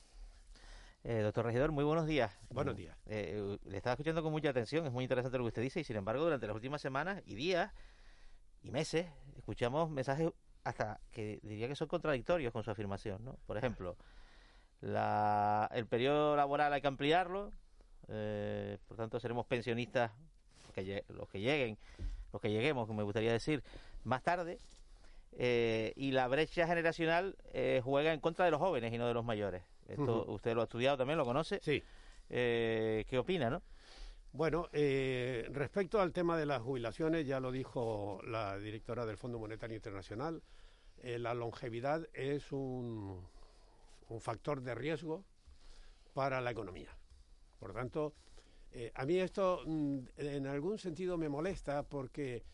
Eh, 1.05 1.21
doctor 1.21 1.47
Regidor, 1.47 1.71
muy 1.71 1.85
buenos 1.85 2.07
días. 2.07 2.37
Buenos 2.51 2.77
días. 2.77 2.97
Eh, 3.07 3.57
le 3.65 3.77
estaba 3.77 3.95
escuchando 3.95 4.23
con 4.23 4.33
mucha 4.33 4.51
atención, 4.51 4.85
es 4.85 4.93
muy 4.93 5.05
interesante 5.05 5.39
lo 5.39 5.45
que 5.45 5.49
usted 5.49 5.63
dice, 5.63 5.81
y 5.81 5.85
sin 5.85 5.97
embargo, 5.97 6.25
durante 6.25 6.47
las 6.47 6.55
últimas 6.55 6.83
semanas 6.83 7.23
y 7.25 7.35
días 7.35 7.73
y 8.63 8.71
meses, 8.71 9.07
escuchamos 9.37 9.91
mensajes 9.91 10.31
hasta 10.65 11.01
que 11.13 11.39
diría 11.43 11.69
que 11.69 11.77
son 11.77 11.89
contradictorios 11.89 12.53
con 12.53 12.65
su 12.65 12.71
afirmación. 12.71 13.25
¿no? 13.25 13.39
Por 13.47 13.57
ejemplo, 13.57 13.97
la, 14.81 15.71
el 15.73 15.87
periodo 15.87 16.37
laboral 16.37 16.73
hay 16.73 16.81
que 16.81 16.89
ampliarlo, 16.89 17.53
eh, 18.09 18.79
por 18.89 18.97
tanto, 18.97 19.21
seremos 19.21 19.47
pensionistas, 19.47 20.11
que, 20.75 21.05
los 21.09 21.29
que 21.29 21.41
lleguen, 21.41 21.79
los 22.33 22.43
que 22.43 22.51
lleguemos, 22.51 22.89
me 22.89 23.03
gustaría 23.05 23.33
decir, 23.33 23.63
más 24.05 24.23
tarde. 24.23 24.59
y 25.39 26.11
la 26.11 26.27
brecha 26.27 26.67
generacional 26.67 27.37
juega 27.85 28.13
en 28.13 28.21
contra 28.21 28.45
de 28.45 28.51
los 28.51 28.61
jóvenes 28.61 28.93
y 28.93 28.99
no 28.99 29.07
de 29.07 29.15
los 29.15 29.25
mayores. 29.25 29.63
Esto 29.89 30.27
usted 30.29 30.55
lo 30.55 30.61
ha 30.61 30.65
estudiado 30.65 30.99
también, 30.99 31.19
lo 31.19 31.25
conoce. 31.25 31.61
Sí. 31.63 31.83
Eh, 32.29 33.05
¿Qué 33.09 33.19
opina, 33.19 33.49
no? 33.49 33.63
Bueno, 34.33 34.69
eh, 34.73 35.49
respecto 35.51 36.01
al 36.01 36.13
tema 36.13 36.37
de 36.37 36.45
las 36.45 36.61
jubilaciones, 36.61 37.27
ya 37.27 37.41
lo 37.41 37.51
dijo 37.51 38.21
la 38.25 38.59
directora 38.59 39.07
del 39.07 39.17
Fondo 39.17 39.39
Monetario 39.39 39.77
Internacional, 39.77 40.43
eh, 40.99 41.19
la 41.19 41.33
longevidad 41.33 42.07
es 42.13 42.53
un, 42.53 43.27
un, 44.09 44.21
factor 44.21 44.61
de 44.61 44.75
riesgo 44.75 45.25
para 46.13 46.43
la 46.43 46.51
economía. 46.51 46.95
Por 47.59 47.73
tanto, 47.73 48.13
a 48.95 49.07
mí 49.07 49.19
esto 49.19 49.63
mm, 49.65 49.99
en 50.19 50.47
algún 50.47 50.79
sentido 50.79 51.17
me 51.17 51.31
molesta 51.31 51.83
porque 51.83 52.45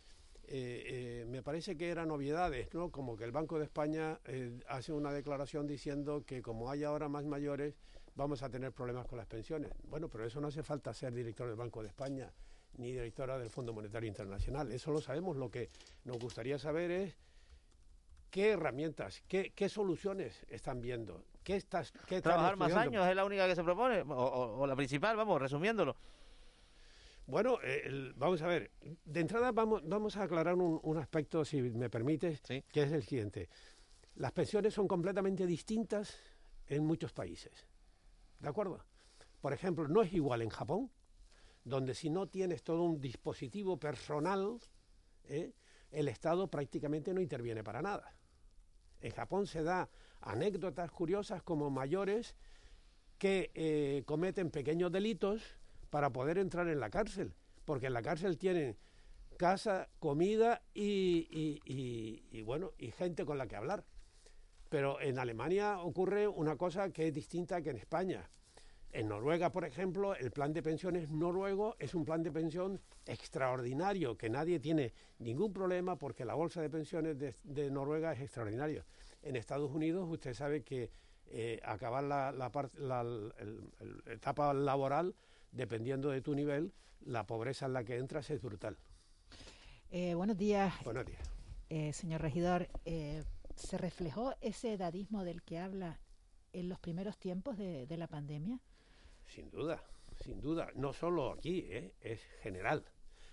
eh, 0.48 1.22
eh, 1.22 1.26
me 1.26 1.42
parece 1.42 1.76
que 1.76 1.88
eran 1.88 2.08
novedades, 2.08 2.72
¿no? 2.74 2.90
Como 2.90 3.16
que 3.16 3.24
el 3.24 3.32
Banco 3.32 3.58
de 3.58 3.64
España 3.64 4.20
eh, 4.24 4.60
hace 4.68 4.92
una 4.92 5.12
declaración 5.12 5.66
diciendo 5.66 6.24
que 6.26 6.42
como 6.42 6.70
hay 6.70 6.84
ahora 6.84 7.08
más 7.08 7.24
mayores, 7.24 7.74
vamos 8.14 8.42
a 8.42 8.50
tener 8.50 8.72
problemas 8.72 9.06
con 9.06 9.18
las 9.18 9.26
pensiones. 9.26 9.72
Bueno, 9.84 10.08
pero 10.08 10.24
eso 10.26 10.40
no 10.40 10.48
hace 10.48 10.62
falta 10.62 10.92
ser 10.92 11.14
director 11.14 11.46
del 11.46 11.56
Banco 11.56 11.82
de 11.82 11.88
España 11.88 12.32
ni 12.76 12.92
directora 12.92 13.38
del 13.38 13.50
Fondo 13.50 13.72
Monetario 13.72 14.08
Internacional. 14.08 14.70
Eso 14.72 14.90
lo 14.90 15.00
sabemos. 15.00 15.36
Lo 15.36 15.50
que 15.50 15.70
nos 16.04 16.18
gustaría 16.18 16.58
saber 16.58 16.90
es 16.90 17.16
qué 18.30 18.50
herramientas, 18.50 19.22
qué, 19.28 19.52
qué 19.54 19.68
soluciones 19.68 20.44
están 20.48 20.80
viendo. 20.80 21.24
¿Qué 21.44 21.56
estás, 21.56 21.92
qué 22.06 22.20
Trabajar 22.22 22.56
más 22.56 22.72
años 22.74 23.06
es 23.06 23.14
la 23.14 23.24
única 23.24 23.46
que 23.46 23.54
se 23.54 23.62
propone, 23.62 24.02
o 24.08 24.66
la 24.66 24.74
principal, 24.74 25.16
vamos, 25.16 25.40
resumiéndolo. 25.40 25.94
Bueno, 27.26 27.58
eh, 27.62 28.12
vamos 28.16 28.42
a 28.42 28.46
ver. 28.46 28.70
De 29.04 29.20
entrada 29.20 29.50
vamos, 29.50 29.82
vamos 29.86 30.16
a 30.16 30.24
aclarar 30.24 30.54
un, 30.56 30.98
aspecto, 30.98 31.44
si 31.44 31.62
me 31.62 31.88
permites, 31.88 32.40
que 32.42 32.82
es 32.82 32.92
el 32.92 33.02
siguiente. 33.02 33.48
Las 34.16 34.32
pensiones 34.32 34.74
son 34.74 34.86
completamente 34.86 35.46
distintas 35.46 36.16
en 36.66 36.84
muchos 36.84 37.12
países. 37.12 37.66
¿De 38.38 38.48
acuerdo? 38.48 38.84
Por 39.40 39.52
ejemplo, 39.52 39.88
no 39.88 40.02
es 40.02 40.12
igual 40.12 40.42
en 40.42 40.50
Japón, 40.50 40.90
donde 41.64 41.94
si 41.94 42.10
no 42.10 42.28
tienes 42.28 42.62
todo 42.62 42.82
un 42.82 43.00
dispositivo 43.00 43.78
personal, 43.78 44.58
¿eh? 45.24 45.52
el 45.90 46.08
Estado 46.08 46.48
prácticamente 46.48 47.14
no 47.14 47.22
interviene 47.22 47.64
para 47.64 47.80
nada. 47.80 48.14
En 49.00 49.12
Japón 49.12 49.46
se 49.46 49.62
da 49.62 49.88
anécdotas 50.20 50.90
curiosas 50.90 51.42
como 51.42 51.70
mayores 51.70 52.36
que 53.18 53.50
eh, 53.54 54.02
cometen 54.04 54.50
pequeños 54.50 54.92
delitos 54.92 55.42
para 55.94 56.10
poder 56.10 56.38
entrar 56.38 56.66
en 56.66 56.80
la 56.80 56.90
cárcel, 56.90 57.32
porque 57.64 57.86
en 57.86 57.92
la 57.92 58.02
cárcel 58.02 58.36
tienen 58.36 58.76
casa, 59.38 59.88
comida 60.00 60.60
y, 60.74 62.42
bueno, 62.42 62.72
y 62.78 62.90
gente 62.90 63.24
con 63.24 63.38
la 63.38 63.46
que 63.46 63.54
hablar. 63.54 63.84
Pero 64.68 65.00
en 65.00 65.20
Alemania 65.20 65.78
ocurre 65.78 66.26
una 66.26 66.56
cosa 66.56 66.90
que 66.90 67.06
es 67.06 67.14
distinta 67.14 67.62
que 67.62 67.70
en 67.70 67.76
España. 67.76 68.28
En 68.90 69.06
Noruega, 69.06 69.52
por 69.52 69.64
ejemplo, 69.64 70.16
el 70.16 70.32
plan 70.32 70.52
de 70.52 70.64
pensiones 70.64 71.10
noruego 71.10 71.76
es 71.78 71.94
un 71.94 72.04
plan 72.04 72.24
de 72.24 72.32
pensión 72.32 72.80
extraordinario, 73.06 74.16
que 74.16 74.28
nadie 74.28 74.58
tiene 74.58 74.92
ningún 75.20 75.52
problema 75.52 75.94
porque 75.96 76.24
la 76.24 76.34
bolsa 76.34 76.60
de 76.60 76.70
pensiones 76.70 77.16
de, 77.44 77.70
Noruega 77.70 78.14
es 78.14 78.20
extraordinaria. 78.20 78.84
En 79.22 79.36
Estados 79.36 79.70
Unidos, 79.70 80.08
usted 80.10 80.34
sabe 80.34 80.64
que 80.64 80.90
eh, 81.26 81.60
acabar 81.62 82.02
la, 82.02 82.32
la 82.32 83.32
etapa 84.06 84.52
laboral, 84.52 85.14
dependiendo 85.58 86.10
de 86.10 86.20
tu 86.20 86.34
nivel, 86.34 86.72
la 87.00 87.26
pobreza 87.26 87.66
en 87.66 87.72
la 87.72 87.84
que 87.84 87.96
entras 87.96 88.28
es 88.30 88.42
brutal. 88.42 88.76
Eh, 89.90 90.14
buenos 90.14 90.36
días, 90.36 90.74
Buenos 90.84 91.06
días. 91.06 91.22
eh, 91.70 91.92
señor 91.92 92.20
regidor. 92.20 92.68
Eh, 92.84 93.22
¿Se 93.56 93.78
reflejó 93.78 94.34
ese 94.40 94.72
edadismo 94.72 95.22
del 95.24 95.42
que 95.42 95.58
habla 95.58 96.00
en 96.52 96.68
los 96.68 96.80
primeros 96.80 97.16
tiempos 97.18 97.56
de, 97.56 97.86
de 97.86 97.96
la 97.96 98.08
pandemia? 98.08 98.58
Sin 99.28 99.48
duda, 99.50 99.82
sin 100.24 100.40
duda. 100.40 100.68
No 100.74 100.92
solo 100.92 101.32
aquí, 101.32 101.66
es 102.00 102.20
general. 102.42 102.84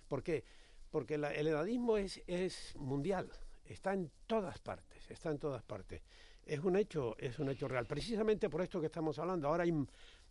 ¿Por 0.06 0.22
qué? 0.22 0.44
Porque 0.90 1.18
la- 1.18 1.32
el 1.34 1.48
edadismo 1.48 1.96
es, 1.96 2.22
es 2.28 2.76
mundial, 2.76 3.30
está 3.64 3.94
en 3.94 4.10
todas 4.28 4.60
partes, 4.60 5.10
está 5.10 5.30
en 5.30 5.38
todas 5.38 5.62
partes. 5.64 6.02
Es 6.44 6.60
un 6.60 6.76
hecho, 6.76 7.16
es 7.18 7.38
un 7.40 7.48
hecho 7.50 7.66
real. 7.66 7.86
Precisamente 7.86 8.48
por 8.48 8.62
esto 8.62 8.80
que 8.80 8.86
estamos 8.86 9.18
hablando, 9.18 9.48
ahora 9.48 9.64
hay 9.64 9.72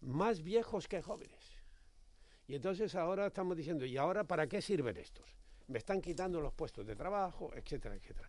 más 0.02 0.42
viejos 0.42 0.88
que 0.88 1.02
jóvenes. 1.02 1.41
Y 2.52 2.56
entonces 2.56 2.96
ahora 2.96 3.28
estamos 3.28 3.56
diciendo, 3.56 3.86
¿y 3.86 3.96
ahora 3.96 4.26
para 4.26 4.46
qué 4.46 4.62
sirven 4.62 4.98
estos? 4.98 5.24
Me 5.70 5.78
están 5.78 6.02
quitando 6.02 6.42
los 6.42 6.52
puestos 6.52 6.86
de 6.86 6.98
trabajo, 6.98 7.50
etcétera, 7.56 7.96
etcétera. 7.96 8.28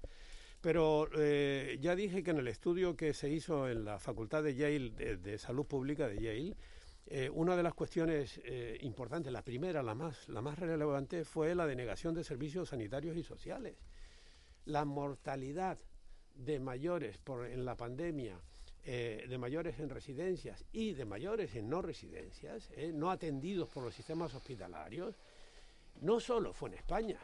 Pero 0.61 1.09
eh, 1.17 1.77
ya 1.81 1.97
dije 1.97 2.23
que 2.23 2.31
en 2.31 2.39
el 2.39 2.47
estudio 2.47 2.95
que 2.97 3.15
se 3.15 3.29
hizo 3.29 3.69
en 3.69 3.85
la 3.85 3.99
Facultad 3.99 4.45
de 4.45 4.55
Yale, 4.55 4.91
de, 5.17 5.39
Salud 5.39 5.67
Pública 5.67 6.07
de 6.07 6.23
Yale, 6.23 6.57
eh, 7.09 7.31
una 7.31 7.57
de 7.57 7.65
las 7.65 7.75
cuestiones 7.75 8.41
eh, 8.45 8.79
importantes, 8.83 9.33
la 9.33 9.43
primera, 9.43 9.83
la 9.83 9.97
más, 9.97 10.29
la 10.29 10.41
más 10.41 10.57
relevante, 10.57 11.25
fue 11.25 11.57
la 11.57 11.67
denegación 11.67 12.15
de 12.15 12.23
servicios 12.23 12.69
sanitarios 12.69 13.17
y 13.17 13.25
sociales. 13.25 13.75
La 14.67 14.85
mortalidad 14.85 15.79
de 16.37 16.61
mayores 16.61 17.19
por, 17.19 17.45
en 17.45 17.65
la 17.65 17.77
pandemia, 17.77 18.41
eh, 18.85 19.27
de 19.29 19.39
mayores 19.39 19.79
en 19.79 19.89
residencias 19.91 20.65
y 20.73 20.93
de 20.95 21.05
mayores 21.05 21.55
en 21.55 21.69
no 21.69 21.83
residencias, 21.83 22.69
eh, 22.77 22.93
no 22.93 23.11
atendidos 23.11 23.69
por 23.69 23.85
los 23.85 23.95
sistemas 23.95 24.35
hospitalarios, 24.35 25.17
no 26.01 26.19
solo 26.21 26.53
fue 26.53 26.71
en 26.71 26.75
España, 26.77 27.21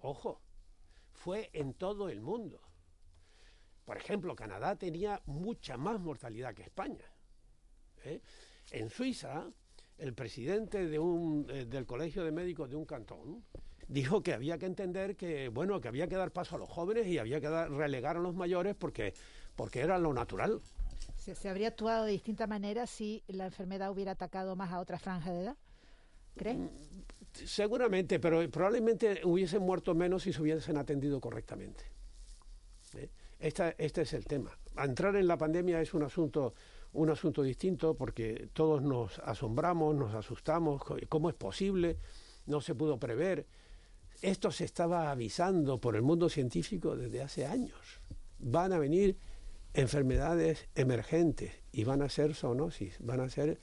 ojo, 0.00 0.40
fue 1.12 1.50
en 1.52 1.74
todo 1.74 2.08
el 2.08 2.20
mundo. 2.20 2.60
Por 3.84 3.96
ejemplo, 3.96 4.34
Canadá 4.34 4.74
tenía 4.76 5.20
mucha 5.26 5.76
más 5.76 6.00
mortalidad 6.00 6.54
que 6.54 6.62
España. 6.62 7.04
¿eh? 8.04 8.20
En 8.72 8.90
Suiza, 8.90 9.48
el 9.98 10.12
presidente 10.12 10.86
de 10.88 10.98
un, 10.98 11.46
del 11.46 11.86
Colegio 11.86 12.24
de 12.24 12.32
Médicos 12.32 12.68
de 12.68 12.76
un 12.76 12.84
cantón 12.84 13.44
dijo 13.88 14.20
que 14.22 14.34
había 14.34 14.58
que 14.58 14.66
entender 14.66 15.14
que, 15.14 15.48
bueno, 15.48 15.80
que 15.80 15.86
había 15.86 16.08
que 16.08 16.16
dar 16.16 16.32
paso 16.32 16.56
a 16.56 16.58
los 16.58 16.68
jóvenes 16.68 17.06
y 17.06 17.18
había 17.18 17.40
que 17.40 17.48
dar- 17.48 17.70
relegar 17.70 18.16
a 18.16 18.20
los 18.20 18.34
mayores 18.34 18.74
porque, 18.74 19.14
porque 19.54 19.80
era 19.80 19.98
lo 19.98 20.12
natural. 20.12 20.60
¿Se, 21.34 21.48
habría 21.48 21.68
actuado 21.68 22.04
de 22.04 22.12
distinta 22.12 22.46
manera 22.46 22.86
si 22.86 23.24
la 23.26 23.46
enfermedad 23.46 23.90
hubiera 23.90 24.12
atacado 24.12 24.54
más 24.54 24.72
a 24.72 24.78
otra 24.80 24.98
franja 24.98 25.32
de 25.32 25.42
edad? 25.42 25.56
¿Cree? 26.36 26.58
Seguramente, 27.32 28.20
pero 28.20 28.48
probablemente 28.50 29.20
hubiesen 29.24 29.62
muerto 29.62 29.94
menos 29.94 30.22
si 30.22 30.32
se 30.32 30.40
hubiesen 30.40 30.76
atendido 30.76 31.20
correctamente. 31.20 31.84
¿Eh? 32.94 33.10
Esta- 33.38 33.74
este 33.78 34.02
es 34.02 34.12
el 34.12 34.24
tema. 34.24 34.56
Entrar 34.76 35.16
en 35.16 35.26
la 35.26 35.36
pandemia 35.36 35.80
es 35.80 35.92
un 35.94 36.02
asunto, 36.02 36.54
un 36.92 37.10
asunto 37.10 37.42
distinto 37.42 37.94
porque 37.94 38.48
todos 38.52 38.82
nos 38.82 39.18
asombramos, 39.20 39.94
nos 39.94 40.14
asustamos. 40.14 40.82
¿Cómo 41.08 41.28
es 41.28 41.34
posible? 41.34 41.98
No 42.46 42.60
se 42.60 42.74
pudo 42.74 42.98
prever. 42.98 43.46
Esto 44.22 44.50
se 44.50 44.64
estaba 44.64 45.10
avisando 45.10 45.78
por 45.80 45.96
el 45.96 46.02
mundo 46.02 46.28
científico 46.28 46.96
desde 46.96 47.22
hace 47.22 47.44
años. 47.46 48.00
Van 48.38 48.72
a 48.72 48.78
venir 48.78 49.18
enfermedades 49.76 50.68
emergentes 50.74 51.52
y 51.70 51.84
van 51.84 52.02
a 52.02 52.08
ser 52.08 52.34
zoonosis, 52.34 52.96
van 53.00 53.20
a 53.20 53.28
ser 53.28 53.60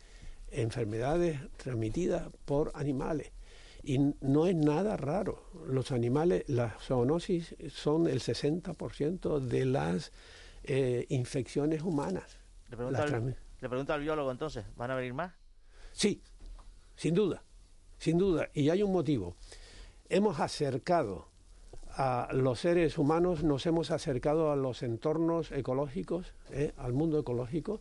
enfermedades 0.51 1.39
transmitidas 1.57 2.29
por 2.45 2.71
animales. 2.75 3.31
Y 3.83 3.97
no 4.21 4.45
es 4.45 4.55
nada 4.55 4.95
raro. 4.95 5.43
Los 5.67 5.91
animales, 5.91 6.45
las 6.47 6.81
zoonosis 6.83 7.55
son 7.69 8.07
el 8.07 8.21
60% 8.21 9.39
de 9.39 9.65
las 9.65 10.11
eh, 10.63 11.05
infecciones 11.09 11.81
humanas. 11.81 12.37
Le 12.69 12.77
pregunto, 12.77 13.01
Las 13.01 13.11
al, 13.11 13.35
le 13.59 13.69
pregunto 13.69 13.93
al 13.93 14.01
biólogo 14.01 14.31
entonces, 14.31 14.65
¿van 14.77 14.91
a 14.91 14.95
venir 14.95 15.13
más? 15.13 15.33
Sí, 15.91 16.21
sin 16.95 17.15
duda, 17.15 17.43
sin 17.97 18.17
duda. 18.17 18.49
Y 18.53 18.69
hay 18.69 18.83
un 18.83 18.93
motivo. 18.93 19.35
Hemos 20.07 20.39
acercado 20.39 21.32
a 21.95 22.29
los 22.33 22.59
seres 22.59 22.97
humanos, 22.97 23.43
nos 23.43 23.65
hemos 23.65 23.91
acercado 23.91 24.51
a 24.51 24.55
los 24.55 24.81
entornos 24.83 25.51
ecológicos, 25.51 26.33
eh, 26.51 26.71
al 26.77 26.93
mundo 26.93 27.19
ecológico, 27.19 27.79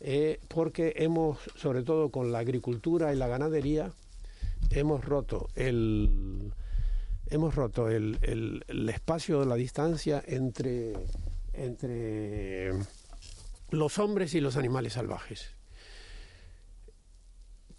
eh, 0.00 0.40
porque 0.48 0.94
hemos, 0.96 1.38
sobre 1.56 1.82
todo 1.82 2.10
con 2.10 2.32
la 2.32 2.38
agricultura 2.38 3.12
y 3.12 3.16
la 3.16 3.26
ganadería, 3.28 3.92
hemos 4.70 5.04
roto 5.04 5.48
el 5.56 6.52
hemos 7.28 7.54
roto 7.54 7.88
el, 7.88 8.18
el- 8.22 8.88
espacio 8.88 9.44
la 9.44 9.54
distancia 9.54 10.22
entre 10.26 10.94
entre 11.52 12.72
los 13.70 13.98
hombres 13.98 14.34
y 14.34 14.40
los 14.40 14.56
animales 14.56 14.94
salvajes. 14.94 15.54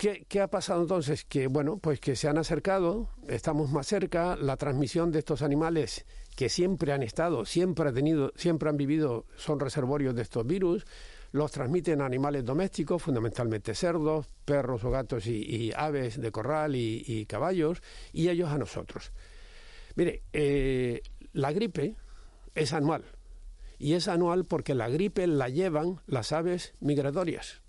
¿Qué, 0.02 0.42
ha 0.42 0.48
pasado 0.48 0.82
entonces? 0.82 1.26
Que 1.26 1.46
bueno, 1.46 1.78
pues 1.78 2.00
que 2.00 2.16
se 2.16 2.28
han 2.28 2.40
acercado, 2.40 3.10
estamos 3.28 3.70
más 3.70 3.86
cerca, 3.86 4.36
la 4.36 4.58
transmisión 4.58 5.12
de 5.12 5.20
estos 5.20 5.44
animales 5.44 6.08
que 6.36 6.50
siempre 6.50 6.92
han 6.92 7.04
estado, 7.04 7.46
siempre 7.46 7.88
han 7.88 7.94
tenido, 7.94 8.32
siempre 8.36 8.70
han 8.70 8.78
vivido, 8.78 9.28
son 9.36 9.60
reservorios 9.60 10.16
de 10.16 10.24
estos 10.24 10.44
virus, 10.48 10.88
los 11.32 11.52
transmiten 11.52 12.02
a 12.02 12.08
animales 12.08 12.44
domésticos, 12.44 13.04
fundamentalmente 13.04 13.76
cerdos, 13.76 14.26
perros 14.44 14.84
o 14.86 14.90
gatos 14.90 15.28
y, 15.28 15.72
aves 15.76 16.20
de 16.20 16.32
corral 16.32 16.76
y, 16.76 17.04
y 17.06 17.28
caballos, 17.28 17.84
y 18.12 18.30
ellos 18.30 18.50
a 18.50 18.58
nosotros. 18.58 19.12
Mire, 19.94 20.24
eh, 20.34 21.04
la 21.34 21.52
gripe 21.52 21.96
es 22.56 22.74
anual, 22.74 23.04
y 23.78 23.94
es 23.94 24.08
anual 24.08 24.46
porque 24.46 24.74
la 24.74 24.90
gripe 24.90 25.28
la 25.28 25.48
llevan 25.48 26.02
las 26.08 26.32
aves 26.32 26.74
migratorias. 26.80 27.61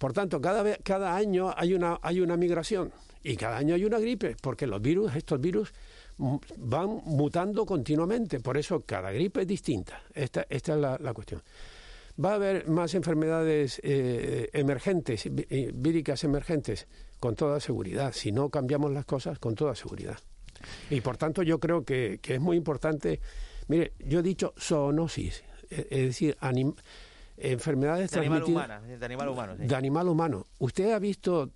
Por 0.00 0.14
tanto, 0.14 0.40
cada, 0.40 0.76
cada 0.78 1.14
año 1.14 1.52
hay 1.54 1.74
una, 1.74 1.98
hay 2.00 2.22
una 2.22 2.34
migración 2.38 2.90
y 3.22 3.36
cada 3.36 3.58
año 3.58 3.74
hay 3.74 3.84
una 3.84 3.98
gripe, 3.98 4.34
porque 4.40 4.66
los 4.66 4.80
virus, 4.80 5.14
estos 5.14 5.38
virus 5.38 5.74
mm, 6.16 6.36
van 6.56 6.88
mutando 7.04 7.66
continuamente, 7.66 8.40
por 8.40 8.56
eso 8.56 8.80
cada 8.86 9.12
gripe 9.12 9.42
es 9.42 9.46
distinta. 9.46 10.02
Esta, 10.14 10.46
esta 10.48 10.72
es 10.72 10.80
la, 10.80 10.96
la 10.98 11.12
cuestión. 11.12 11.42
Va 12.22 12.32
a 12.32 12.34
haber 12.36 12.66
más 12.66 12.94
enfermedades 12.94 13.78
eh, 13.84 14.48
emergentes, 14.54 15.26
eh, 15.26 15.70
víricas 15.74 16.24
emergentes, 16.24 16.86
con 17.18 17.36
toda 17.36 17.60
seguridad. 17.60 18.14
Si 18.14 18.32
no 18.32 18.48
cambiamos 18.48 18.90
las 18.92 19.04
cosas, 19.04 19.38
con 19.38 19.54
toda 19.54 19.74
seguridad. 19.74 20.18
Y 20.88 21.02
por 21.02 21.18
tanto, 21.18 21.42
yo 21.42 21.60
creo 21.60 21.84
que, 21.84 22.20
que 22.22 22.36
es 22.36 22.40
muy 22.40 22.56
importante. 22.56 23.20
Mire, 23.68 23.92
yo 23.98 24.20
he 24.20 24.22
dicho 24.22 24.54
zoonosis, 24.58 25.44
eh, 25.70 25.86
es 25.90 26.00
decir, 26.06 26.38
anim- 26.40 26.74
enfermedades 27.40 28.10
De 28.10 28.20
animal 28.20 28.40
de 28.98 29.06
animal 29.06 29.28
humano. 29.28 29.54
sí. 29.58 29.66
de 29.66 29.74
animal 29.76 30.08
humano. 30.08 30.46
¿Usted 30.58 30.92
ha 30.92 30.98
visto 30.98 31.50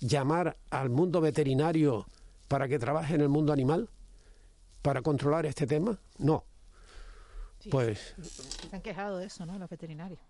llamar 0.00 0.56
al 0.70 0.90
mundo 0.90 1.20
veterinario 1.20 2.06
para 2.48 2.68
que 2.68 2.78
trabaje 2.78 3.14
en 3.14 3.20
el 3.22 3.28
mundo 3.28 3.52
animal? 3.52 3.88
¿Para 4.82 5.02
controlar 5.02 5.46
este 5.46 5.66
tema? 5.66 5.98
No. 6.18 6.44
Pues 7.70 8.14
Se 8.68 8.76
han 8.76 8.82
quejado 8.82 9.18
de 9.18 9.26
eso, 9.26 9.44
¿no? 9.46 9.58
Los 9.58 9.68
veterinarios. 9.68 10.20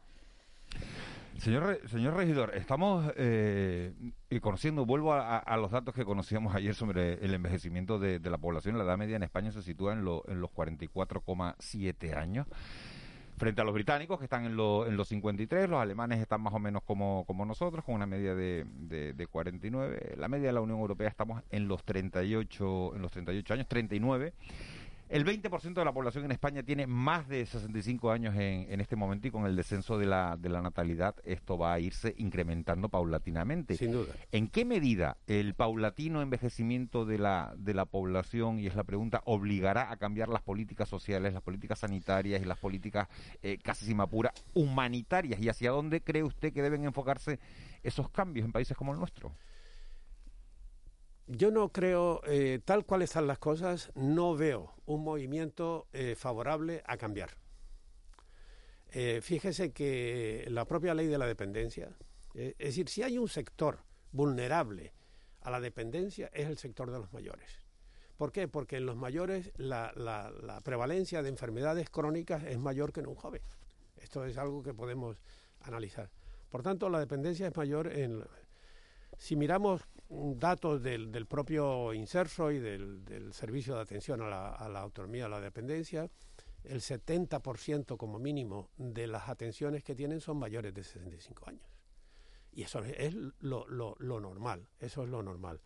Señor, 1.38 1.78
señor 1.90 2.14
regidor, 2.14 2.54
estamos 2.56 3.12
eh, 3.16 3.92
y 4.30 4.40
conociendo, 4.40 4.86
vuelvo 4.86 5.12
a, 5.12 5.36
a- 5.36 5.38
a 5.40 5.56
los 5.58 5.70
datos 5.70 5.94
que 5.94 6.06
conocíamos 6.06 6.54
ayer 6.54 6.74
sobre 6.74 7.22
el 7.22 7.34
envejecimiento 7.34 7.98
de, 7.98 8.18
de 8.20 8.30
la 8.30 8.38
población. 8.38 8.78
La 8.78 8.84
edad 8.84 8.96
media 8.96 9.16
en 9.16 9.22
España 9.22 9.52
se 9.52 9.60
sitúa 9.60 9.92
en, 9.92 10.02
lo- 10.02 10.24
en 10.28 10.40
los 10.40 10.50
44,7 10.50 12.16
años. 12.16 12.46
Frente 13.38 13.60
a 13.60 13.64
los 13.64 13.74
británicos, 13.74 14.18
que 14.18 14.24
están 14.24 14.46
en, 14.46 14.56
lo- 14.56 14.86
en 14.86 14.96
los 14.96 15.08
53, 15.08 15.68
los 15.68 15.80
alemanes 15.80 16.20
están 16.20 16.40
más 16.40 16.54
o 16.54 16.58
menos 16.58 16.82
como, 16.82 17.24
como 17.26 17.44
nosotros, 17.44 17.84
con 17.84 17.94
una 17.94 18.06
media 18.06 18.34
de, 18.34 18.64
de, 18.66 19.12
de 19.12 19.26
49. 19.26 20.14
La 20.16 20.28
media 20.28 20.46
de 20.46 20.52
la 20.54 20.62
Unión 20.62 20.78
Europea 20.80 21.08
estamos 21.08 21.42
en 21.50 21.68
los 21.68 21.84
38, 21.84 22.96
en 22.96 23.02
los 23.02 23.12
38 23.12 23.52
años, 23.54 23.68
39. 23.68 24.32
El 25.08 25.24
20% 25.24 25.74
de 25.74 25.84
la 25.84 25.92
población 25.92 26.24
en 26.24 26.32
España 26.32 26.64
tiene 26.64 26.88
más 26.88 27.28
de 27.28 27.46
65 27.46 28.10
años 28.10 28.34
en, 28.34 28.66
en, 28.72 28.80
este 28.80 28.96
momento 28.96 29.28
y 29.28 29.30
con 29.30 29.46
el 29.46 29.54
descenso 29.54 29.98
de 29.98 30.06
la, 30.06 30.36
de 30.36 30.48
la 30.48 30.60
natalidad 30.60 31.14
esto 31.24 31.56
va 31.56 31.74
a 31.74 31.78
irse 31.78 32.12
incrementando 32.18 32.88
paulatinamente. 32.88 33.76
Sin 33.76 33.92
duda. 33.92 34.12
¿En 34.32 34.48
qué 34.48 34.64
medida 34.64 35.16
el 35.28 35.54
paulatino 35.54 36.22
envejecimiento 36.22 37.04
de 37.04 37.18
la, 37.18 37.54
de 37.56 37.72
la 37.72 37.84
población, 37.84 38.58
y 38.58 38.66
es 38.66 38.74
la 38.74 38.82
pregunta, 38.82 39.22
obligará 39.26 39.92
a 39.92 39.96
cambiar 39.96 40.28
las 40.28 40.42
políticas 40.42 40.88
sociales, 40.88 41.32
las 41.32 41.42
políticas 41.42 41.78
sanitarias 41.78 42.42
y 42.42 42.44
las 42.44 42.58
políticas 42.58 43.08
eh, 43.42 43.58
casi 43.62 43.86
sin 43.86 44.00
apura 44.00 44.32
humanitarias? 44.54 45.40
¿Y 45.40 45.48
hacia 45.48 45.70
dónde 45.70 46.00
cree 46.00 46.24
usted 46.24 46.52
que 46.52 46.62
deben 46.62 46.84
enfocarse 46.84 47.38
esos 47.84 48.10
cambios 48.10 48.44
en 48.44 48.50
países 48.50 48.76
como 48.76 48.92
el 48.92 48.98
nuestro? 48.98 49.32
Yo 51.28 51.50
no 51.50 51.70
creo, 51.70 52.20
eh, 52.24 52.60
tal 52.64 52.84
cual 52.84 53.02
están 53.02 53.26
las 53.26 53.38
cosas, 53.38 53.90
no 53.96 54.36
veo 54.36 54.74
un 54.86 55.02
movimiento 55.02 55.88
eh, 55.92 56.14
favorable 56.14 56.84
a 56.86 56.96
cambiar. 56.96 57.30
Eh, 58.90 59.20
fíjese 59.20 59.72
que 59.72 60.46
la 60.48 60.64
propia 60.66 60.94
ley 60.94 61.08
de 61.08 61.18
la 61.18 61.26
dependencia, 61.26 61.96
es 62.34 62.56
decir, 62.56 62.88
si 62.88 63.02
hay 63.02 63.18
un 63.18 63.28
sector 63.28 63.80
vulnerable 64.12 64.92
a 65.40 65.50
la 65.50 65.60
dependencia, 65.60 66.30
es 66.32 66.46
el 66.46 66.58
sector 66.58 66.92
de 66.92 66.98
los 67.00 67.12
mayores. 67.12 67.60
¿Por 68.16 68.30
qué? 68.30 68.46
Porque 68.46 68.76
en 68.76 68.86
los 68.86 68.96
mayores 68.96 69.52
la, 69.56 69.92
la, 69.96 70.30
la 70.30 70.60
prevalencia 70.60 71.22
de 71.22 71.28
enfermedades 71.28 71.90
crónicas 71.90 72.44
es 72.44 72.58
mayor 72.58 72.92
que 72.92 73.00
en 73.00 73.08
un 73.08 73.16
joven. 73.16 73.42
Esto 73.96 74.24
es 74.24 74.38
algo 74.38 74.62
que 74.62 74.74
podemos 74.74 75.20
analizar. 75.60 76.10
Por 76.50 76.62
tanto, 76.62 76.88
la 76.88 77.00
dependencia 77.00 77.48
es 77.48 77.56
mayor 77.56 77.88
en... 77.88 78.24
Si 79.18 79.34
miramos 79.34 79.82
datos 80.08 80.82
del, 80.82 81.10
del 81.10 81.26
propio 81.26 81.92
Inserso 81.92 82.50
y 82.50 82.58
del, 82.58 83.04
del, 83.04 83.32
Servicio 83.32 83.74
de 83.74 83.80
Atención 83.80 84.22
a 84.22 84.28
la, 84.28 84.48
a 84.50 84.68
la 84.68 84.80
Autonomía, 84.80 85.26
a 85.26 85.28
la 85.28 85.40
Dependencia, 85.40 86.08
el 86.64 86.80
70% 86.80 87.96
como 87.96 88.18
mínimo 88.18 88.70
de 88.76 89.06
las 89.06 89.28
atenciones 89.28 89.82
que 89.84 89.94
tienen 89.94 90.20
son 90.20 90.38
mayores 90.38 90.74
de 90.74 90.84
65 90.84 91.48
años. 91.48 91.68
Y 92.52 92.62
eso 92.62 92.82
es 92.82 93.14
lo, 93.40 93.66
lo, 93.68 93.96
lo 93.98 94.20
normal, 94.20 94.68
eso 94.78 95.02
es 95.02 95.10
lo 95.10 95.22
normal. 95.22 95.60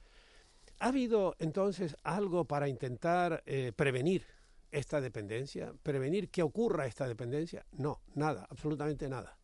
¿Ha 0.81 0.89
habido 0.89 1.37
entonces 1.39 1.97
algo 2.03 2.47
para 2.47 2.69
intentar 2.69 3.43
eh, 3.47 3.73
prevenir 3.75 4.25
esta 4.71 5.01
dependencia? 5.01 5.73
¿Prevenir 5.83 6.31
que 6.31 6.43
ocurra 6.43 6.87
esta 6.87 7.07
dependencia? 7.07 7.65
No, 7.73 8.01
nada, 8.15 8.47
absolutamente 8.51 9.09
nada. 9.09 9.39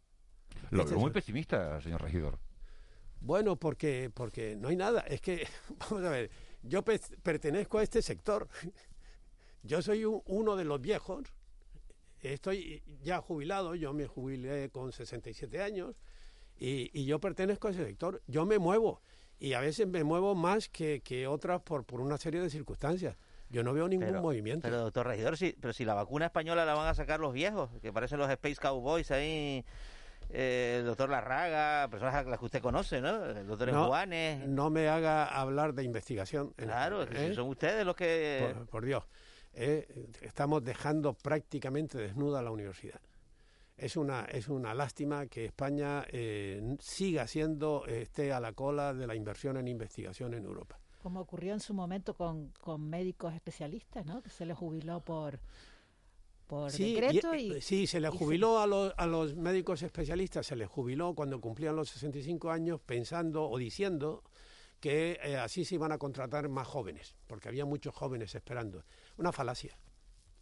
Lo 0.71 0.85
veo 0.85 0.99
muy 0.99 1.11
pesimista, 1.11 1.81
señor 1.81 2.03
regidor. 2.03 2.39
Bueno, 3.27 3.57
porque, 3.57 4.09
porque 4.15 4.55
no 4.55 4.69
hay 4.69 4.77
nada. 4.77 5.01
Es 5.01 5.21
que, 5.21 5.49
vamos 5.91 6.05
a 6.05 6.11
ver, 6.11 6.31
yo 6.63 6.85
pe 6.85 7.01
pertenezco 7.23 7.79
a 7.79 7.83
este 7.83 8.01
sector. 8.01 8.49
Yo 9.63 9.83
soy 9.83 10.05
un, 10.05 10.23
uno 10.27 10.55
de 10.55 10.65
los 10.65 10.81
viejos. 10.81 11.25
Estoy 12.21 12.85
ya 13.03 13.21
jubilado, 13.21 13.75
yo 13.75 13.93
me 13.93 14.07
jubilé 14.07 14.71
con 14.71 14.93
67 14.93 15.61
años 15.61 15.97
y, 16.57 16.89
y 16.97 17.05
yo 17.05 17.19
pertenezco 17.19 17.67
a 17.67 17.73
ese 17.73 17.85
sector. 17.85 18.23
Yo 18.29 18.47
me 18.47 18.61
muevo 18.61 19.01
y 19.41 19.55
a 19.55 19.61
veces 19.61 19.89
me 19.89 20.05
muevo 20.05 20.37
más 20.37 20.69
que, 20.69 21.01
que 21.01 21.27
otras 21.27 21.63
por, 21.63 21.85
por 21.85 22.01
una 22.01 22.17
serie 22.17 22.41
de 22.41 22.49
circunstancias. 22.49 23.17
Yo 23.51 23.65
no 23.65 23.73
veo 23.75 23.89
ningún 23.89 24.07
pero, 24.07 24.23
movimiento. 24.23 24.63
Pero, 24.63 24.79
doctor 24.83 25.09
Regidor, 25.09 25.37
si, 25.37 25.57
pero 25.61 25.73
si 25.73 25.85
la 25.85 25.95
vacuna 25.95 26.27
española 26.27 26.65
la 26.65 26.75
van 26.75 26.87
a 26.87 26.95
sacar 26.95 27.19
los 27.19 27.33
viejos, 27.33 27.71
que 27.83 27.93
parecen 27.93 28.19
los 28.21 28.31
Space 28.31 28.57
Cowboys 28.57 29.11
ahí, 29.11 29.65
eh, 30.31 30.79
el 30.81 30.87
doctor 30.87 31.11
Larraga, 31.11 31.89
personas 31.91 32.15
a 32.15 32.23
las 32.25 32.39
que 32.39 32.45
usted 32.45 32.63
conoce, 32.63 33.01
¿no? 33.01 33.25
El 33.25 33.47
doctor 33.47 33.73
no, 33.73 33.87
Juanes. 33.87 34.47
No 34.49 34.71
me 34.71 34.89
haga 34.89 35.27
hablar 35.27 35.75
de 35.75 35.85
investigación. 35.85 36.51
Claro, 36.57 37.03
¿eh? 37.05 37.35
son 37.35 37.49
ustedes 37.49 37.85
los 37.85 37.97
que... 37.97 38.53
Por, 38.55 38.67
por 38.67 38.85
Dios. 38.85 39.05
Eh, 39.53 40.11
estamos 40.21 40.63
dejando 40.63 41.15
prácticamente 41.15 41.97
desnuda 41.97 42.43
la 42.43 42.51
universidad. 42.51 43.01
Es 43.77 43.97
una, 43.97 44.25
es 44.25 44.49
una 44.49 44.75
lástima 44.75 45.27
que 45.27 45.47
España 45.47 46.05
eh, 46.09 46.77
siga 46.79 47.27
siendo, 47.27 47.87
esté 47.87 48.33
a 48.33 48.41
la 48.41 48.53
cola 48.53 48.95
de 48.95 49.07
la 49.07 49.15
inversión 49.15 49.57
en 49.57 49.69
investigación 49.69 50.35
en 50.35 50.45
Europa. 50.45 50.79
Como 51.03 51.21
ocurrió 51.21 51.53
en 51.53 51.61
su 51.61 51.73
momento 51.73 52.15
con, 52.15 52.53
con 52.61 52.89
médicos 52.89 53.35
especialistas, 53.35 54.05
¿no? 54.05 54.23
Que 54.23 54.31
se 54.31 54.45
les 54.45 54.57
jubiló 54.57 55.01
por, 55.01 55.39
por 56.47 56.71
sí, 56.71 56.95
decreto. 56.95 57.35
Y, 57.35 57.57
Y, 57.57 57.61
sí, 57.61 57.87
se 57.87 58.01
les 58.01 58.11
jubiló 58.11 58.57
se... 58.57 58.63
a, 58.63 58.67
los, 58.67 58.95
a 58.97 59.07
los 59.07 59.35
médicos 59.35 59.83
especialistas, 59.83 60.47
se 60.47 60.57
les 60.57 60.69
jubiló 60.69 61.15
cuando 61.15 61.41
cumplían 61.41 61.77
los 61.77 61.89
65 61.91 62.51
años 62.51 62.81
pensando 62.81 63.49
o 63.49 63.59
diciendo 63.59 64.23
que 64.81 65.19
eh, 65.23 65.37
así 65.37 65.65
se 65.65 65.75
iban 65.75 65.93
a 65.93 65.99
contratar 65.99 66.49
más 66.49 66.67
jóvenes, 66.67 67.17
porque 67.27 67.49
había 67.49 67.65
muchos 67.65 67.95
jóvenes 67.95 68.35
esperando. 68.35 68.85
Una 69.17 69.33
falacia. 69.33 69.77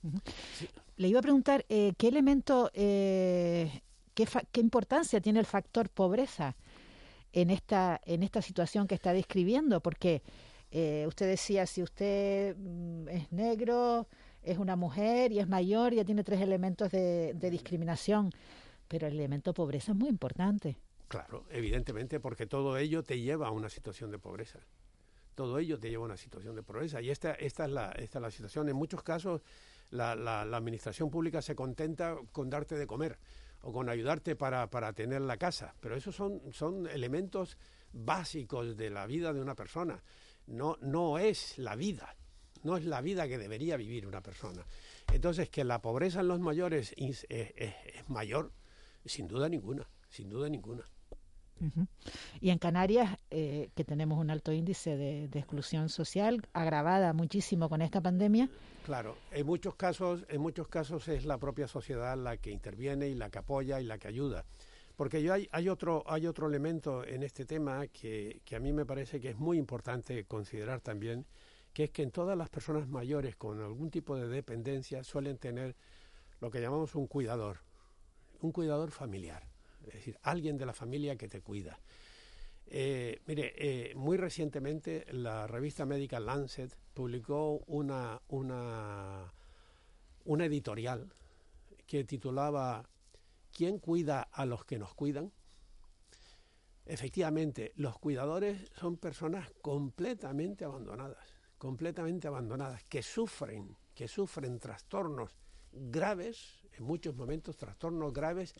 Uh 0.02 0.10
-huh. 0.10 0.22
sí. 0.58 0.68
Le 0.96 1.08
iba 1.08 1.18
a 1.18 1.22
preguntar, 1.22 1.64
eh, 1.68 1.92
¿qué 1.96 2.08
elemento, 2.08 2.70
eh, 2.74 3.82
qué, 4.14 4.26
qué, 4.52 4.60
importancia 4.60 5.20
tiene 5.20 5.40
el 5.40 5.46
factor 5.46 5.88
pobreza 5.88 6.56
en 7.32 7.50
esta, 7.50 8.00
en 8.04 8.22
esta 8.22 8.42
situación 8.42 8.86
que 8.86 8.94
está 8.94 9.12
describiendo? 9.12 9.80
Porque 9.80 10.22
eh, 10.70 11.04
usted 11.06 11.28
decía, 11.28 11.66
si 11.66 11.82
usted 11.82 12.56
mm, 12.56 13.08
es 13.08 13.32
negro, 13.32 14.08
es 14.44 14.58
una 14.58 14.76
mujer 14.76 15.32
y 15.32 15.38
es 15.38 15.48
mayor, 15.48 15.94
ya 15.94 16.04
tiene 16.04 16.24
tres 16.24 16.40
elementos 16.40 16.90
de, 16.90 17.34
de 17.34 17.50
discriminación, 17.50 18.30
pero 18.88 19.06
el 19.06 19.14
elemento 19.14 19.54
pobreza 19.54 19.92
es 19.92 19.98
muy 19.98 20.08
importante. 20.08 20.76
Claro, 21.08 21.44
evidentemente, 21.50 22.20
porque 22.20 22.46
todo 22.46 22.76
ello 22.76 23.02
te 23.02 23.20
lleva 23.20 23.48
a 23.48 23.50
una 23.50 23.68
situación 23.68 24.10
de 24.10 24.18
pobreza. 24.18 24.58
Todo 25.34 25.58
ello 25.58 25.78
te 25.78 25.90
lleva 25.90 26.02
a 26.02 26.06
una 26.06 26.16
situación 26.16 26.54
de 26.54 26.62
pobreza. 26.62 27.00
Y 27.00 27.10
esta, 27.10 27.32
esta, 27.34 27.64
es, 27.64 27.70
la, 27.70 27.92
esta 27.92 28.18
es 28.18 28.22
la 28.22 28.30
situación. 28.30 28.68
En 28.68 28.76
muchos 28.76 29.02
casos, 29.02 29.42
la, 29.90 30.14
la, 30.14 30.44
la, 30.44 30.56
administración 30.56 31.10
pública 31.10 31.42
se 31.42 31.54
contenta 31.54 32.16
con 32.32 32.50
darte 32.50 32.76
de 32.76 32.86
comer 32.86 33.18
o 33.62 33.72
con 33.72 33.88
ayudarte 33.88 34.36
para, 34.36 34.68
para 34.70 34.92
tener 34.92 35.22
la 35.22 35.36
casa. 35.36 35.74
Pero 35.80 35.96
esos 35.96 36.14
son, 36.14 36.40
son 36.52 36.86
elementos 36.86 37.58
básicos 37.92 38.76
de 38.76 38.90
la 38.90 39.06
vida 39.06 39.32
de 39.32 39.40
una 39.40 39.54
persona. 39.54 40.02
No, 40.46 40.76
no 40.80 41.18
es 41.18 41.58
la 41.58 41.74
vida. 41.74 42.16
No 42.64 42.76
es 42.76 42.84
la 42.84 43.00
vida 43.00 43.28
que 43.28 43.38
debería 43.38 43.76
vivir 43.76 44.06
una 44.06 44.20
persona. 44.20 44.66
Entonces, 45.12 45.48
que 45.48 45.62
la 45.64 45.80
pobreza 45.80 46.20
en 46.20 46.28
los 46.28 46.40
mayores 46.40 46.92
es, 46.96 47.26
es, 47.28 47.52
es 47.56 48.08
mayor, 48.08 48.52
sin 49.04 49.28
duda 49.28 49.48
ninguna. 49.48 49.88
Sin 50.08 50.28
duda 50.28 50.48
ninguna. 50.48 50.84
Uh 51.60 51.66
-huh. 51.66 51.86
Y 52.40 52.50
en 52.50 52.58
Canarias, 52.58 53.16
eh, 53.30 53.70
que 53.74 53.84
tenemos 53.84 54.18
un 54.18 54.30
alto 54.30 54.52
índice 54.52 54.96
de, 54.96 55.28
de, 55.28 55.38
exclusión 55.38 55.88
social, 55.88 56.46
agravada 56.52 57.12
muchísimo 57.12 57.68
con 57.68 57.80
esta 57.80 58.00
pandemia. 58.00 58.48
Claro, 58.84 59.16
en 59.32 59.46
muchos 59.46 59.74
casos, 59.76 60.24
en 60.28 60.40
muchos 60.40 60.68
casos 60.68 61.08
es 61.08 61.24
la 61.24 61.38
propia 61.38 61.66
sociedad 61.68 62.16
la 62.16 62.36
que 62.36 62.50
interviene 62.50 63.08
y 63.08 63.14
la 63.14 63.30
que 63.30 63.38
apoya 63.38 63.80
y 63.80 63.84
la 63.84 63.98
que 63.98 64.08
ayuda. 64.08 64.44
Porque 64.96 65.22
yo 65.22 65.32
hay, 65.32 65.48
hay, 65.50 65.68
otro, 65.68 66.04
hay 66.06 66.26
otro 66.26 66.46
elemento 66.46 67.04
en 67.04 67.22
este 67.22 67.44
tema 67.44 67.86
que, 67.88 68.40
que 68.44 68.56
a 68.56 68.60
mí 68.60 68.72
me 68.72 68.84
parece 68.84 69.20
que 69.20 69.30
es 69.30 69.38
muy 69.38 69.58
importante 69.58 70.24
considerar 70.24 70.80
también, 70.80 71.26
que 71.74 71.84
es 71.84 71.90
que 71.90 72.02
en 72.02 72.10
todas 72.10 72.38
las 72.38 72.48
personas 72.48 72.88
mayores 72.88 73.36
con 73.36 73.60
algún 73.60 73.90
tipo 73.90 74.16
de 74.16 74.28
dependencia 74.28 75.04
suelen 75.04 75.36
tener 75.36 75.76
lo 76.40 76.50
que 76.50 76.60
llamamos 76.60 76.94
un 76.94 77.06
cuidador, 77.06 77.58
un 78.40 78.52
cuidador 78.52 78.90
familiar 78.90 79.54
es 79.86 79.94
decir, 79.94 80.18
alguien 80.22 80.56
de 80.56 80.66
la 80.66 80.72
familia 80.72 81.16
que 81.16 81.28
te 81.28 81.40
cuida. 81.40 81.78
Eh, 82.66 83.20
mire, 83.26 83.52
eh, 83.56 83.94
muy 83.94 84.16
recientemente 84.16 85.04
la 85.12 85.46
revista 85.46 85.84
médica 85.84 86.18
Lancet 86.20 86.74
publicó 86.94 87.58
una, 87.66 88.20
una, 88.28 89.32
una 90.24 90.44
editorial 90.46 91.12
que 91.86 92.04
titulaba 92.04 92.88
¿Quién 93.52 93.78
cuida 93.78 94.22
a 94.22 94.46
los 94.46 94.64
que 94.64 94.78
nos 94.78 94.94
cuidan? 94.94 95.32
Efectivamente, 96.86 97.72
los 97.76 97.98
cuidadores 97.98 98.70
son 98.74 98.96
personas 98.96 99.50
completamente 99.62 100.64
abandonadas, 100.64 101.33
completamente 101.64 102.28
abandonadas, 102.28 102.84
que 102.84 103.02
sufren, 103.02 103.74
que 103.94 104.06
sufren 104.06 104.58
trastornos 104.58 105.30
graves, 105.72 106.62
en 106.74 106.84
muchos 106.84 107.16
momentos 107.16 107.56
trastornos 107.56 108.12
graves, 108.12 108.52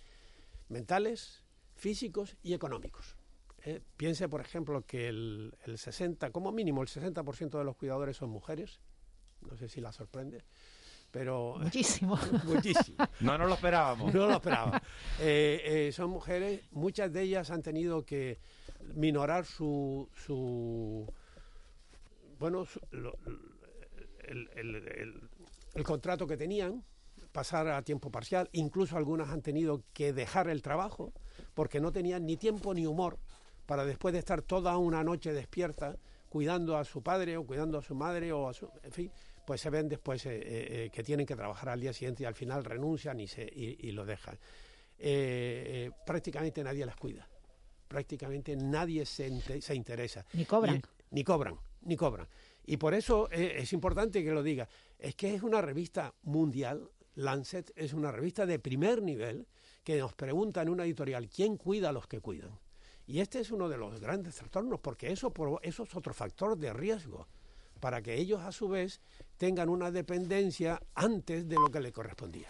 mentales, 0.71 1.45
físicos 1.75 2.35
y 2.43 2.55
económicos. 2.55 3.15
Eh, 3.63 3.83
piense, 3.99 4.27
por 4.27 4.41
ejemplo, 4.41 4.87
que 4.87 5.09
el, 5.09 5.55
el, 5.67 5.77
60, 5.77 6.31
como 6.31 6.51
mínimo 6.51 6.81
el 6.81 6.89
60% 6.89 7.59
de 7.59 7.65
los 7.65 7.77
cuidadores 7.77 8.17
son 8.17 8.31
mujeres. 8.31 8.81
No 9.43 9.55
sé 9.59 9.69
si 9.69 9.83
la 9.83 9.93
sorprende, 9.93 10.43
pero... 11.11 11.57
Muchísimo. 11.61 12.19
muchísimo. 12.45 13.07
No 13.21 13.37
nos 13.37 13.49
lo 13.49 13.55
esperábamos. 13.57 14.15
No 14.15 14.29
lo 14.29 14.37
esperábamos. 14.37 14.81
Eh, 15.21 15.61
eh, 15.63 15.93
son 15.93 16.09
mujeres, 16.09 16.63
muchas 16.71 17.13
de 17.13 17.21
ellas 17.21 17.51
han 17.51 17.61
tenido 17.61 18.07
que 18.07 18.39
minorar 18.95 19.45
su... 19.45 20.09
su 20.15 21.07
bueno, 22.39 22.67
lo, 22.91 23.17
el, 24.27 24.49
el, 24.55 25.31
el 25.75 25.83
contrato 25.85 26.27
que 26.27 26.37
tenían, 26.37 26.85
pasar 27.33 27.67
a 27.69 27.83
tiempo 27.83 28.11
parcial, 28.11 28.49
incluso 28.53 28.97
algunas 28.97 29.29
han 29.31 29.43
tenido 29.43 29.83
que 29.93 30.13
dejar 30.13 30.49
el 30.49 30.63
trabajo 30.63 31.13
porque 31.53 31.81
no 31.81 31.91
tenían 31.91 32.25
ni 32.27 32.37
tiempo 32.37 32.73
ni 32.75 32.87
humor 32.87 33.19
para 33.67 33.85
después 33.85 34.13
de 34.13 34.21
estar 34.21 34.43
toda 34.43 34.77
una 34.79 35.03
noche 35.03 35.33
despierta 35.33 35.97
cuidando 36.29 36.77
a 36.77 36.85
su 36.85 37.03
padre 37.03 37.37
o 37.37 37.45
cuidando 37.45 37.79
a 37.79 37.83
su 37.83 37.95
madre 37.95 38.33
o 38.33 38.49
a 38.49 38.55
su, 38.55 38.69
en 38.83 38.93
fin, 38.93 39.11
pues 39.45 39.61
se 39.61 39.71
ven 39.71 39.89
después 39.89 40.25
eh, 40.27 40.41
eh, 40.43 40.91
que 40.93 41.03
tienen 41.03 41.27
que 41.27 41.35
trabajar 41.35 41.69
al 41.71 41.81
día 41.81 41.93
siguiente 41.93 42.23
y 42.23 42.27
al 42.27 42.35
final 42.35 42.65
renuncian 42.65 43.19
y, 43.19 43.27
se, 43.27 43.43
y, 43.43 43.91
lo 43.91 44.05
dejan. 44.05 44.39
prácticamente 46.07 46.63
nadie 46.63 46.87
las 46.87 46.97
cuida, 46.97 47.29
prácticamente 47.89 48.57
nadie 48.57 49.07
se, 49.07 49.61
se 49.61 49.75
interesa. 49.75 50.25
Ni 50.33 50.45
cobran. 50.45 50.83
ni 51.11 51.25
cobran, 51.25 51.57
ni 51.85 51.97
cobran. 51.97 52.29
Y 52.67 52.77
por 52.77 52.95
eso 52.95 53.31
es 53.31 53.73
importante 53.73 54.25
que 54.25 54.33
lo 54.33 54.43
diga. 54.43 54.69
Es 54.99 55.15
que 55.15 55.35
es 55.35 55.43
una 55.43 55.61
revista 55.61 56.15
mundial, 56.23 56.91
Lancet 57.15 57.73
es 57.77 57.93
una 57.93 58.11
revista 58.11 58.47
de 58.47 58.59
primer 58.59 59.03
nivel 59.03 59.47
que 59.83 59.99
nos 59.99 60.15
pregunta 60.15 60.63
en 60.63 60.71
una 60.71 60.85
editorial 60.85 61.29
quién 61.29 61.57
cuida 61.57 61.91
a 61.91 61.93
los 61.93 62.07
que 62.07 62.21
cuidan. 62.21 62.59
Y 63.07 63.21
este 63.21 63.41
es 63.41 63.51
uno 63.51 63.69
de 63.69 63.77
los 63.77 64.01
grandes 64.01 64.35
trastornos 64.37 64.81
porque 64.81 65.13
eso, 65.13 65.33
eso 65.63 65.83
es 65.83 65.95
otro 65.95 66.15
factor 66.15 66.57
de 66.57 66.73
riesgo 66.73 67.29
para 67.81 68.01
que 68.01 68.15
ellos 68.15 68.41
a 68.41 68.51
su 68.51 68.69
vez 68.69 69.01
tengan 69.37 69.69
una 69.69 69.91
dependencia 69.91 70.81
antes 70.95 71.47
de 71.47 71.57
lo 71.57 71.71
que 71.71 71.81
le 71.81 71.93
correspondía. 71.93 72.49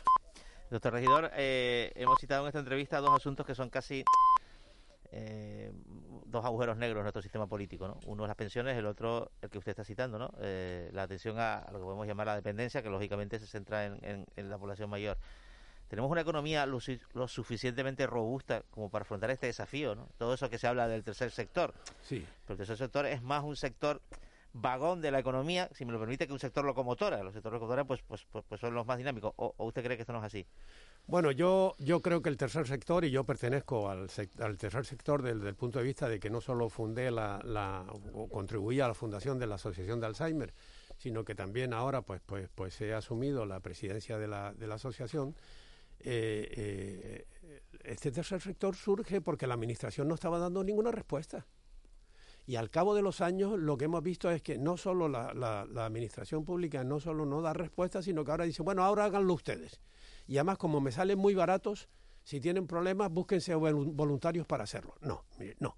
Doctor 0.70 0.92
Regidor, 0.92 1.30
eh, 1.34 1.92
hemos 1.96 2.18
citado 2.20 2.42
en 2.42 2.48
esta 2.48 2.60
entrevista 2.60 3.00
dos 3.00 3.10
asuntos 3.16 3.44
que 3.44 3.54
son 3.54 3.68
casi 3.68 4.04
eh, 5.16 5.72
dos 6.26 6.44
agujeros 6.44 6.76
negros 6.76 6.98
en 6.98 7.04
nuestro 7.04 7.22
sistema 7.22 7.46
político. 7.46 7.86
¿no? 7.88 7.98
Uno 8.06 8.24
es 8.24 8.28
las 8.28 8.36
pensiones, 8.36 8.76
el 8.76 8.86
otro 8.86 9.30
el 9.40 9.50
que 9.50 9.58
usted 9.58 9.70
está 9.70 9.84
citando, 9.84 10.18
¿no? 10.18 10.32
Eh, 10.40 10.90
la 10.92 11.04
atención 11.04 11.38
a, 11.38 11.66
lo 11.72 11.78
que 11.78 11.84
podemos 11.84 12.06
llamar 12.06 12.26
la 12.26 12.34
dependencia, 12.34 12.82
que 12.82 12.90
lógicamente 12.90 13.38
se 13.38 13.46
centra 13.46 13.86
en 13.86 14.26
la 14.36 14.58
población 14.58 14.90
mayor 14.90 15.16
tenemos 15.88 16.10
una 16.10 16.22
economía 16.22 16.66
lo, 16.66 16.80
suficientemente 17.28 18.06
robusta 18.06 18.62
como 18.70 18.90
para 18.90 19.02
afrontar 19.02 19.30
este 19.30 19.46
desafío, 19.46 19.94
¿no? 19.94 20.08
Todo 20.18 20.34
eso 20.34 20.50
que 20.50 20.58
se 20.58 20.66
habla 20.66 20.88
del 20.88 21.04
tercer 21.04 21.30
sector. 21.30 21.74
Sí. 22.02 22.26
Pero 22.44 22.54
el 22.54 22.58
tercer 22.58 22.76
sector 22.76 23.06
es 23.06 23.22
más 23.22 23.44
un 23.44 23.54
sector 23.54 24.00
vagón 24.52 25.00
de 25.00 25.10
la 25.10 25.18
economía, 25.18 25.68
si 25.72 25.84
me 25.84 25.92
lo 25.92 26.00
permite, 26.00 26.26
que 26.26 26.32
un 26.32 26.38
sector 26.38 26.64
locomotora. 26.64 27.22
Los 27.22 27.34
sectores 27.34 27.54
locomotora 27.54 27.84
pues, 27.84 28.02
pues, 28.02 28.26
pues, 28.30 28.44
pues, 28.48 28.60
son 28.60 28.74
los 28.74 28.86
más 28.86 28.98
dinámicos. 28.98 29.34
O, 29.36 29.54
usted 29.58 29.84
cree 29.84 29.96
que 29.96 30.02
esto 30.02 30.12
no 30.12 30.18
es 30.20 30.24
así? 30.24 30.46
Bueno, 31.06 31.30
yo, 31.32 31.74
yo 31.78 32.00
creo 32.00 32.22
que 32.22 32.30
el 32.30 32.38
tercer 32.38 32.66
sector, 32.66 33.04
y 33.04 33.10
yo 33.10 33.24
pertenezco 33.24 33.90
al, 33.90 34.08
al 34.38 34.56
tercer 34.56 34.86
sector 34.86 35.22
desde 35.22 35.48
el 35.48 35.54
punto 35.54 35.78
de 35.78 35.84
vista 35.84 36.08
de 36.08 36.18
que 36.18 36.30
no 36.30 36.40
solo 36.40 36.70
fundé 36.70 37.10
la, 37.10 37.40
la, 37.44 37.84
o 38.14 38.28
contribuí 38.28 38.80
a 38.80 38.88
la 38.88 38.94
fundación 38.94 39.38
de 39.38 39.46
la 39.46 39.56
Asociación 39.56 40.00
de 40.00 40.06
Alzheimer, 40.06 40.54
sino 40.96 41.24
que 41.24 41.34
también 41.34 41.74
ahora 41.74 42.02
pues, 42.02 42.22
pues, 42.24 42.48
pues 42.54 42.80
he 42.80 42.94
asumido 42.94 43.44
la 43.44 43.60
presidencia 43.60 44.18
de 44.18 44.28
la, 44.28 44.54
de 44.54 44.66
la 44.66 44.76
asociación. 44.76 45.34
Eh, 46.00 47.26
eh, 47.42 47.60
este 47.84 48.10
tercer 48.10 48.40
sector 48.40 48.74
surge 48.74 49.20
porque 49.20 49.46
la 49.46 49.54
Administración 49.54 50.08
no 50.08 50.14
estaba 50.14 50.38
dando 50.38 50.64
ninguna 50.64 50.90
respuesta. 50.90 51.46
Y 52.46 52.56
al 52.56 52.70
cabo 52.70 52.94
de 52.94 53.02
los 53.02 53.20
años 53.20 53.58
lo 53.58 53.76
que 53.76 53.86
hemos 53.86 54.02
visto 54.02 54.30
es 54.30 54.42
que 54.42 54.58
no 54.58 54.76
solo 54.76 55.08
la, 55.08 55.60
Administración 55.84 56.44
Pública 56.44 56.84
no 56.84 57.00
solo 57.00 57.24
no 57.24 57.40
da 57.40 57.52
respuesta, 57.52 58.02
sino 58.02 58.24
que 58.24 58.30
ahora 58.30 58.44
dice, 58.44 58.62
bueno, 58.62 58.84
ahora 58.84 59.04
háganlo 59.04 59.32
ustedes. 59.32 59.80
Y 60.26 60.36
además, 60.36 60.58
como 60.58 60.80
me 60.80 60.92
salen 60.92 61.18
muy 61.18 61.34
baratos, 61.34 61.88
si 62.22 62.40
tienen 62.40 62.66
problemas, 62.66 63.10
búsquense 63.10 63.54
voluntarios 63.54 64.46
para 64.46 64.64
hacerlo. 64.64 64.94
No, 65.00 65.24
mire, 65.38 65.56
no, 65.60 65.76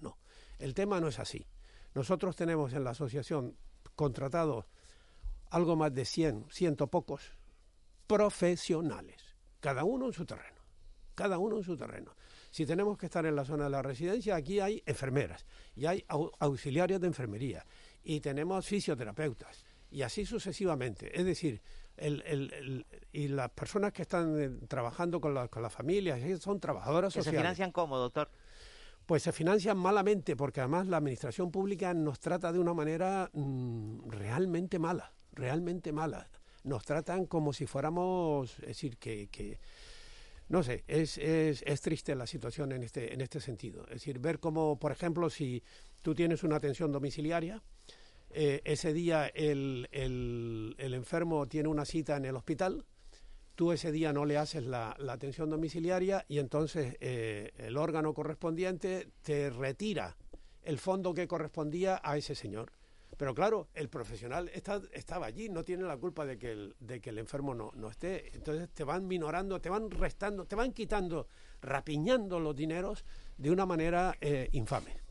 no. 0.00 0.18
El 0.58 0.74
tema 0.74 1.00
no 1.00 1.08
es 1.08 1.18
así. 1.18 1.46
Nosotros 1.94 2.36
tenemos 2.36 2.72
en 2.74 2.84
la 2.84 2.90
asociación 2.90 3.56
contratados 3.94 4.66
algo 5.50 5.76
más 5.76 5.94
de 5.94 6.04
100, 6.04 6.46
ciento 6.50 6.88
pocos 6.88 7.32
profesionales 8.06 9.28
cada 9.60 9.84
uno 9.84 10.06
en 10.06 10.12
su 10.12 10.24
terreno, 10.24 10.60
cada 11.14 11.38
uno 11.38 11.58
en 11.58 11.64
su 11.64 11.76
terreno. 11.76 12.14
Si 12.50 12.64
tenemos 12.64 12.96
que 12.96 13.06
estar 13.06 13.26
en 13.26 13.36
la 13.36 13.44
zona 13.44 13.64
de 13.64 13.70
la 13.70 13.82
residencia, 13.82 14.36
aquí 14.36 14.60
hay 14.60 14.82
enfermeras 14.86 15.44
y 15.74 15.86
hay 15.86 16.04
auxiliares 16.08 17.00
de 17.00 17.06
enfermería 17.06 17.66
y 18.02 18.20
tenemos 18.20 18.66
fisioterapeutas 18.66 19.64
y 19.90 20.02
así 20.02 20.24
sucesivamente. 20.24 21.18
Es 21.18 21.24
decir, 21.24 21.60
el, 21.98 22.86
y 23.12 23.28
las 23.28 23.50
personas 23.50 23.92
que 23.92 24.02
están 24.02 24.40
eh, 24.40 24.50
trabajando 24.68 25.20
con, 25.20 25.48
con 25.48 25.62
las 25.62 25.72
familias 25.72 26.20
son 26.40 26.60
trabajadoras 26.60 27.12
sociales. 27.12 27.38
¿Se 27.38 27.42
financian 27.42 27.72
cómo, 27.72 27.98
doctor? 27.98 28.30
Pues 29.06 29.22
se 29.22 29.32
financian 29.32 29.78
malamente 29.78 30.36
porque 30.36 30.60
además 30.60 30.86
la 30.86 30.98
administración 30.98 31.50
pública 31.50 31.94
nos 31.94 32.20
trata 32.20 32.52
de 32.52 32.58
una 32.58 32.74
manera 32.74 33.30
mm, 33.32 34.10
realmente 34.10 34.78
mala, 34.78 35.12
realmente 35.32 35.92
mala 35.92 36.28
nos 36.64 36.84
tratan 36.84 37.26
como 37.26 37.52
si 37.52 37.66
fuéramos, 37.66 38.58
es 38.60 38.66
decir, 38.66 38.98
que, 38.98 39.28
que 39.28 39.58
no 40.48 40.62
sé, 40.62 40.84
es, 40.86 41.18
es, 41.18 41.62
es, 41.66 41.80
triste 41.80 42.14
la 42.14 42.26
situación 42.26 42.72
en 42.72 42.82
este, 42.82 43.12
en 43.12 43.20
este 43.20 43.40
sentido. 43.40 43.82
Es 43.84 43.94
decir, 43.94 44.18
ver 44.18 44.38
cómo, 44.38 44.78
por 44.78 44.92
ejemplo, 44.92 45.28
si 45.30 45.62
tú 46.02 46.14
tienes 46.14 46.42
una 46.42 46.56
atención 46.56 46.92
domiciliaria, 46.92 47.62
eh, 48.30 48.60
ese 48.64 48.92
día 48.92 49.26
el, 49.26 49.88
el, 49.90 50.94
enfermo 50.94 51.46
tiene 51.46 51.68
una 51.68 51.84
cita 51.84 52.16
en 52.16 52.24
el 52.26 52.36
hospital, 52.36 52.84
tú 53.54 53.72
ese 53.72 53.90
día 53.90 54.12
no 54.12 54.24
le 54.24 54.36
haces 54.36 54.64
la, 54.64 54.94
la 54.98 55.14
atención 55.14 55.50
domiciliaria 55.50 56.24
y 56.28 56.38
entonces 56.38 56.96
eh, 57.00 57.52
el 57.58 57.76
órgano 57.76 58.14
correspondiente 58.14 59.08
te 59.22 59.50
retira 59.50 60.16
el 60.62 60.78
fondo 60.78 61.14
que 61.14 61.26
correspondía 61.26 62.00
a 62.02 62.16
ese 62.16 62.34
señor. 62.34 62.72
Pero 63.16 63.34
claro, 63.34 63.68
el 63.74 63.88
profesional 63.88 64.48
está, 64.54 64.80
estaba 64.92 65.26
allí, 65.26 65.48
no 65.48 65.64
tiene 65.64 65.82
la 65.82 65.96
culpa 65.96 66.24
de 66.24 66.38
que 66.38 66.52
el, 66.52 66.76
de 66.78 67.00
que 67.00 67.10
el 67.10 67.18
enfermo 67.18 67.52
no, 67.52 67.72
no 67.74 67.90
esté. 67.90 68.30
Entonces 68.32 68.68
te 68.70 68.84
van 68.84 69.08
minorando, 69.08 69.60
te 69.60 69.68
van 69.68 69.90
restando, 69.90 70.44
te 70.44 70.54
van 70.54 70.72
quitando, 70.72 71.26
rapiñando 71.60 72.38
los 72.38 72.54
dineros 72.54 73.04
de 73.36 73.50
una 73.50 73.66
manera 73.66 74.16
eh, 74.20 74.48
infame. 74.52 75.07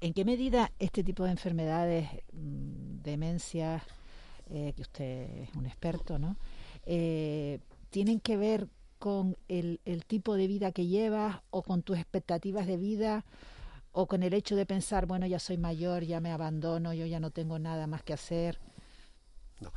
¿En 0.00 0.12
qué 0.12 0.24
medida 0.24 0.72
este 0.78 1.04
tipo 1.04 1.24
de 1.24 1.30
enfermedades, 1.30 2.08
mm, 2.32 3.02
demencias, 3.02 3.82
eh, 4.50 4.72
que 4.76 4.82
usted 4.82 5.42
es 5.42 5.54
un 5.54 5.66
experto, 5.66 6.18
¿no? 6.18 6.36
Eh, 6.84 7.60
tienen 7.90 8.20
que 8.20 8.36
ver 8.36 8.68
con 8.98 9.36
el, 9.48 9.80
tipo 10.06 10.36
de 10.36 10.46
vida 10.46 10.72
que 10.72 10.86
llevas 10.86 11.40
o 11.50 11.62
con 11.62 11.82
tus 11.82 11.98
expectativas 11.98 12.66
de 12.66 12.76
vida? 12.76 13.24
o 13.94 14.06
con 14.06 14.22
el 14.22 14.32
hecho 14.32 14.56
de 14.56 14.64
pensar, 14.64 15.04
bueno, 15.04 15.26
ya 15.26 15.38
soy 15.38 15.58
mayor, 15.58 16.02
ya 16.02 16.18
me 16.18 16.32
abandono, 16.32 16.94
yo 16.94 17.04
ya 17.04 17.20
no 17.20 17.30
tengo 17.30 17.58
nada 17.58 17.86
más 17.86 18.02
que 18.02 18.14
hacer. 18.14 18.58
No. 19.60 19.70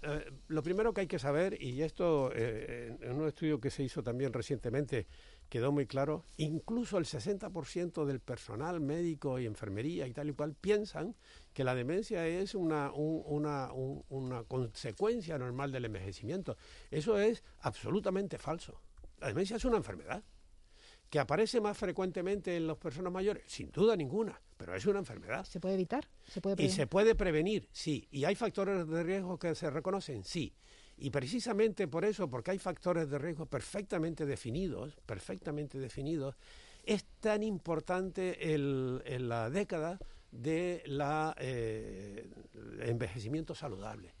Eh, 0.00 0.30
lo 0.46 0.62
primero 0.62 0.94
que 0.94 1.00
hay 1.00 1.06
que 1.08 1.18
saber, 1.18 1.60
y 1.60 1.82
esto 1.82 2.32
en 2.32 3.12
un 3.12 3.26
estudio 3.26 3.58
que 3.58 3.70
se 3.70 3.82
hizo 3.82 4.00
también 4.00 4.32
recientemente 4.32 5.08
quedó 5.48 5.72
muy 5.72 5.86
claro, 5.86 6.24
incluso 6.36 6.98
el 6.98 7.04
60% 7.04 8.04
del 8.04 8.20
personal 8.20 8.80
médico 8.80 9.38
y 9.38 9.46
enfermería 9.46 10.06
y 10.06 10.12
tal 10.12 10.28
y 10.28 10.32
cual 10.32 10.54
piensan 10.54 11.16
que 11.52 11.64
la 11.64 11.74
demencia 11.74 12.26
es 12.26 12.54
una, 12.54 12.92
una, 12.92 13.70
una 13.72 14.44
consecuencia 14.44 15.38
normal 15.38 15.72
del 15.72 15.86
envejecimiento. 15.86 16.56
Eso 16.90 17.18
es 17.18 17.42
absolutamente 17.60 18.38
falso. 18.38 18.80
La 19.18 19.28
demencia 19.28 19.56
es 19.56 19.64
una 19.64 19.78
enfermedad 19.78 20.22
que 21.10 21.18
aparece 21.18 21.60
más 21.60 21.76
frecuentemente 21.76 22.56
en 22.56 22.66
las 22.66 22.76
personas 22.76 23.12
mayores, 23.12 23.44
sin 23.46 23.70
duda 23.70 23.96
ninguna, 23.96 24.40
pero 24.56 24.74
es 24.74 24.84
una 24.86 24.98
enfermedad. 24.98 25.44
¿Se 25.44 25.58
puede 25.58 25.74
evitar? 25.74 26.06
¿Se 26.26 26.40
puede 26.40 26.62
y 26.62 26.68
se 26.68 26.86
puede 26.86 27.14
prevenir, 27.14 27.68
sí. 27.72 28.06
¿Y 28.10 28.24
hay 28.24 28.34
factores 28.34 28.86
de 28.86 29.02
riesgo 29.02 29.38
que 29.38 29.54
se 29.54 29.70
reconocen? 29.70 30.24
Sí. 30.24 30.54
Y 31.00 31.10
precisamente 31.10 31.86
por 31.86 32.04
eso, 32.04 32.28
porque 32.28 32.50
hay 32.50 32.58
factores 32.58 33.08
de 33.08 33.18
riesgo 33.18 33.46
perfectamente 33.46 34.26
definidos, 34.26 34.96
perfectamente 35.06 35.78
definidos, 35.78 36.36
es 36.84 37.04
tan 37.20 37.42
importante 37.42 38.54
el, 38.54 39.28
la 39.28 39.50
década 39.50 39.98
de 40.30 40.82
la 40.86 41.34
eh, 41.38 42.28
envejecimiento 42.80 43.54
saludable. 43.54 44.14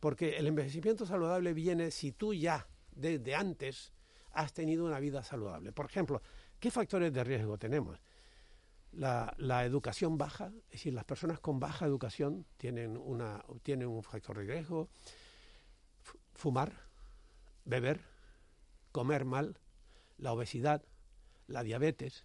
Porque 0.00 0.36
el 0.36 0.46
envejecimiento 0.46 1.06
saludable 1.06 1.52
viene 1.52 1.90
si 1.90 2.12
tú 2.12 2.32
ya, 2.32 2.66
desde 2.90 3.34
antes, 3.34 3.92
has 4.32 4.52
tenido 4.52 4.84
una 4.84 5.00
vida 5.00 5.22
saludable. 5.22 5.72
Por 5.72 5.86
ejemplo, 5.86 6.22
¿qué 6.58 6.70
factores 6.70 7.12
de 7.12 7.24
riesgo 7.24 7.58
tenemos? 7.58 7.98
La, 8.92 9.64
educación 9.64 10.18
baja, 10.18 10.52
es 10.66 10.72
decir, 10.72 10.92
las 10.92 11.04
personas 11.04 11.40
con 11.40 11.58
baja 11.58 11.86
educación 11.86 12.44
tienen, 12.56 12.96
una, 12.96 13.42
tienen 13.62 13.88
un 13.88 14.02
factor 14.02 14.38
de 14.38 14.44
riesgo. 14.44 14.88
Fumar, 16.34 16.72
beber, 17.64 18.00
comer 18.90 19.24
mal, 19.24 19.58
la 20.18 20.32
obesidad, 20.32 20.82
la 21.46 21.62
diabetes. 21.62 22.24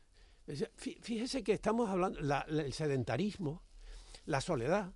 Fíjese 0.75 1.43
que 1.43 1.53
estamos 1.53 1.89
hablando, 1.89 2.19
el 2.47 2.73
sedentarismo, 2.73 3.63
la 4.25 4.41
soledad. 4.41 4.93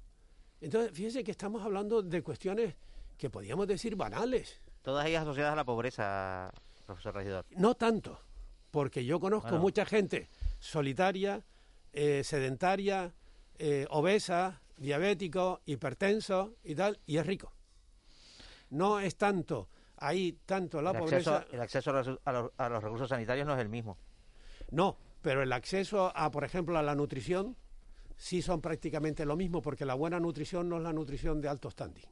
Entonces, 0.62 0.92
fíjese 0.94 1.24
que 1.24 1.32
estamos 1.32 1.64
hablando 1.64 2.02
de 2.02 2.22
cuestiones 2.22 2.76
que 3.18 3.30
podríamos 3.30 3.68
decir 3.68 3.96
banales. 3.96 4.62
Todas 4.82 5.06
ellas 5.06 5.24
asociadas 5.24 5.54
a 5.54 5.56
la 5.56 5.66
pobreza, 5.66 6.52
profesor 6.86 7.16
Regidor? 7.16 7.46
No 7.52 7.76
tanto, 7.76 8.20
porque 8.72 9.06
yo 9.06 9.20
conozco 9.20 9.58
mucha 9.58 9.86
gente 9.86 10.30
solitaria, 10.60 11.44
eh, 11.94 12.24
sedentaria, 12.24 13.14
eh, 13.60 13.86
obesa, 13.90 14.62
diabético, 14.78 15.62
hipertenso 15.66 16.56
y 16.64 16.76
tal, 16.76 17.00
y 17.06 17.18
es 17.18 17.26
rico. 17.26 17.54
No 18.72 19.00
es 19.00 19.16
tanto, 19.16 19.70
ahí 19.98 20.40
tanto 20.46 20.82
la 20.82 20.94
pobreza... 20.94 21.46
el 21.52 21.62
acceso 21.62 21.92
a 21.92 21.94
los, 22.32 22.52
a 22.58 22.70
los 22.70 22.84
recursos 22.84 23.08
sanitarios 23.08 23.48
no 23.48 23.54
es 23.54 23.60
el 23.60 23.70
mismo. 23.70 23.98
No, 24.72 24.98
pero 25.22 25.44
el 25.44 25.54
acceso 25.54 26.12
a, 26.16 26.32
por 26.32 26.44
ejemplo, 26.44 26.78
a 26.78 26.82
la 26.82 26.96
nutrición, 26.96 27.56
sí 28.18 28.42
son 28.42 28.62
prácticamente 28.62 29.26
lo 29.26 29.36
mismo, 29.36 29.62
porque 29.62 29.86
la 29.86 29.94
buena 29.94 30.20
nutrición 30.20 30.70
no 30.70 30.78
es 30.78 30.84
la 30.84 30.94
nutrición 30.94 31.42
de 31.42 31.50
alto 31.50 31.70
standing. 31.70 32.06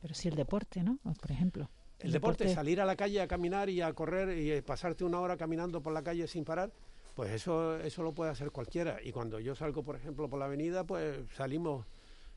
Pero 0.00 0.14
sí 0.14 0.28
el 0.28 0.34
deporte, 0.34 0.82
¿no? 0.82 0.98
Por 1.02 1.30
ejemplo. 1.30 1.70
El, 2.00 2.12
deporte, 2.12 2.52
salir 2.52 2.80
a 2.80 2.84
la 2.84 2.96
calle 2.96 3.22
a 3.22 3.26
caminar 3.26 3.70
y 3.70 3.80
a 3.80 3.92
correr 3.94 4.36
y 4.36 4.50
eh, 4.50 4.62
pasarte 4.62 5.04
una 5.04 5.20
hora 5.20 5.36
caminando 5.36 5.80
por 5.80 5.92
la 5.92 6.02
calle 6.02 6.26
sin 6.26 6.44
parar, 6.44 6.70
pues 7.14 7.30
eso, 7.30 7.78
eso 7.78 8.02
lo 8.02 8.12
puede 8.12 8.30
hacer 8.30 8.50
cualquiera. 8.50 8.98
Y 9.02 9.12
cuando 9.12 9.40
yo 9.40 9.54
salgo, 9.54 9.82
por 9.82 9.96
ejemplo, 9.96 10.28
por 10.28 10.38
la 10.38 10.44
avenida, 10.44 10.84
pues 10.84 11.20
salimos, 11.34 11.86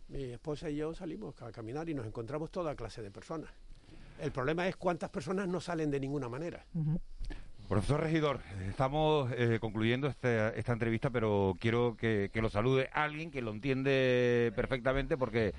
mi 0.10 0.24
esposa 0.24 0.70
y 0.70 0.78
yo 0.78 0.94
salimos 0.94 1.42
a 1.42 1.52
caminar 1.52 1.90
y 1.90 1.94
nos 1.94 2.06
encontramos 2.06 2.52
toda 2.52 2.76
clase 2.76 3.02
de 3.02 3.12
personas. 3.12 3.50
El 4.20 4.32
problema 4.32 4.68
es 4.68 4.76
cuántas 4.76 5.10
personas 5.10 5.48
no 5.48 5.60
salen 5.60 5.92
de 5.92 6.00
ninguna 6.00 6.28
manera. 6.28 6.66
Profesor 7.68 8.00
Regidor, 8.00 8.40
estamos 8.68 9.30
eh, 9.34 9.58
concluyendo 9.60 10.08
este, 10.08 10.58
esta 10.58 10.74
entrevista, 10.74 11.10
pero 11.10 11.56
quiero 11.60 11.98
que, 11.98 12.30
que, 12.32 12.42
lo 12.42 12.50
salude 12.50 12.90
alguien 12.94 13.30
que 13.30 13.42
lo 13.42 13.52
entiende 13.52 14.54
perfectamente 14.56 15.18
porque 15.18 15.54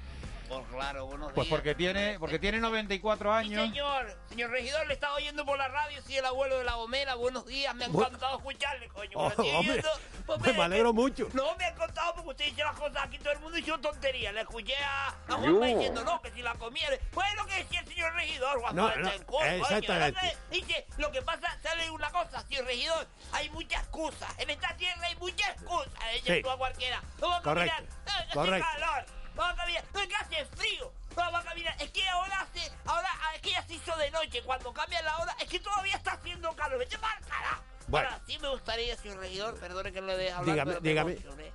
pues 0.49 0.67
claro, 0.73 1.07
buenos 1.07 1.33
Pues 1.33 1.49
porque 1.49 1.75
tiene, 1.75 2.19
porque 2.19 2.39
tiene 2.39 2.59
94 2.59 3.33
años. 3.33 3.63
Sí, 3.63 3.69
señor, 3.69 4.19
señor 4.29 4.51
regidor, 4.51 4.87
le 4.87 4.95
estaba 4.95 5.15
oyendo 5.15 5.45
por 5.45 5.59
la 5.59 5.69
radio, 5.69 6.01
soy 6.03 6.17
el 6.17 6.25
abuelo 6.25 6.59
de 6.59 6.65
la 6.65 6.75
Gomera, 6.75 7.15
buenos 7.15 7.47
días, 7.47 7.75
me 7.75 7.85
ha 7.85 7.89
encantado 7.89 8.39
escucharle, 8.39 8.89
coño. 8.89 9.19
Oh, 9.19 9.33
hombre, 9.59 9.83
pues 10.27 10.57
me 10.57 10.63
alegro 10.63 10.93
mucho. 10.93 11.29
No, 11.35 11.55
me 11.57 11.65
ha 11.65 11.69
encantado 11.69 12.15
porque 12.15 12.31
usted 12.31 12.45
dice 12.47 12.65
las 12.65 12.77
cosas 12.77 13.05
aquí, 13.05 13.19
todo 13.19 13.33
el 13.33 13.41
mundo 13.41 13.59
hizo 13.59 13.79
tonterías. 13.79 14.33
Le 14.33 14.41
escuché 14.41 14.77
a, 14.77 15.09
a 15.09 15.35
Juanma 15.35 15.67
diciendo, 15.67 16.05
no, 16.05 16.21
que 16.23 16.31
si 16.31 16.43
la 16.43 16.55
comía, 16.55 16.89
fue 17.13 17.25
lo 17.37 17.47
que 17.47 17.55
decía 17.55 17.81
el 17.81 17.87
señor 17.87 18.15
regidor, 18.15 18.61
Juan 18.61 18.77
no, 18.77 18.97
no, 18.97 19.11
exactamente. 19.45 20.37
Dice, 20.51 20.87
lo 20.97 21.13
que 21.13 21.23
pasa, 21.23 21.59
sale 21.63 21.91
una 21.91 22.11
cosa, 22.11 22.41
señor 22.49 22.65
regidor, 22.65 23.07
hay 23.33 23.51
muchas 23.51 23.83
excusas, 23.83 24.39
en 24.39 24.51
esta 24.51 24.75
tierra 24.77 25.07
hay 25.07 25.17
muchas 25.17 25.51
excusas, 25.51 25.93
ella 26.13 26.35
sí. 26.35 26.43
a 26.49 26.57
cualquiera. 26.57 27.03
No 27.21 27.35
a 27.35 27.43
Correcto. 27.43 27.75
Caminar, 28.05 28.29
Correcto. 28.33 28.67
calor 28.73 29.19
vamos 29.39 29.55
a 29.55 29.63
caminar, 29.63 29.85
no 29.95 30.01
es 30.01 30.09
que 30.09 30.17
hace 30.17 30.45
frío, 30.57 30.93
vamos 31.15 31.41
a 31.41 31.45
caminar, 31.45 31.75
es 31.81 31.91
que 31.91 32.09
ahora 32.09 32.41
hace, 32.41 32.73
ahora 32.85 33.09
es 33.35 33.41
que 33.41 33.51
ya 33.51 33.63
se 33.67 33.75
hizo 33.75 33.97
de 33.97 34.11
noche, 34.11 34.43
cuando 34.43 34.73
cambia 34.73 35.01
la 35.03 35.17
hora, 35.19 35.35
es 35.41 35.49
que 35.49 35.61
todavía 35.61 35.97
está 35.97 36.13
haciendo 36.13 36.55
calor, 36.57 36.79
vete 36.79 36.99
mal 36.99 37.19
carajo. 37.21 37.63
Bueno. 37.87 38.09
Ahora, 38.09 38.23
sí 38.27 38.39
me 38.41 38.49
gustaría, 38.51 38.97
señor 38.97 39.19
regidor, 39.19 39.59
perdone 39.59 39.93
que 39.93 40.01
no 40.01 40.09
le 40.09 40.17
deje 40.17 40.33
hablar, 40.33 40.55
dígame, 40.55 40.73
pero 40.73 40.81
dígame. 40.83 41.13
Emocioné. 41.13 41.53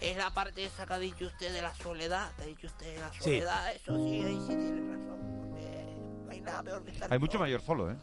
Es 0.00 0.16
la 0.16 0.30
parte 0.30 0.64
esa 0.64 0.86
que 0.86 0.94
ha 0.94 0.98
dicho 0.98 1.26
usted 1.26 1.52
de 1.52 1.62
la 1.62 1.74
soledad, 1.74 2.30
que 2.36 2.42
ha 2.42 2.46
dicho 2.46 2.66
usted 2.66 2.94
de 2.94 3.00
la 3.00 3.12
soledad, 3.12 3.72
sí. 3.72 3.80
eso 3.82 3.96
sí, 3.96 4.24
ahí 4.24 4.40
sí 4.40 4.46
tiene 4.46 4.94
razón, 4.94 5.38
porque 5.40 6.24
no 6.24 6.30
hay 6.30 6.40
nada 6.40 6.62
peor 6.62 6.84
que 6.84 6.90
estar 6.92 7.12
Hay 7.12 7.18
mucho 7.18 7.38
mayor 7.38 7.62
solo, 7.62 7.90
¿eh? 7.90 7.96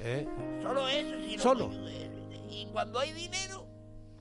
¿Eh? 0.00 0.28
Solo 0.62 0.88
eso, 0.88 1.16
sí. 1.26 1.38
Solo. 1.38 1.70
Y 2.50 2.66
cuando 2.72 2.98
hay 2.98 3.12
dinero, 3.12 3.67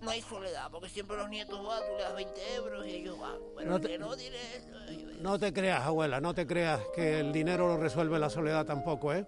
no 0.08 0.12
hay 0.14 0.22
soledad, 0.22 0.70
porque 0.72 0.90
siempre 0.90 1.18
los 1.18 1.30
nietos 1.30 1.64
van, 1.66 1.80
tú 1.82 1.98
le 1.98 2.04
das 2.04 2.16
20 2.16 2.56
euros 2.56 2.88
y 2.88 2.92
ellos 2.92 3.20
van. 3.20 3.36
Pero 3.58 3.70
No 3.72 3.80
te- 3.80 3.88
que 3.90 3.98
no 4.00 4.16
tiene 4.18 4.38
eso. 4.56 5.22
No 5.22 5.38
te 5.40 5.54
creas, 5.54 5.84
abuela, 5.84 6.20
no 6.22 6.34
te 6.34 6.46
creas 6.48 6.80
que 6.96 7.20
el 7.20 7.32
dinero 7.32 7.68
lo 7.68 7.78
resuelve 7.78 8.18
la 8.20 8.30
soledad 8.30 8.66
tampoco, 8.66 9.14
¿eh? 9.14 9.26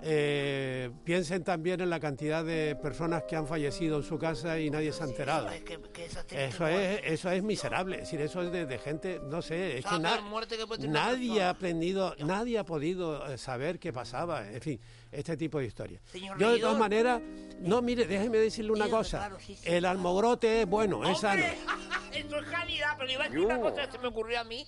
Eh, 0.00 0.90
piensen 1.02 1.42
también 1.42 1.80
en 1.80 1.90
la 1.90 1.98
cantidad 1.98 2.44
de 2.44 2.76
personas 2.76 3.24
que 3.24 3.34
han 3.34 3.48
fallecido 3.48 3.96
en 3.96 4.04
su 4.04 4.16
casa 4.16 4.56
y 4.60 4.70
nadie 4.70 4.92
se 4.92 5.02
ha 5.02 5.06
enterado. 5.06 5.48
Es 5.48 5.62
que, 5.64 5.76
que 5.92 6.04
Eso 6.46 6.68
es, 6.68 7.00
eso 7.02 7.30
es 7.32 7.42
miserable, 7.42 7.96
es 7.96 8.02
decir, 8.02 8.20
eso 8.20 8.40
es 8.42 8.52
de, 8.52 8.64
de 8.64 8.78
gente, 8.78 9.20
no 9.24 9.42
sé, 9.42 9.78
es 9.78 9.84
¿Sabes 9.84 9.98
que 9.98 10.02
na- 10.04 10.76
que 10.78 10.86
nadie 10.88 11.42
ha 11.42 11.50
aprendido, 11.50 12.14
nadie 12.20 12.58
ha 12.60 12.64
podido 12.64 13.26
eh, 13.26 13.38
saber 13.38 13.80
qué 13.80 13.92
pasaba, 13.92 14.48
en 14.48 14.60
fin, 14.60 14.80
este 15.12 15.36
tipo 15.36 15.58
de 15.58 15.66
historias. 15.66 16.02
Señor 16.10 16.38
Yo 16.38 16.52
de 16.52 16.58
todas 16.58 16.78
maneras, 16.78 17.20
no, 17.60 17.82
mire, 17.82 18.06
déjeme 18.06 18.38
decirle 18.38 18.72
una 18.72 18.88
cosa, 18.88 19.18
claro, 19.18 19.38
sí, 19.40 19.56
sí. 19.56 19.68
el 19.68 19.84
almogrote 19.84 20.62
es 20.62 20.68
bueno, 20.68 21.08
es 21.08 21.18
sano. 21.20 21.42
Eso 22.12 22.38
es 22.38 22.46
calidad, 22.46 22.96
pero 22.98 23.10
iba 23.10 23.24
a 23.24 23.28
decir 23.28 23.44
una 23.44 23.60
cosa 23.60 23.86
que 23.86 23.92
se 23.92 23.98
me 23.98 24.08
ocurrió 24.08 24.40
a 24.40 24.44
mí. 24.44 24.66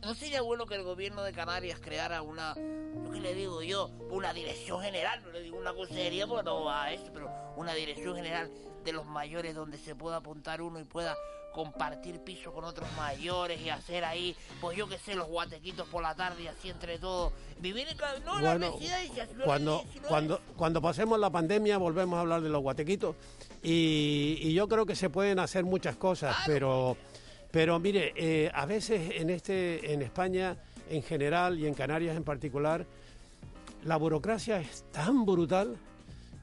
¿No 0.00 0.14
sería 0.14 0.42
bueno 0.42 0.66
que 0.66 0.76
el 0.76 0.84
gobierno 0.84 1.24
de 1.24 1.32
Canarias 1.32 1.80
creara 1.80 2.22
una, 2.22 2.54
yo 2.54 3.10
qué 3.10 3.20
le 3.20 3.34
digo 3.34 3.62
yo, 3.62 3.88
una 4.10 4.32
dirección 4.32 4.80
general? 4.80 5.20
No 5.24 5.30
le 5.32 5.42
digo 5.42 5.58
una 5.58 5.74
consejería 5.74 6.26
porque 6.26 6.44
no 6.44 6.64
va 6.64 6.84
a 6.84 6.92
eso, 6.92 7.10
pero 7.12 7.28
una 7.56 7.74
dirección 7.74 8.14
general 8.14 8.48
de 8.84 8.92
los 8.92 9.06
mayores 9.06 9.56
donde 9.56 9.76
se 9.76 9.96
pueda 9.96 10.16
apuntar 10.16 10.62
uno 10.62 10.78
y 10.78 10.84
pueda 10.84 11.16
compartir 11.52 12.20
piso 12.20 12.52
con 12.52 12.64
otros 12.64 12.88
mayores 12.96 13.60
y 13.60 13.70
hacer 13.70 14.04
ahí, 14.04 14.36
pues 14.60 14.76
yo 14.76 14.88
qué 14.88 14.98
sé, 14.98 15.14
los 15.14 15.28
guatequitos 15.28 15.88
por 15.88 16.02
la 16.02 16.14
tarde 16.14 16.44
y 16.44 16.46
así 16.46 16.70
entre 16.70 16.98
todos. 16.98 17.32
Vivir 17.60 17.88
en. 17.88 17.96
No, 18.24 18.40
la 18.40 18.52
Bueno, 18.52 18.72
residencia, 18.72 19.26
si 19.26 19.34
no 19.34 19.44
cuando, 19.44 19.84
si 19.92 20.00
no 20.00 20.08
cuando, 20.08 20.40
cuando 20.56 20.82
pasemos 20.82 21.18
la 21.18 21.30
pandemia 21.30 21.78
volvemos 21.78 22.16
a 22.16 22.20
hablar 22.20 22.40
de 22.42 22.48
los 22.48 22.62
guatequitos 22.62 23.16
y, 23.62 24.38
y 24.40 24.54
yo 24.54 24.68
creo 24.68 24.86
que 24.86 24.94
se 24.94 25.10
pueden 25.10 25.38
hacer 25.38 25.64
muchas 25.64 25.96
cosas, 25.96 26.36
pero, 26.46 26.96
pero 27.50 27.78
mire, 27.78 28.12
eh, 28.16 28.50
a 28.54 28.66
veces 28.66 29.16
en, 29.16 29.30
este, 29.30 29.92
en 29.92 30.02
España 30.02 30.56
en 30.90 31.02
general 31.02 31.58
y 31.58 31.66
en 31.66 31.74
Canarias 31.74 32.16
en 32.16 32.24
particular, 32.24 32.86
la 33.84 33.96
burocracia 33.96 34.60
es 34.60 34.84
tan 34.92 35.24
brutal 35.26 35.76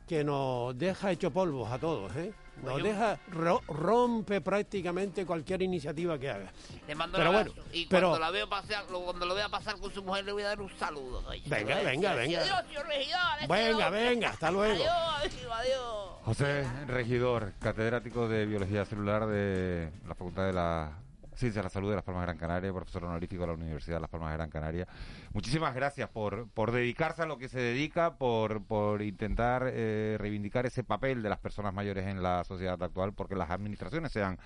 que 0.08 0.24
nos 0.24 0.78
deja 0.78 1.12
hecho 1.12 1.32
polvos 1.32 1.72
a 1.72 1.80
todos, 1.80 2.16
¿eh? 2.16 2.32
Nos 2.64 2.82
deja, 2.82 3.20
ro- 3.32 3.62
rompe 3.68 4.42
prácticamente 4.42 5.26
cualquier 5.26 5.62
iniciativa 5.62 6.18
que 6.18 6.30
haga. 6.30 6.52
Le 6.88 6.96
mando 6.96 7.18
Pero 7.18 7.32
bueno, 7.32 7.52
y 7.74 7.86
pero- 7.86 8.10
cuando 8.10 8.26
la 8.26 8.32
veo 8.32 8.50
pasar, 8.50 8.90
lo- 8.90 9.02
cuando 9.02 9.26
lo 9.26 9.36
vea 9.36 9.50
pasar 9.50 9.78
con 9.78 9.94
su 9.94 10.02
mujer 10.04 10.26
le 10.26 10.32
voy 10.32 10.44
a 10.44 10.48
dar 10.48 10.62
un 10.62 10.70
saludo. 10.80 11.24
oye. 11.28 11.44
Venga, 11.46 11.76
venga, 11.82 12.14
venga. 12.16 12.42
Adiós, 12.42 12.62
señor 12.68 12.88
regidor. 12.88 13.20
este 13.42 13.54
Venga, 13.54 13.86
hombre. 13.88 14.10
venga, 14.10 14.30
hasta 14.30 14.52
luego. 14.52 14.84
Adiós, 14.84 15.34
adiós. 15.52 16.10
José 16.24 16.66
Regidor, 16.88 17.54
catedrático 17.60 18.28
de 18.28 18.46
Biología 18.48 18.84
Celular 18.86 19.28
de 19.28 19.92
la 20.08 20.16
Facultad 20.16 20.48
de 20.48 20.54
la 20.54 20.92
Ciencia 21.36 21.62
de 21.62 21.64
la 21.64 21.70
Salud 21.70 21.90
de 21.90 21.96
Las 21.96 22.04
Palmas 22.04 22.22
de 22.22 22.28
Gran 22.28 22.38
Canaria, 22.38 22.72
profesor 22.72 23.04
honorífico 23.04 23.42
de 23.42 23.48
la 23.48 23.54
Universidad 23.54 23.98
de 23.98 24.02
Las 24.02 24.10
Palmas 24.10 24.32
de 24.32 24.38
Gran 24.38 24.50
Canaria. 24.50 24.88
Muchísimas 25.34 25.76
gracias 25.76 26.10
por, 26.10 26.50
por 26.50 26.72
dedicarse 26.72 27.24
a 27.24 27.26
lo 27.26 27.38
que 27.38 27.50
se 27.50 27.60
dedica, 27.60 28.18
por, 28.18 28.64
por 28.64 29.02
intentar 29.02 29.70
eh, 29.72 30.18
reivindicar 30.20 30.66
ese 30.66 30.84
papel 30.84 31.22
de 31.22 31.30
las 31.30 31.40
personas 31.40 31.74
mayores 31.74 32.08
en 32.08 32.24
la 32.24 32.44
sociedad 32.44 32.82
actual, 32.82 33.14
porque 33.14 33.36
las 33.36 33.50
administraciones 33.50 34.12
sean 34.12 34.40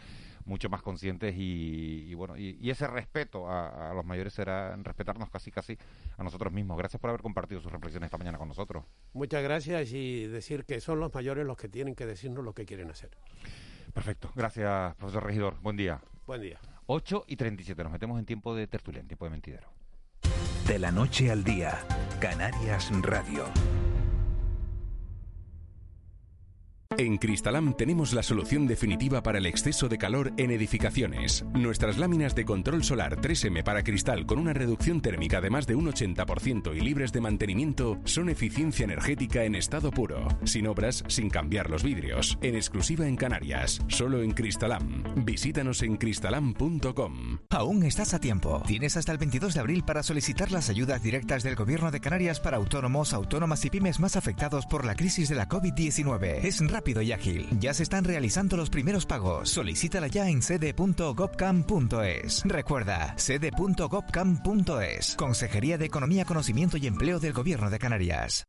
mucho 0.45 0.69
más 0.69 0.81
conscientes 0.81 1.35
y, 1.37 2.05
y 2.07 2.13
bueno 2.15 2.35
y, 2.35 2.57
y 2.59 2.71
ese 2.71 2.87
respeto 2.87 3.47
a, 3.47 3.91
a 3.91 3.93
los 3.93 4.03
mayores 4.03 4.33
será 4.33 4.75
respetarnos 4.77 5.29
casi 5.29 5.51
casi 5.51 5.77
a 6.17 6.23
nosotros 6.23 6.51
mismos. 6.51 6.77
Gracias 6.77 6.99
por 6.99 7.09
haber 7.09 7.21
compartido 7.21 7.61
sus 7.61 7.71
reflexiones 7.71 8.07
esta 8.07 8.17
mañana 8.17 8.37
con 8.37 8.47
nosotros. 8.47 8.83
Muchas 9.13 9.43
gracias 9.43 9.91
y 9.91 10.25
decir 10.27 10.65
que 10.65 10.81
son 10.81 10.99
los 10.99 11.13
mayores 11.13 11.45
los 11.45 11.57
que 11.57 11.69
tienen 11.69 11.93
que 11.93 12.05
decirnos 12.05 12.43
lo 12.43 12.53
que 12.53 12.65
quieren 12.65 12.89
hacer. 12.89 13.11
Perfecto. 13.93 14.31
Gracias, 14.35 14.95
profesor 14.95 15.23
Regidor. 15.23 15.59
Buen 15.61 15.75
día. 15.75 16.01
Buen 16.25 16.41
día. 16.41 16.59
8 16.91 17.25
y 17.27 17.35
37. 17.35 17.83
Nos 17.83 17.91
metemos 17.91 18.17
en 18.17 18.25
tiempo 18.25 18.55
de 18.55 18.65
tertulia, 18.65 18.99
en 18.99 19.07
tiempo 19.07 19.25
de 19.25 19.31
mentidero. 19.31 19.67
De 20.65 20.79
la 20.79 20.91
noche 20.91 21.29
al 21.29 21.43
día, 21.43 21.85
Canarias 22.19 22.89
Radio. 23.03 23.45
En 26.97 27.17
Cristalam 27.17 27.75
tenemos 27.77 28.13
la 28.13 28.23
solución 28.23 28.65
definitiva 28.65 29.21
para 29.21 29.37
el 29.37 29.45
exceso 29.45 29.87
de 29.87 29.99
calor 29.99 30.33
en 30.37 30.49
edificaciones. 30.49 31.45
Nuestras 31.53 31.99
láminas 31.99 32.33
de 32.33 32.45
control 32.45 32.83
solar 32.83 33.17
3M 33.21 33.63
para 33.63 33.83
cristal 33.83 34.25
con 34.25 34.39
una 34.39 34.53
reducción 34.53 34.99
térmica 34.99 35.39
de 35.39 35.51
más 35.51 35.67
de 35.67 35.75
un 35.75 35.85
80% 35.85 36.75
y 36.75 36.81
libres 36.81 37.11
de 37.11 37.21
mantenimiento 37.21 37.99
son 38.05 38.27
eficiencia 38.29 38.85
energética 38.85 39.43
en 39.43 39.53
estado 39.53 39.91
puro, 39.91 40.27
sin 40.45 40.65
obras, 40.65 41.03
sin 41.07 41.29
cambiar 41.29 41.69
los 41.69 41.83
vidrios, 41.83 42.39
en 42.41 42.55
exclusiva 42.55 43.07
en 43.07 43.17
Canarias, 43.17 43.81
solo 43.87 44.23
en 44.23 44.31
Cristalam. 44.31 45.03
Visítanos 45.23 45.83
en 45.83 45.95
cristalam.com. 45.95 47.37
Aún 47.51 47.83
estás 47.83 48.15
a 48.15 48.19
tiempo. 48.19 48.63
Tienes 48.65 48.97
hasta 48.97 49.11
el 49.11 49.19
22 49.19 49.53
de 49.53 49.59
abril 49.59 49.83
para 49.83 50.01
solicitar 50.01 50.51
las 50.51 50.71
ayudas 50.71 51.03
directas 51.03 51.43
del 51.43 51.55
Gobierno 51.55 51.91
de 51.91 51.99
Canarias 51.99 52.39
para 52.39 52.57
autónomos, 52.57 53.13
autónomas 53.13 53.63
y 53.63 53.69
pymes 53.69 53.99
más 53.99 54.15
afectados 54.15 54.65
por 54.65 54.85
la 54.85 54.95
crisis 54.95 55.29
de 55.29 55.35
la 55.35 55.47
COVID-19. 55.47 56.39
Es 56.43 56.61
y 56.87 57.11
ágil. 57.11 57.47
Ya 57.59 57.73
se 57.73 57.83
están 57.83 58.03
realizando 58.03 58.57
los 58.57 58.69
primeros 58.69 59.05
pagos. 59.05 59.49
Solicítala 59.49 60.07
ya 60.07 60.29
en 60.29 60.41
sede.gobcam.es. 60.41 62.43
Recuerda, 62.45 63.13
sede.gobcam.es. 63.17 65.15
Consejería 65.15 65.77
de 65.77 65.85
Economía, 65.85 66.25
Conocimiento 66.25 66.77
y 66.77 66.87
Empleo 66.87 67.19
del 67.19 67.33
Gobierno 67.33 67.69
de 67.69 67.79
Canarias. 67.79 68.45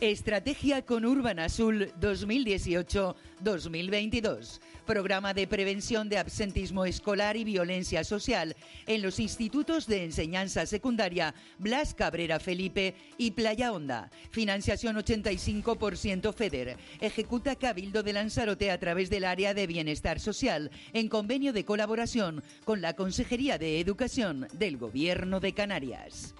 Estrategia 0.00 0.80
con 0.80 1.04
Urban 1.04 1.38
Azul 1.40 1.92
2018-2022. 2.00 4.60
Programa 4.86 5.34
de 5.34 5.46
prevención 5.46 6.08
de 6.08 6.16
absentismo 6.16 6.86
escolar 6.86 7.36
y 7.36 7.44
violencia 7.44 8.02
social 8.02 8.56
en 8.86 9.02
los 9.02 9.20
institutos 9.20 9.86
de 9.86 10.04
enseñanza 10.04 10.64
secundaria 10.64 11.34
Blas 11.58 11.92
Cabrera 11.92 12.40
Felipe 12.40 12.94
y 13.18 13.32
Playa 13.32 13.74
Honda. 13.74 14.10
Financiación 14.30 14.96
85% 14.96 16.32
FEDER. 16.32 16.78
Ejecuta 17.02 17.56
Cabildo 17.56 18.02
de 18.02 18.14
Lanzarote 18.14 18.70
a 18.70 18.80
través 18.80 19.10
del 19.10 19.24
área 19.24 19.52
de 19.52 19.66
bienestar 19.66 20.18
social 20.18 20.70
en 20.94 21.08
convenio 21.08 21.52
de 21.52 21.66
colaboración 21.66 22.42
con 22.64 22.80
la 22.80 22.94
Consejería 22.94 23.58
de 23.58 23.80
Educación 23.80 24.48
del 24.54 24.78
Gobierno 24.78 25.40
de 25.40 25.52
Canarias. 25.52 26.34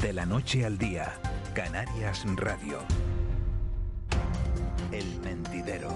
De 0.00 0.12
la 0.12 0.26
noche 0.26 0.64
al 0.64 0.78
día, 0.78 1.14
Canarias 1.54 2.24
Radio. 2.36 2.78
El 4.92 5.18
Mentidero. 5.20 5.88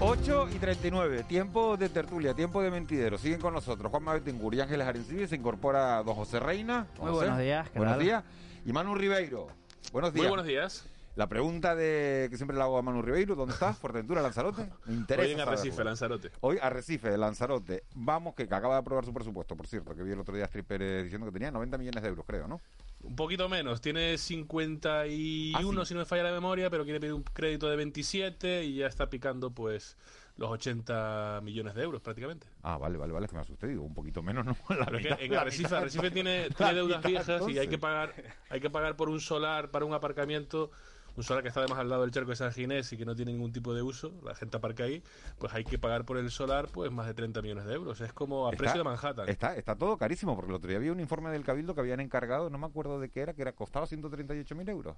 8 0.00 0.48
y 0.54 0.58
39, 0.58 1.24
tiempo 1.24 1.76
de 1.76 1.88
tertulia, 1.88 2.32
tiempo 2.34 2.62
de 2.62 2.70
mentidero. 2.70 3.18
Siguen 3.18 3.40
con 3.40 3.52
nosotros 3.52 3.90
Juan 3.90 4.04
Betingur 4.04 4.54
y 4.54 4.60
Ángeles 4.60 4.86
Arencibia. 4.86 5.26
Se 5.26 5.34
incorpora 5.36 6.02
don 6.04 6.14
José 6.14 6.38
Reina. 6.38 6.86
Muy 6.98 7.08
José. 7.10 7.24
buenos 7.26 7.38
días, 7.40 7.70
¿qué 7.70 7.78
Buenos 7.78 7.96
tal? 7.96 8.04
días. 8.04 8.24
Y 8.64 8.72
Manu 8.72 8.94
Ribeiro. 8.94 9.48
Buenos 9.92 10.12
días. 10.12 10.22
Muy 10.22 10.28
buenos 10.28 10.46
días. 10.46 10.86
La 11.18 11.28
pregunta 11.28 11.74
de 11.74 12.28
que 12.30 12.36
siempre 12.36 12.56
le 12.56 12.62
hago 12.62 12.78
a 12.78 12.82
Manu 12.82 13.02
Ribeiro, 13.02 13.34
¿dónde 13.34 13.52
estás? 13.52 13.76
¿Fuerteventura, 13.76 14.22
Lanzarote? 14.22 14.70
Me 14.84 14.94
interesa. 14.94 15.26
Hoy 15.26 15.32
en 15.32 15.38
saberlo. 15.38 15.50
Arrecife, 15.50 15.84
Lanzarote. 15.84 16.30
Hoy 16.42 16.58
Arrecife, 16.62 17.18
Lanzarote. 17.18 17.84
Vamos, 17.96 18.36
que, 18.36 18.46
que 18.46 18.54
acaba 18.54 18.74
de 18.74 18.80
aprobar 18.82 19.04
su 19.04 19.12
presupuesto, 19.12 19.56
por 19.56 19.66
cierto, 19.66 19.96
que 19.96 20.04
vi 20.04 20.12
el 20.12 20.20
otro 20.20 20.36
día 20.36 20.44
a 20.44 20.46
Astrid 20.46 20.62
Pérez 20.62 21.02
diciendo 21.02 21.26
que 21.26 21.32
tenía 21.32 21.50
90 21.50 21.76
millones 21.76 22.04
de 22.04 22.08
euros, 22.08 22.24
creo, 22.24 22.46
¿no? 22.46 22.60
Un 23.02 23.16
poquito 23.16 23.48
menos, 23.48 23.80
tiene 23.80 24.16
51 24.16 25.80
Ah, 25.80 25.84
si 25.84 25.94
no 25.94 26.00
me 26.00 26.06
falla 26.06 26.22
la 26.22 26.30
memoria, 26.30 26.70
pero 26.70 26.84
quiere 26.84 27.00
pedir 27.00 27.14
un 27.14 27.24
crédito 27.24 27.68
de 27.68 27.74
27 27.74 28.62
y 28.62 28.76
ya 28.76 28.86
está 28.86 29.10
picando 29.10 29.50
pues 29.50 29.96
los 30.36 30.50
80 30.50 31.40
millones 31.42 31.74
de 31.74 31.82
euros 31.82 32.00
prácticamente. 32.00 32.46
Ah, 32.62 32.78
vale, 32.78 32.96
vale, 32.96 33.12
vale, 33.12 33.26
es 33.26 33.30
que 33.30 33.36
me 33.36 33.42
asusté, 33.42 33.66
digo, 33.66 33.82
un 33.82 33.92
poquito 33.92 34.22
menos, 34.22 34.46
¿no? 34.46 34.56
La 34.76 34.86
Pero 34.86 34.98
es 34.98 35.02
que 35.02 35.10
mitad, 35.10 35.22
en 35.24 35.32
la 35.32 35.40
Arrecife, 35.40 35.64
mitad, 35.64 35.78
Arrecife 35.78 36.10
tiene, 36.12 36.48
la 36.48 36.54
tiene 36.54 36.74
deudas 36.74 36.98
mitad, 36.98 37.08
viejas 37.08 37.48
y 37.48 37.58
hay 37.58 37.66
que 37.66 37.78
pagar 37.78 38.14
hay 38.50 38.60
que 38.60 38.70
pagar 38.70 38.96
por 38.96 39.08
un 39.08 39.20
solar 39.20 39.72
para 39.72 39.84
un 39.84 39.94
aparcamiento, 39.94 40.70
un 41.18 41.24
solar 41.24 41.42
que 41.42 41.48
está 41.48 41.60
además 41.60 41.78
al 41.80 41.88
lado 41.88 42.02
del 42.02 42.10
charco 42.12 42.30
de 42.30 42.36
San 42.36 42.52
Ginés 42.52 42.92
y 42.92 42.96
que 42.96 43.04
no 43.04 43.14
tiene 43.14 43.32
ningún 43.32 43.52
tipo 43.52 43.74
de 43.74 43.82
uso, 43.82 44.14
la 44.24 44.34
gente 44.34 44.56
aparca 44.56 44.84
ahí, 44.84 45.02
pues 45.38 45.52
hay 45.52 45.64
que 45.64 45.78
pagar 45.78 46.04
por 46.04 46.16
el 46.16 46.30
solar 46.30 46.68
pues 46.72 46.90
más 46.92 47.06
de 47.06 47.14
30 47.14 47.42
millones 47.42 47.64
de 47.66 47.74
euros. 47.74 48.00
Es 48.00 48.12
como 48.12 48.46
a 48.46 48.52
Está- 48.52 48.58
precio 48.58 48.78
de 48.78 48.84
Manhattan. 48.84 49.28
Está, 49.28 49.56
está 49.56 49.76
todo 49.76 49.98
carísimo, 49.98 50.34
porque 50.36 50.50
el 50.50 50.54
otro 50.56 50.68
día 50.68 50.78
había 50.78 50.92
un 50.92 51.00
informe 51.00 51.30
del 51.30 51.44
Cabildo 51.44 51.74
que 51.74 51.80
habían 51.80 52.00
encargado, 52.00 52.48
no 52.50 52.56
me 52.58 52.66
acuerdo 52.66 53.00
de 53.00 53.08
qué 53.10 53.20
era, 53.20 53.34
que 53.34 53.42
era 53.42 53.52
costaba 53.52 53.86
138.000 53.86 54.68
euros. 54.70 54.96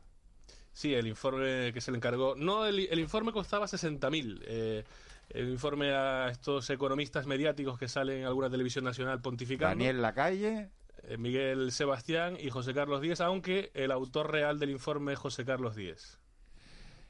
Sí, 0.73 0.95
el 0.95 1.07
informe 1.07 1.73
que 1.73 1.81
se 1.81 1.91
le 1.91 1.97
encargó. 1.97 2.35
No, 2.37 2.65
el, 2.67 2.79
el 2.81 2.99
informe 3.01 3.33
costaba 3.33 3.67
60.000. 3.67 4.41
Eh, 4.47 4.85
el 5.31 5.49
informe 5.49 5.93
a 5.95 6.29
estos 6.29 6.69
economistas 6.71 7.27
mediáticos 7.27 7.79
que 7.79 7.89
salen 7.89 8.19
en 8.21 8.27
alguna 8.27 8.51
televisión 8.51 8.85
nacional 8.85 9.21
pontificando. 9.23 9.71
Daniel 9.71 10.03
Lacalle. 10.03 10.69
Eh, 11.11 11.19
Miguel 11.19 11.73
Sebastián 11.73 12.37
y 12.41 12.51
José 12.51 12.73
Carlos 12.73 13.01
Díez, 13.01 13.21
aunque 13.21 13.71
el 13.75 13.91
autor 13.91 14.31
real 14.31 14.59
del 14.59 14.71
informe 14.71 15.13
es 15.13 15.19
José 15.19 15.45
Carlos 15.45 15.75
Díez. 15.75 16.19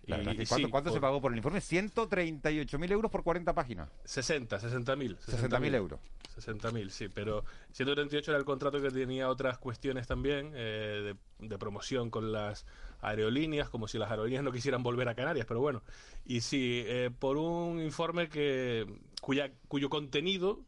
La 0.07 0.16
verdad 0.16 0.32
que 0.32 0.46
¿Cuánto, 0.46 0.66
sí, 0.66 0.70
cuánto 0.70 0.92
se 0.92 1.01
pagó 1.01 1.20
por 1.20 1.32
el 1.32 1.36
informe? 1.36 1.61
138.000 1.61 2.90
euros 2.90 3.11
por 3.11 3.22
40 3.22 3.55
páginas. 3.55 3.90
60, 4.05 4.59
60.000. 4.59 5.18
60.000 5.18 5.74
euros. 5.74 6.01
60.000, 6.38 6.88
sí, 6.88 7.09
pero 7.09 7.44
138 7.72 8.30
era 8.30 8.38
el 8.38 8.46
contrato 8.46 8.80
que 8.80 8.90
tenía 8.90 9.28
otras 9.28 9.59
cuestiones 9.59 10.07
también 10.07 10.53
eh, 10.55 11.16
de, 11.38 11.46
de 11.46 11.59
promoción 11.59 12.09
con 12.09 12.32
las 12.32 12.64
aerolíneas, 13.03 13.68
como 13.68 13.88
si 13.88 13.98
las 13.98 14.11
aerolíneas 14.11 14.44
no 14.44 14.53
quisieran 14.53 14.82
volver 14.82 15.09
a 15.09 15.14
Canarias, 15.14 15.46
pero 15.46 15.61
bueno. 15.61 15.82
Y 16.24 16.40
sí, 16.40 16.82
eh, 16.86 17.11
por 17.16 17.36
un 17.36 17.80
informe 17.80 18.28
que 18.28 18.86
cuya, 19.20 19.53
cuyo 19.68 19.90
contenido 19.90 20.61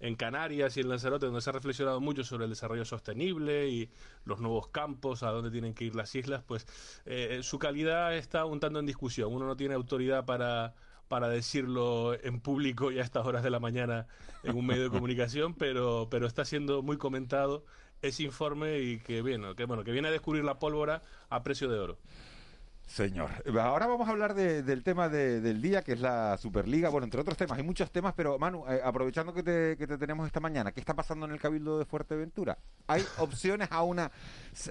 en 0.00 0.16
Canarias 0.16 0.76
y 0.76 0.80
en 0.80 0.88
Lanzarote, 0.88 1.26
donde 1.26 1.42
se 1.42 1.50
ha 1.50 1.52
reflexionado 1.52 2.00
mucho 2.00 2.24
sobre 2.24 2.44
el 2.44 2.50
desarrollo 2.50 2.84
sostenible 2.84 3.68
y 3.68 3.90
los 4.24 4.40
nuevos 4.40 4.68
campos, 4.68 5.22
a 5.22 5.30
dónde 5.30 5.50
tienen 5.50 5.74
que 5.74 5.84
ir 5.84 5.94
las 5.94 6.14
islas, 6.14 6.42
pues 6.46 6.66
eh, 7.04 7.40
su 7.42 7.58
calidad 7.58 8.16
está 8.16 8.44
un 8.46 8.60
tanto 8.60 8.78
en 8.80 8.86
discusión. 8.86 9.32
Uno 9.32 9.46
no 9.46 9.56
tiene 9.56 9.74
autoridad 9.74 10.24
para, 10.24 10.74
para 11.08 11.28
decirlo 11.28 12.14
en 12.22 12.40
público 12.40 12.90
y 12.90 12.98
a 12.98 13.02
estas 13.02 13.26
horas 13.26 13.42
de 13.42 13.50
la 13.50 13.60
mañana 13.60 14.06
en 14.42 14.56
un 14.56 14.66
medio 14.66 14.84
de 14.84 14.90
comunicación, 14.90 15.54
pero, 15.58 16.08
pero 16.10 16.26
está 16.26 16.44
siendo 16.44 16.82
muy 16.82 16.96
comentado 16.96 17.64
ese 18.00 18.22
informe 18.22 18.78
y 18.78 18.98
que, 19.00 19.20
bueno, 19.20 19.54
que, 19.54 19.64
bueno, 19.64 19.84
que 19.84 19.92
viene 19.92 20.08
a 20.08 20.10
descubrir 20.10 20.44
la 20.44 20.58
pólvora 20.58 21.02
a 21.28 21.42
precio 21.42 21.68
de 21.68 21.78
oro. 21.78 21.98
Señor. 22.90 23.30
Ahora 23.60 23.86
vamos 23.86 24.08
a 24.08 24.10
hablar 24.10 24.34
de- 24.34 24.64
del 24.64 24.82
tema 24.82 25.08
de- 25.08 25.40
del 25.40 25.62
día, 25.62 25.82
que 25.82 25.92
es 25.92 26.00
la 26.00 26.36
Superliga. 26.38 26.88
Bueno, 26.88 27.04
entre 27.04 27.20
otros 27.20 27.36
temas, 27.36 27.56
hay 27.56 27.62
muchos 27.64 27.88
temas, 27.92 28.14
pero 28.16 28.36
Manu, 28.36 28.64
eh, 28.68 28.80
aprovechando 28.82 29.32
que 29.32 29.44
te, 29.44 29.76
que 29.76 29.86
te 29.86 29.96
tenemos 29.96 30.26
esta 30.26 30.40
mañana, 30.40 30.72
¿qué 30.72 30.80
está 30.80 30.94
pasando 30.94 31.24
en 31.26 31.30
el 31.32 31.38
Cabildo 31.40 31.78
de 31.78 31.84
Fuerteventura? 31.84 32.58
¿Hay 32.88 33.04
opciones 33.18 33.68
a 33.70 33.82
una 33.84 34.10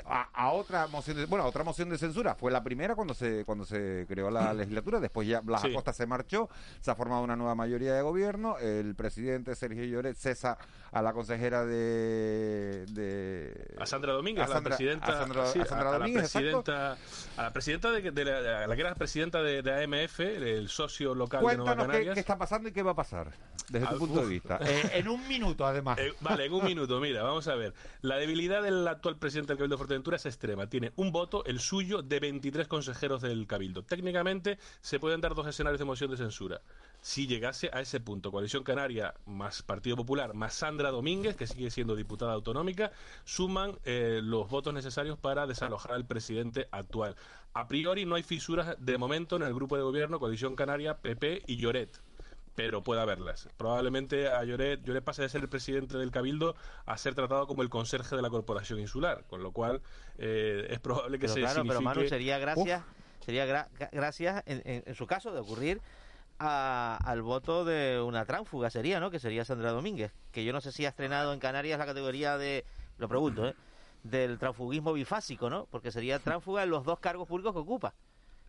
a, 0.06 0.30
a 0.34 0.52
otra 0.52 0.88
moción 0.88 1.16
de, 1.16 1.26
bueno, 1.28 1.46
a 1.46 1.48
otra 1.48 1.64
moción 1.64 1.90
de 1.90 1.98
censura? 1.98 2.36
Fue 2.36 2.52
la 2.52 2.62
primera 2.62 2.94
cuando 2.96 3.14
se 3.14 3.46
cuando 3.46 3.64
se 3.64 4.06
creó 4.10 4.30
la 4.30 4.54
legislatura, 4.54 5.00
después 5.00 5.26
ya 5.26 5.40
Blas 5.40 5.62
Sí. 5.62 5.70
Acosta 5.72 5.94
se 5.94 6.06
marchó, 6.06 6.50
se 6.82 6.92
ha 6.92 6.96
formado 6.96 7.24
una 7.24 7.38
nueva 7.38 7.56
mayoría 7.56 7.94
de 7.94 8.02
gobierno, 8.02 8.58
el 8.58 8.96
presidente 8.96 9.56
Sergio 9.56 9.86
Lloret 9.86 10.18
cesa 10.18 10.58
a 10.92 11.02
la 11.02 11.14
consejera 11.14 11.66
de, 11.66 12.86
de 12.90 13.76
A 13.80 13.86
Sandra 13.86 14.12
Domínguez, 14.14 14.44
a 14.44 14.48
Sandra- 14.48 14.72
la 14.72 14.76
presidenta, 14.78 15.06
a 15.08 15.20
Sandra- 15.22 15.46
sí, 15.48 15.60
a 15.62 15.66
Sandra 15.66 15.90
a- 15.92 15.96
a 15.96 16.00
la 16.00 16.06
presidenta, 16.06 16.98
a 17.38 17.44
la 17.44 17.54
presidenta 17.54 17.92
de, 17.92 18.09
de 18.12 18.26
la, 18.26 18.76
que 18.76 18.82
era 18.82 18.96
presidenta 18.96 19.42
de, 19.42 19.62
de 19.62 19.84
AMF, 19.84 20.20
el 20.20 20.70
socio 20.70 21.16
local 21.16 21.42
de 21.42 21.58
Nueva 21.58 21.64
Cuéntanos 21.64 21.86
qué, 21.86 21.92
Canarias. 21.92 22.14
qué 22.14 22.20
está 22.20 22.38
pasando 22.38 22.70
y 22.70 22.72
qué 22.72 22.84
va 22.84 22.92
a 22.92 22.96
pasar, 22.96 23.32
desde 23.70 23.88
tu 23.88 23.98
punto 23.98 24.22
de 24.22 24.28
vista. 24.28 24.60
Eh, 24.62 24.92
en 24.94 25.08
un 25.08 25.28
minuto, 25.28 25.66
además. 25.66 25.98
Eh, 26.00 26.14
vale, 26.22 26.46
en 26.46 26.54
un 26.54 26.64
minuto, 26.66 27.00
mira, 27.00 27.24
vamos 27.24 27.48
a 27.48 27.56
ver. 27.56 27.74
La 28.02 28.18
debilidad 28.18 28.62
del 28.62 28.88
actual 28.88 29.18
presidente 29.18 29.50
del 29.50 29.58
Cabildo 29.58 29.76
de 29.76 29.78
Fuerteventura 29.78 30.18
es 30.18 30.26
extrema. 30.26 30.68
Tiene 30.68 30.92
un 30.96 31.12
voto, 31.12 31.44
el 31.46 31.60
suyo, 31.60 32.02
de 32.02 32.20
23 32.20 32.68
consejeros 32.68 33.22
del 33.22 33.48
Cabildo. 33.48 33.84
Técnicamente 33.84 34.60
se 34.82 35.00
pueden 35.00 35.22
dar 35.22 35.36
dos 35.36 35.48
escenarios 35.48 35.80
de 35.80 35.86
moción 35.86 36.12
de 36.12 36.18
censura. 36.18 36.62
Si 37.02 37.28
llegase 37.28 37.70
a 37.72 37.80
ese 37.80 38.00
punto, 38.02 38.30
Coalición 38.32 38.64
Canaria 38.64 39.14
más 39.26 39.62
Partido 39.64 39.96
Popular 39.96 40.34
más 40.34 40.54
Sandra 40.54 40.92
Domínguez, 40.92 41.36
que 41.38 41.48
sigue 41.48 41.72
siendo 41.72 41.96
diputada 41.96 42.34
autonómica, 42.34 42.92
suman 43.24 43.78
eh, 43.86 44.20
los 44.22 44.50
votos 44.50 44.74
necesarios 44.74 45.18
para 45.18 45.48
desalojar 45.48 45.94
al 45.94 46.06
presidente 46.06 46.68
actual. 46.72 47.16
A 47.54 47.68
priori 47.68 48.06
no 48.06 48.16
hay 48.16 48.24
fisuras 48.24 48.76
de 48.80 48.98
momento 48.98 49.38
en 49.38 49.44
el 49.44 49.54
grupo 49.54 49.78
de 49.78 49.84
gobierno 49.84 50.20
Coalición 50.20 50.56
Canaria, 50.56 50.98
PP 50.98 51.44
y 51.48 51.56
Lloret 51.58 51.90
pero 52.56 52.84
puede 52.84 53.00
haberlas. 53.00 53.48
Probablemente 53.56 54.28
a 54.28 54.44
Lloret, 54.44 54.84
Lloret 54.84 55.02
pase 55.02 55.22
de 55.22 55.30
ser 55.30 55.40
el 55.40 55.48
presidente 55.48 55.98
del 55.98 56.12
Cabildo 56.12 56.58
a 56.86 56.98
ser 56.98 57.16
tratado 57.16 57.48
como 57.48 57.62
el 57.62 57.70
conserje 57.70 58.18
de 58.18 58.22
la 58.22 58.30
Corporación 58.30 58.80
Insular, 58.82 59.24
con 59.30 59.42
lo 59.44 59.54
cual 59.54 59.82
eh, 60.18 60.68
es 60.70 60.78
probable 60.82 61.20
que 61.20 61.28
Pero 61.28 61.34
se 61.36 61.40
claro, 61.40 61.64
pero 61.66 61.80
Manu 61.80 62.06
sería 62.10 62.38
gracias, 62.38 62.84
sería 63.26 63.46
gra- 63.46 63.70
gra- 63.80 63.90
gracias 63.94 64.44
en, 64.46 64.62
en- 64.66 64.84
en 64.86 64.96
su 64.96 65.08
caso 65.08 65.32
de 65.32 65.40
ocurrir 65.40 65.80
a- 66.40 66.98
al 67.04 67.22
voto 67.22 67.66
de 67.66 68.02
una 68.02 68.26
tránfuga 68.26 68.70
sería, 68.70 69.00
¿no? 69.00 69.12
Que 69.12 69.20
sería 69.20 69.46
Sandra 69.46 69.72
Domínguez, 69.72 70.14
que 70.32 70.44
yo 70.44 70.54
no 70.54 70.62
sé 70.62 70.72
si 70.72 70.86
ha 70.86 70.90
estrenado 70.90 71.34
en 71.34 71.40
Canarias 71.40 71.78
la 71.78 71.86
categoría 71.86 72.38
de, 72.38 72.66
lo 72.98 73.08
pregunto, 73.08 73.48
¿eh? 73.48 73.56
Del 74.04 74.40
transfugismo 74.40 74.94
bifásico, 74.94 75.50
¿no? 75.50 75.68
Porque 75.70 75.92
sería 75.92 76.20
tránfuga 76.20 76.64
en 76.64 76.70
los 76.70 76.86
dos 76.86 77.00
cargos 77.00 77.28
públicos 77.28 77.54
que 77.54 77.60
ocupa. 77.60 77.94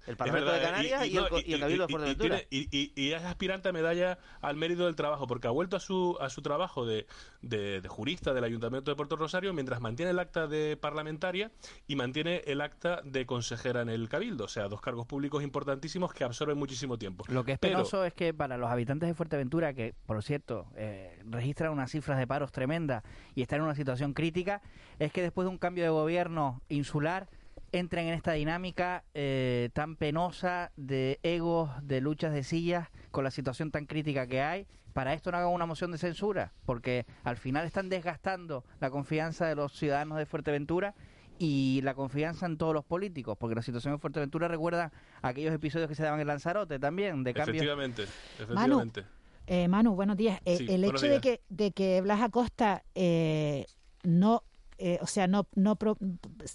El 0.07 0.16
Parlamento 0.16 0.51
verdad, 0.53 0.61
de 0.61 0.70
Canarias 0.70 1.07
y, 1.07 1.16
el, 1.16 1.22
no, 1.22 1.28
co- 1.28 1.38
y 1.44 1.53
el 1.53 1.61
Cabildo 1.61 1.86
de 1.86 1.92
y- 1.92 1.94
y 1.94 1.96
Fuerteventura. 1.98 2.40
Y, 2.51 2.68
y- 2.76 2.92
y 2.96 3.12
es 3.12 3.22
aspirante 3.24 3.68
a 3.68 3.72
medalla 3.72 4.18
al 4.40 4.57
mérito 4.57 4.86
del 4.86 4.94
trabajo, 4.96 5.26
porque 5.26 5.46
ha 5.46 5.51
vuelto 5.51 5.76
a 5.76 5.80
su, 5.80 6.16
a 6.20 6.30
su 6.30 6.42
trabajo 6.42 6.86
de, 6.86 7.07
de- 7.42 7.80
de 7.80 7.88
jurista 7.88 8.32
del 8.32 8.44
Ayuntamiento 8.44 8.90
de 8.90 8.96
Puerto 8.96 9.16
Rosario 9.16 9.53
mientras 9.53 9.80
mantiene 9.80 10.11
el 10.12 10.18
acta 10.18 10.46
de 10.46 10.76
parlamentaria 10.76 11.51
y 11.86 11.96
mantiene 11.96 12.42
el 12.46 12.61
acta 12.61 13.03
de 13.05 13.26
consejera 13.26 13.82
en 13.82 13.88
el 13.88 14.09
Cabildo. 14.09 14.44
O 14.44 14.48
sea, 14.48 14.68
dos 14.68 14.80
cargos 14.80 15.07
públicos 15.07 15.42
importantísimos 15.42 16.12
que 16.12 16.24
absorben 16.24 16.59
muchísimo 16.59 16.98
tiempo. 16.98 17.24
Lo 17.28 17.44
que 17.44 17.53
es 17.53 17.59
Pero- 17.59 17.74
penoso 17.78 18.05
es 18.05 18.14
que 18.14 18.32
para 18.34 18.57
los 18.57 18.70
habitantes 18.70 19.09
de 19.09 19.14
Fuerteventura, 19.14 19.74
que 19.74 19.94
por 20.07 20.22
cierto 20.22 20.66
eh, 20.76 21.18
registran 21.28 21.72
unas 21.72 21.90
cifras 21.90 22.18
de 22.18 22.26
paros 22.26 22.53
tremendas 22.53 23.05
y 23.34 23.42
están 23.42 23.59
en 23.59 23.64
una 23.64 23.74
situación 23.74 24.14
crítica, 24.14 24.62
es 24.98 25.12
que 25.12 25.22
después 25.22 25.44
de 25.44 25.51
un 25.51 25.59
cambio 25.59 25.84
de 25.84 25.90
gobierno 25.90 26.62
insular 26.68 27.28
entren 27.72 28.08
en 28.08 28.14
esta 28.14 28.32
dinámica 28.32 29.04
eh, 29.14 29.70
tan 29.72 29.96
penosa 29.96 30.72
de 30.76 31.20
egos, 31.22 31.70
de 31.82 32.00
luchas 32.00 32.32
de 32.32 32.42
sillas, 32.42 32.88
con 33.10 33.24
la 33.24 33.30
situación 33.30 33.70
tan 33.70 33.86
crítica 33.86 34.26
que 34.26 34.42
hay. 34.42 34.66
Para 34.92 35.14
esto 35.14 35.30
no 35.30 35.38
hagan 35.38 35.50
una 35.52 35.66
moción 35.66 35.92
de 35.92 35.98
censura, 35.98 36.52
porque 36.66 37.06
al 37.22 37.36
final 37.36 37.64
están 37.64 37.88
desgastando 37.88 38.64
la 38.80 38.90
confianza 38.90 39.46
de 39.46 39.54
los 39.54 39.72
ciudadanos 39.72 40.18
de 40.18 40.26
Fuerteventura 40.26 40.94
y 41.38 41.80
la 41.84 41.94
confianza 41.94 42.46
en 42.46 42.58
todos 42.58 42.74
los 42.74 42.84
políticos, 42.84 43.36
porque 43.38 43.54
la 43.54 43.62
situación 43.62 43.94
en 43.94 44.00
Fuerteventura 44.00 44.48
recuerda 44.48 44.92
aquellos 45.22 45.54
episodios 45.54 45.88
que 45.88 45.94
se 45.94 46.02
daban 46.02 46.20
en 46.20 46.26
Lanzarote 46.26 46.78
también, 46.78 47.22
de 47.24 47.32
cambios. 47.32 47.56
Efectivamente, 47.56 48.02
efectivamente. 48.38 49.04
Eh, 49.46 49.66
Manu, 49.66 49.94
buenos 49.94 50.16
días. 50.16 50.40
Eh, 50.44 50.58
Sí, 50.58 50.66
el 50.68 50.82
buenos 50.82 51.02
hecho 51.02 51.12
de 51.12 51.20
que, 51.20 51.40
de 51.48 51.72
que 51.72 52.00
Blas 52.02 52.20
Acosta 52.20 52.84
eh, 52.94 53.66
no, 54.02 54.42
eh, 54.80 54.98
o 55.00 55.06
sea, 55.06 55.26
no, 55.26 55.46
no 55.54 55.76
pro- 55.76 55.98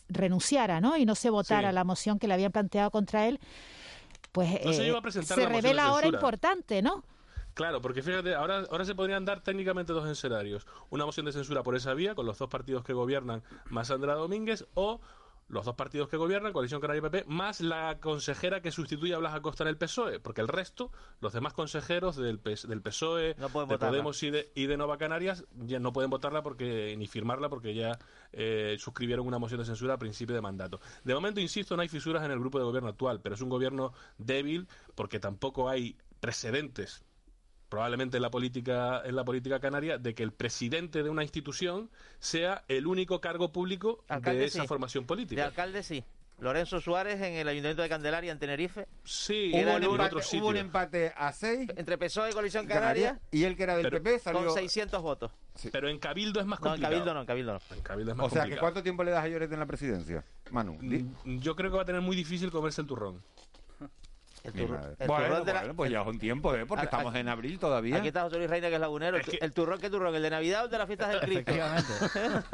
renunciara, 0.10 0.82
¿no? 0.82 0.98
Y 0.98 1.06
no 1.06 1.16
se 1.16 1.30
votara 1.30 1.70
Sí. 1.70 1.76
la 1.76 1.84
moción 1.84 2.20
que 2.20 2.28
le 2.28 2.34
habían 2.34 2.52
planteado 2.52 2.92
contra 2.92 3.28
él, 3.28 3.40
pues 4.32 4.50
No 4.66 4.74
se 4.74 4.88
eh, 4.90 5.24
se 5.24 5.46
revela 5.48 5.86
ahora 5.86 6.08
importante, 6.08 6.82
¿no? 6.82 7.04
Claro, 7.54 7.82
porque 7.82 8.02
fíjate, 8.04 8.36
ahora, 8.36 8.66
ahora 8.70 8.84
se 8.84 8.96
podrían 8.96 9.24
dar 9.24 9.40
técnicamente 9.42 9.94
dos 9.94 10.10
escenarios. 10.10 10.68
Una 10.90 11.06
moción 11.06 11.26
de 11.26 11.32
censura 11.32 11.64
por 11.64 11.76
esa 11.78 11.94
vía, 11.94 12.14
con 12.14 12.26
los 12.26 12.38
dos 12.38 12.50
partidos 12.50 12.84
que 12.84 12.92
gobiernan 12.92 13.44
más 13.70 13.88
Sandra 13.88 14.16
Domínguez, 14.16 14.66
o 14.74 15.00
los 15.48 15.66
dos 15.66 15.76
partidos 15.76 16.10
que 16.10 16.18
gobiernan, 16.18 16.54
Coalición 16.54 16.82
Canaria 16.82 17.00
y 17.00 17.02
PP, 17.02 17.26
más 17.28 17.62
la 17.62 18.00
consejera 18.00 18.62
que 18.62 18.72
sustituye 18.72 19.14
a 19.14 19.18
Blas 19.20 19.36
Acosta 19.36 19.64
en 19.64 19.70
el 19.70 19.78
PSOE, 19.78 20.20
porque 20.20 20.42
el 20.42 20.48
resto, 20.48 20.92
los 21.22 21.34
demás 21.34 21.54
consejeros 21.54 22.16
del, 22.16 22.42
del 22.42 22.82
PSOE, 22.82 23.36
No 23.38 23.48
de 23.48 23.54
votarla. 23.54 23.90
Podemos 23.90 24.22
y 24.24 24.32
de, 24.32 24.52
y 24.56 24.66
de 24.66 24.78
Nova 24.78 24.98
Canarias 24.98 25.46
ya 25.66 25.80
no 25.80 25.94
pueden 25.94 26.10
votarla 26.10 26.42
porque 26.42 26.96
ni 26.98 27.08
firmarla 27.08 27.50
porque 27.50 27.76
ya 27.76 28.00
eh, 28.34 28.76
suscribieron 28.80 29.28
una 29.28 29.38
moción 29.38 29.60
de 29.60 29.66
censura 29.66 29.94
a 29.94 29.98
principio 29.98 30.36
de 30.36 30.42
mandato. 30.42 30.80
De 31.04 31.14
momento, 31.14 31.40
insisto, 31.40 31.76
no 31.76 31.84
hay 31.84 31.90
fisuras 31.90 32.24
en 32.24 32.32
el 32.32 32.40
grupo 32.40 32.58
de 32.58 32.66
gobierno 32.66 32.90
actual, 32.90 33.22
pero 33.22 33.36
es 33.36 33.42
un 33.42 33.50
gobierno 33.50 33.94
débil 34.18 34.68
porque 34.96 35.20
tampoco 35.20 35.70
hay 35.70 35.96
precedentes 36.20 37.06
probablemente 37.70 38.18
en 38.18 38.24
la 38.24 38.30
política 38.30 39.02
en 39.06 39.16
la 39.16 39.24
política 39.26 39.60
canaria 39.60 39.98
de 39.98 40.14
que 40.14 40.24
el 40.24 40.32
presidente 40.32 41.04
de 41.04 41.10
una 41.10 41.24
institución 41.24 41.90
sea 42.20 42.64
el 42.68 42.88
único 42.88 43.22
cargo 43.22 43.52
público 43.52 44.04
Alcalde, 44.08 44.40
de 44.40 44.46
esa 44.46 44.62
sí. 44.62 44.68
formación 44.68 45.04
De 45.04 45.08
política. 45.08 45.46
alcalde 45.46 45.84
sí. 45.84 46.04
Lorenzo 46.38 46.82
Suárez 46.82 47.22
en 47.22 47.36
el 47.36 47.48
Ayuntamiento 47.48 47.82
de 47.82 47.88
Candelaria, 47.88 48.30
en 48.30 48.38
Tenerife. 48.40 48.88
Sí, 49.06 49.52
Hubo 49.54 49.74
un, 49.78 49.84
empate, 50.02 50.38
hubo 50.38 50.48
un 50.50 50.58
empate 50.58 51.14
a 51.16 51.32
6 51.32 51.70
entre 51.78 51.98
PSOE 51.98 52.32
y 52.32 52.34
Coalición 52.34 52.68
Canaria 52.68 53.22
y 53.32 53.46
el 53.46 53.56
que 53.56 53.64
era 53.64 53.78
del 53.78 53.84
Pero- 53.90 54.04
PP 54.04 54.20
salió. 54.20 54.44
con 54.44 54.54
600 54.54 55.02
votos. 55.02 55.32
Pero 55.72 55.88
en 55.88 55.98
Cabildo 55.98 56.42
es 56.42 56.46
más 56.46 56.60
No, 56.60 56.66
en 56.68 56.72
complicado. 56.82 56.92
Cabildo 56.94 57.14
no, 57.14 57.20
en 57.22 57.26
Cabildo 57.26 57.54
no. 57.54 57.60
En 57.78 57.82
Cabildo 57.82 58.12
es 58.12 58.18
más 58.18 58.26
O 58.26 58.30
sea, 58.30 58.36
que 58.36 58.42
complicado. 58.42 58.62
¿cuánto 58.66 58.84
tiempo 58.84 59.04
le 59.06 59.12
das 59.12 59.24
a 59.24 59.28
Lloret 59.30 59.50
en 59.54 59.60
la 59.60 59.66
presidencia? 59.66 60.26
Manu. 60.52 60.78
Mm, 60.82 61.38
Yo 61.40 61.56
creo 61.56 61.72
que 61.72 61.78
va 61.78 61.84
a 61.84 61.86
tener 61.86 62.02
muy 62.02 62.18
difícil 62.18 62.52
comerse 62.52 62.82
el 62.82 62.88
turrón. 62.88 63.24
El 64.46 64.54
turrón- 64.54 64.96
el 65.00 65.08
bueno, 65.08 65.26
turrón 65.26 65.46
de 65.46 65.54
la- 65.54 65.60
bueno, 65.62 65.76
pues 65.76 65.92
ya 65.92 66.02
es 66.02 66.08
un 66.08 66.20
tiempo, 66.20 66.54
¿eh? 66.56 66.66
Porque 66.66 66.82
A- 66.82 66.86
estamos 66.86 67.14
a- 67.16 67.20
en 67.20 67.28
abril 67.30 67.60
todavía. 67.60 67.98
Aquí 67.98 68.08
está 68.08 68.22
José 68.24 68.38
Luis 68.38 68.50
Reina, 68.50 68.70
que 68.70 68.76
es 68.76 68.80
lagunero. 68.82 69.18
El, 69.18 69.24
tu- 69.24 69.32
el 69.42 69.54
turrón, 69.54 69.80
¿qué 69.80 69.90
turrón? 69.90 70.16
¿El 70.16 70.22
de 70.22 70.30
Navidad 70.30 70.62
o 70.62 70.66
el 70.66 70.72
de 70.72 70.78
las 70.78 70.88
fiestas 70.88 71.10
del 71.10 71.20
Cristo? 71.22 71.52
Efectivamente. 71.52 71.94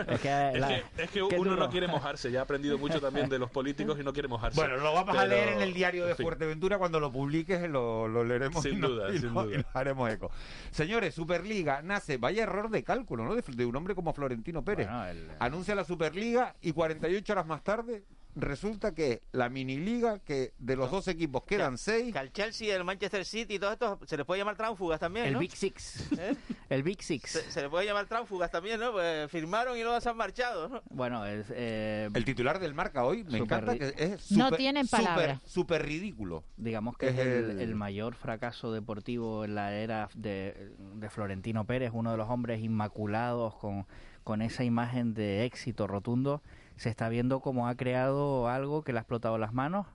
es 0.08 0.20
que, 0.20 0.50
Es 0.50 0.66
que, 0.66 1.04
es 1.04 1.10
que 1.12 1.28
¿qué 1.30 1.40
uno 1.40 1.56
no 1.56 1.70
quiere 1.70 1.88
mojarse, 1.88 2.32
ya 2.32 2.40
ha 2.40 2.44
aprendido 2.44 2.78
mucho 2.78 3.00
también 3.02 3.30
de 3.30 3.40
los 3.40 3.50
políticos 3.52 3.98
y 4.00 4.04
no 4.04 4.14
quiere 4.14 4.28
mojarse. 4.28 4.60
Bueno, 4.60 4.78
lo 4.78 4.94
vamos 4.94 5.18
a 5.18 5.26
leer 5.26 5.50
en 5.50 5.62
el 5.62 5.74
diario 5.74 6.06
de 6.06 6.12
en 6.12 6.18
fin. 6.18 6.26
Fuerteventura 6.26 6.78
cuando 6.78 7.00
lo 7.00 7.12
publiques, 7.12 7.70
lo, 7.70 8.08
lo 8.08 8.24
leeremos 8.24 8.64
Sin 8.64 8.76
y, 8.76 8.78
no- 8.78 8.90
duda, 8.90 9.10
y 9.14 9.20
sin 9.20 9.34
no- 9.34 9.44
duda. 9.44 9.56
y 9.56 9.58
nos 9.58 9.76
haremos 9.76 10.10
eco. 10.12 10.32
Señores, 10.72 11.14
Superliga 11.16 11.82
nace, 11.82 12.18
vaya 12.18 12.44
error 12.44 12.70
de 12.70 12.84
cálculo, 12.84 13.26
¿no? 13.26 13.36
De, 13.36 13.42
de 13.48 13.66
un 13.66 13.76
hombre 13.76 13.96
como 13.96 14.14
Florentino 14.14 14.64
Pérez. 14.64 14.88
Bueno, 14.88 15.06
el- 15.08 15.28
Anuncia 15.40 15.76
la 15.76 15.84
Superliga 15.84 16.56
y 16.62 16.72
48 16.72 17.34
horas 17.34 17.46
más 17.46 17.64
tarde 17.64 18.04
resulta 18.36 18.94
que 18.94 19.22
la 19.32 19.50
miniliga, 19.50 20.20
que 20.20 20.54
de 20.58 20.76
los 20.76 20.90
dos 20.92 21.08
equipos 21.08 21.44
quedan 21.44 21.78
seis. 21.78 22.14
Que 22.14 22.20
al 22.20 22.32
Chelsea, 22.32 22.76
el 22.76 22.84
Manchester 22.84 23.26
City 23.26 23.56
y 23.56 23.60
todo 23.60 23.72
esto 23.74 24.00
se 24.06 24.16
les 24.18 24.26
puede 24.26 24.40
llamar 24.40 24.56
tránfugas 24.56 25.00
también, 25.00 25.26
El 25.28 25.34
¿no? 25.34 25.40
Big 25.40 25.52
Six. 25.56 26.12
¿Eh? 26.20 26.36
El 26.70 26.84
Big 26.84 27.02
Six. 27.04 27.30
Se, 27.30 27.52
se 27.52 27.62
les 27.62 27.70
puede 27.70 27.86
llamar 27.86 28.06
tránfugas 28.08 28.50
también, 28.52 28.80
¿no? 28.80 28.92
Pues 28.94 29.30
firmaron 29.30 29.78
y 29.78 29.82
luego 29.84 30.00
se 30.00 30.10
han 30.10 30.18
marchado, 30.18 30.70
¿no? 30.70 30.82
Bueno, 30.90 31.26
es, 31.26 31.48
eh, 31.50 32.10
El 32.14 32.26
titular 32.26 32.60
del 32.60 32.74
marca 32.74 33.04
hoy 33.04 33.24
me 33.26 33.40
Super 33.40 33.42
encanta 33.64 33.78
que 33.78 33.94
es 33.98 34.32
No 34.32 34.46
súper- 34.46 34.58
tienen 34.58 34.86
súper- 34.88 35.04
palabra. 35.06 35.42
Súper 35.46 35.84
ridículo. 35.86 36.44
digamos 36.58 36.98
que 36.98 37.10
Es 37.10 37.18
el- 37.18 37.60
el 37.60 37.76
mayor 37.76 38.16
fracaso 38.16 38.72
deportivo 38.72 39.44
en 39.46 39.56
la 39.56 39.74
era 39.76 40.10
de, 40.16 40.72
de 40.96 41.10
Florentino 41.10 41.66
Pérez, 41.66 41.92
uno 41.94 42.12
de 42.12 42.18
los 42.18 42.30
hombres 42.30 42.62
inmaculados 42.62 43.56
con, 43.56 43.86
con 44.24 44.42
esa 44.42 44.64
imagen 44.64 45.14
de 45.14 45.46
éxito 45.46 45.88
rotundo. 45.88 46.42
Se 46.78 46.90
está 46.90 47.10
viendo 47.10 47.40
cómo 47.40 47.68
ha 47.68 47.76
creado 47.76 48.48
algo 48.48 48.84
que 48.84 48.92
le 48.92 49.00
ha 49.00 49.02
explotado 49.02 49.38
las 49.38 49.54
manos, 49.54 49.88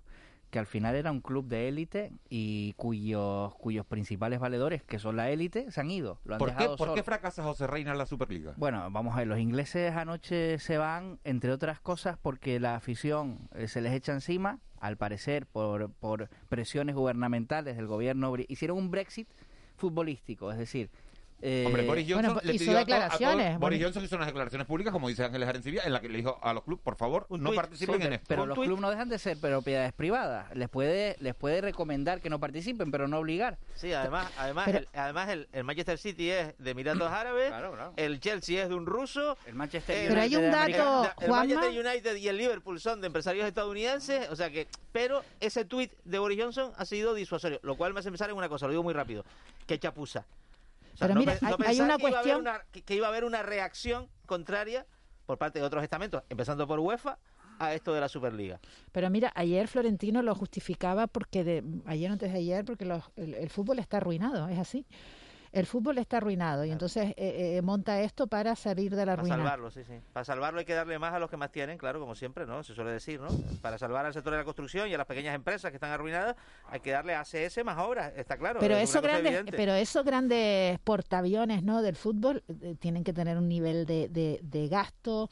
que 0.50 0.58
al 0.58 0.66
final 0.66 0.94
era 0.94 1.10
un 1.10 1.20
club 1.20 1.48
de 1.48 1.68
élite 1.68 2.12
y 2.28 2.72
cuyos, 2.74 3.54
cuyos 3.56 3.84
principales 3.84 4.38
valedores, 4.38 4.82
que 4.82 4.98
son 4.98 5.16
la 5.16 5.30
élite, 5.30 5.70
se 5.70 5.80
han 5.80 5.90
ido. 5.90 6.20
Lo 6.24 6.34
han 6.34 6.38
¿Por 6.38 6.50
qué, 6.50 6.54
dejado 6.54 6.76
¿Por 6.76 6.94
qué 6.94 7.02
fracasa 7.02 7.42
José 7.42 7.66
Reina 7.66 7.92
en 7.92 7.98
la 7.98 8.06
Superliga? 8.06 8.54
Bueno, 8.56 8.88
vamos 8.90 9.14
a 9.14 9.18
ver, 9.18 9.26
los 9.26 9.38
ingleses 9.38 9.94
anoche 9.94 10.58
se 10.58 10.78
van, 10.78 11.18
entre 11.24 11.52
otras 11.52 11.80
cosas, 11.80 12.16
porque 12.16 12.60
la 12.60 12.76
afición 12.76 13.48
eh, 13.54 13.66
se 13.66 13.80
les 13.80 13.92
echa 13.92 14.12
encima, 14.12 14.60
al 14.78 14.96
parecer, 14.96 15.46
por, 15.46 15.90
por 15.90 16.28
presiones 16.48 16.94
gubernamentales 16.94 17.76
del 17.76 17.86
gobierno. 17.86 18.32
Hicieron 18.48 18.78
un 18.78 18.90
Brexit 18.90 19.28
futbolístico, 19.76 20.52
es 20.52 20.58
decir... 20.58 20.90
eh, 21.42 21.64
Hombre, 21.66 21.86
Boris 21.86 22.06
Johnson 22.08 22.32
bueno, 22.34 22.40
le 22.46 22.54
hizo 22.54 22.64
pidió 22.64 22.78
a 22.78 22.80
to- 22.80 22.80
a 22.80 22.86
todos- 22.86 23.00
declaraciones, 23.18 23.58
Boris 23.58 23.78
Boris- 23.78 23.82
Johnson 23.84 24.04
hizo 24.04 24.16
unas 24.16 24.26
declaraciones 24.26 24.66
públicas, 24.66 24.92
como 24.92 25.08
dice 25.08 25.24
Ángeles 25.24 25.48
Arencibia, 25.48 25.82
en 25.84 25.92
la 25.92 26.00
que 26.00 26.08
le 26.08 26.16
dijo 26.18 26.38
a 26.42 26.52
los 26.54 26.64
clubes, 26.64 26.82
por 26.82 26.96
favor, 26.96 27.26
no 27.30 27.52
participen 27.52 28.00
Sí, 28.00 28.06
en 28.06 28.12
esto. 28.14 28.24
pero 28.28 28.46
los 28.46 28.58
clubes 28.58 28.80
no 28.80 28.90
dejan 28.90 29.08
de 29.08 29.18
ser 29.18 29.38
propiedades 29.38 29.92
privadas. 29.92 30.54
Les 30.56 30.68
puede, 30.68 31.16
les 31.20 31.34
puede 31.34 31.60
recomendar 31.60 32.20
que 32.20 32.30
no 32.30 32.40
participen, 32.40 32.90
pero 32.90 33.06
no 33.06 33.18
obligar. 33.18 33.58
Sí, 33.74 33.92
además, 33.92 34.30
además, 34.38 34.64
Pero- 34.66 34.78
el, 34.78 34.88
además 34.94 35.28
el, 35.28 35.48
el 35.52 35.64
Manchester 35.64 35.98
City 35.98 36.30
es 36.30 36.54
de 36.58 36.70
Emiratos 36.70 37.10
Árabes, 37.12 37.48
Claro, 37.48 37.72
claro. 37.72 37.92
el 37.96 38.18
Chelsea 38.20 38.62
es 38.62 38.68
de 38.68 38.74
un 38.74 38.86
ruso, 38.86 39.36
El 39.46 39.54
Manchester 39.54 39.96
Eh, 39.96 40.06
Pero 40.08 40.20
hay 40.22 40.36
un 40.36 40.50
dato- 40.50 41.10
el. 41.20 41.30
Manchester 41.30 41.70
United 41.86 42.16
y 42.16 42.28
el 42.28 42.36
Liverpool 42.38 42.80
son 42.80 43.00
de 43.00 43.08
empresarios 43.08 43.46
estadounidenses, 43.46 44.28
o 44.30 44.36
sea 44.36 44.50
que, 44.50 44.66
pero 44.92 45.22
ese 45.40 45.64
tuit 45.64 45.92
de 46.04 46.18
Boris 46.18 46.40
Johnson 46.42 46.72
ha 46.76 46.84
sido 46.86 47.12
disuasorio, 47.14 47.60
lo 47.62 47.76
cual 47.76 47.92
me 47.92 48.00
hace 48.00 48.08
pensar 48.10 48.30
en 48.30 48.36
una 48.36 48.48
cosa, 48.48 48.66
lo 48.66 48.70
digo 48.72 48.82
muy 48.82 48.94
rápido, 48.94 49.24
que 49.66 49.78
chapuza. 49.78 50.24
Pero 50.98 51.14
no 51.14 51.20
mira, 51.20 51.34
pe- 51.34 51.38
no 51.46 51.56
hay- 51.66 51.80
una 51.80 51.96
que 51.96 52.06
iba 52.08 52.18
a 52.18 52.20
haber 52.20 52.34
cuestión- 52.34 52.40
una- 52.40 52.60
que, 52.72 52.82
que 52.82 52.94
iba 52.94 53.06
a 53.06 53.10
haber 53.10 53.24
una 53.24 53.42
reacción 53.42 54.08
contraria 54.26 54.86
por 55.26 55.38
parte 55.38 55.58
de 55.58 55.64
otros 55.64 55.82
estamentos, 55.82 56.22
empezando 56.28 56.66
por 56.66 56.78
UEFA, 56.80 57.18
a 57.58 57.72
esto 57.72 57.94
de 57.94 58.00
la 58.00 58.08
Superliga. 58.08 58.60
Pero 58.92 59.08
mira, 59.08 59.32
ayer 59.34 59.66
Florentino 59.66 60.20
lo 60.22 60.34
justificaba 60.34 61.06
porque 61.06 61.42
de, 61.42 61.64
ayer 61.86 62.10
antes 62.10 62.30
de 62.32 62.38
ayer 62.38 62.64
porque 62.66 62.84
los- 62.84 63.04
el, 63.16 63.32
el 63.34 63.48
fútbol 63.48 63.78
está 63.78 63.96
arruinado, 63.96 64.48
es 64.48 64.58
así. 64.58 64.84
El 65.52 65.66
fútbol 65.66 65.98
está 65.98 66.18
arruinado 66.18 66.64
y 66.64 66.70
entonces 66.70 67.10
eh, 67.16 67.56
eh, 67.56 67.62
monta 67.62 68.00
esto 68.00 68.26
para 68.26 68.54
salir 68.56 68.94
de 68.94 69.06
la 69.06 69.12
Para 69.12 69.22
ruina. 69.22 69.36
salvarlo, 69.36 69.70
sí, 69.70 69.84
sí. 69.84 69.94
Para 70.12 70.24
salvarlo 70.24 70.58
hay 70.58 70.64
que 70.64 70.74
darle 70.74 70.98
más 70.98 71.14
a 71.14 71.18
los 71.18 71.30
que 71.30 71.36
más 71.36 71.50
tienen, 71.50 71.78
claro, 71.78 71.98
como 72.00 72.14
siempre, 72.14 72.46
¿no? 72.46 72.62
Se 72.62 72.74
suele 72.74 72.90
decir, 72.90 73.20
¿no? 73.20 73.28
Para 73.62 73.78
salvar 73.78 74.04
al 74.06 74.12
sector 74.12 74.32
de 74.32 74.38
la 74.38 74.44
construcción 74.44 74.88
y 74.88 74.94
a 74.94 74.98
las 74.98 75.06
pequeñas 75.06 75.34
empresas 75.34 75.70
que 75.70 75.76
están 75.76 75.90
arruinadas, 75.92 76.36
hay 76.68 76.80
que 76.80 76.90
darle 76.90 77.14
a 77.14 77.20
ACS 77.20 77.64
más 77.64 77.78
obras, 77.78 78.12
está 78.16 78.36
claro. 78.36 78.60
Pero 78.60 78.76
es 78.76 78.90
esos 78.90 79.02
grandes, 79.02 79.44
pero 79.50 79.72
esos 79.74 80.04
grandes 80.04 80.78
portaaviones, 80.80 81.62
¿no? 81.62 81.82
Del 81.82 81.96
fútbol 81.96 82.42
eh, 82.62 82.74
tienen 82.78 83.04
que 83.04 83.12
tener 83.12 83.36
un 83.38 83.48
nivel 83.48 83.86
de, 83.86 84.08
de, 84.08 84.40
de 84.42 84.68
gasto 84.68 85.28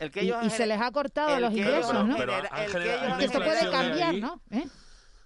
El 0.00 0.10
que 0.10 0.22
y, 0.22 0.26
ellos 0.28 0.44
y 0.44 0.50
se 0.50 0.66
les 0.66 0.80
ha 0.80 0.90
cortado 0.92 1.38
los 1.40 1.52
ingresos, 1.52 1.90
ellos 1.92 2.06
¿no? 2.06 2.16
Pero 2.16 2.32
el 2.38 2.48
que 2.72 2.94
ellos 2.94 3.32
se 3.32 3.38
puede 3.40 3.70
cambiar, 3.70 4.10
ahí. 4.14 4.20
¿no? 4.20 4.40
¿Eh? 4.50 4.64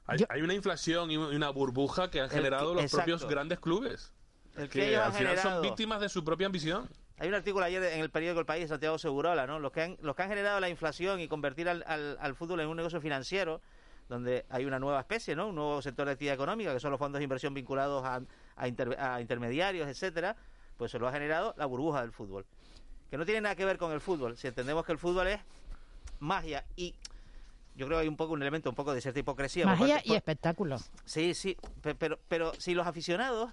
Hay, 0.06 0.18
hay 0.28 0.42
una 0.42 0.54
inflación 0.54 1.10
y 1.12 1.16
una 1.16 1.50
burbuja 1.50 2.10
que 2.10 2.20
han 2.20 2.28
generado 2.30 2.74
que- 2.74 2.82
los 2.82 2.90
propios 2.90 3.24
grandes 3.28 3.60
clubes. 3.60 4.12
El 4.60 4.68
que 4.68 4.80
Que 4.80 4.88
ellos 4.88 5.00
al 5.00 5.06
han 5.08 5.12
final 5.14 5.32
son 5.34 5.42
generado. 5.42 5.62
víctimas 5.62 6.00
de 6.00 6.08
su 6.08 6.24
propia 6.24 6.46
ambición. 6.46 6.88
Hay 7.18 7.28
un 7.28 7.34
artículo 7.34 7.64
ayer 7.64 7.82
en 7.82 8.00
el 8.00 8.10
periódico 8.10 8.40
El 8.40 8.46
País 8.46 8.62
de 8.64 8.68
Santiago 8.68 8.98
Segurola, 8.98 9.46
¿no? 9.46 9.58
Los 9.58 9.72
que 9.72 9.82
han, 9.82 9.96
los 10.00 10.16
que 10.16 10.22
han 10.22 10.28
generado 10.30 10.58
la 10.60 10.68
inflación 10.68 11.20
y 11.20 11.28
convertir 11.28 11.68
al, 11.68 11.84
al, 11.86 12.16
al 12.20 12.34
fútbol 12.34 12.60
en 12.60 12.68
un 12.68 12.76
negocio 12.76 13.00
financiero, 13.00 13.60
donde 14.08 14.46
hay 14.48 14.64
una 14.64 14.78
nueva 14.78 15.00
especie, 15.00 15.36
¿no? 15.36 15.48
Un 15.48 15.54
nuevo 15.56 15.82
sector 15.82 16.06
de 16.06 16.12
actividad 16.12 16.34
económica, 16.34 16.72
que 16.72 16.80
son 16.80 16.90
los 16.90 16.98
fondos 16.98 17.18
de 17.18 17.24
inversión 17.24 17.52
vinculados 17.54 18.04
a, 18.04 18.20
a, 18.56 18.68
inter- 18.68 18.96
a 18.98 19.20
intermediarios, 19.20 19.86
etcétera, 19.88 20.34
pues 20.76 20.90
se 20.90 20.98
lo 20.98 21.06
ha 21.08 21.12
generado 21.12 21.54
la 21.58 21.66
burbuja 21.66 22.00
del 22.00 22.10
fútbol. 22.12 22.46
Que 23.10 23.18
no 23.18 23.24
tiene 23.26 23.42
nada 23.42 23.54
que 23.54 23.64
ver 23.64 23.76
con 23.76 23.92
el 23.92 24.00
fútbol. 24.00 24.36
Si 24.38 24.46
entendemos 24.48 24.84
que 24.86 24.92
el 24.92 24.98
fútbol 24.98 25.26
es 25.28 25.40
magia 26.20 26.64
y 26.76 26.94
yo 27.76 27.86
creo 27.86 27.98
que 27.98 28.02
hay 28.02 28.08
un 28.08 28.16
poco 28.16 28.32
un 28.32 28.42
elemento 28.42 28.68
un 28.70 28.74
poco 28.76 28.92
de 28.94 29.00
cierta 29.00 29.20
hipocresía. 29.20 29.64
por 29.64 29.72
Magia 29.78 29.94
parte- 29.96 30.06
y 30.06 30.08
por- 30.08 30.16
espectáculo. 30.16 30.76
Sí, 31.04 31.34
sí, 31.34 31.56
pe- 31.82 31.94
pero, 31.94 32.18
pero 32.28 32.52
si 32.58 32.74
los 32.74 32.86
aficionados, 32.86 33.52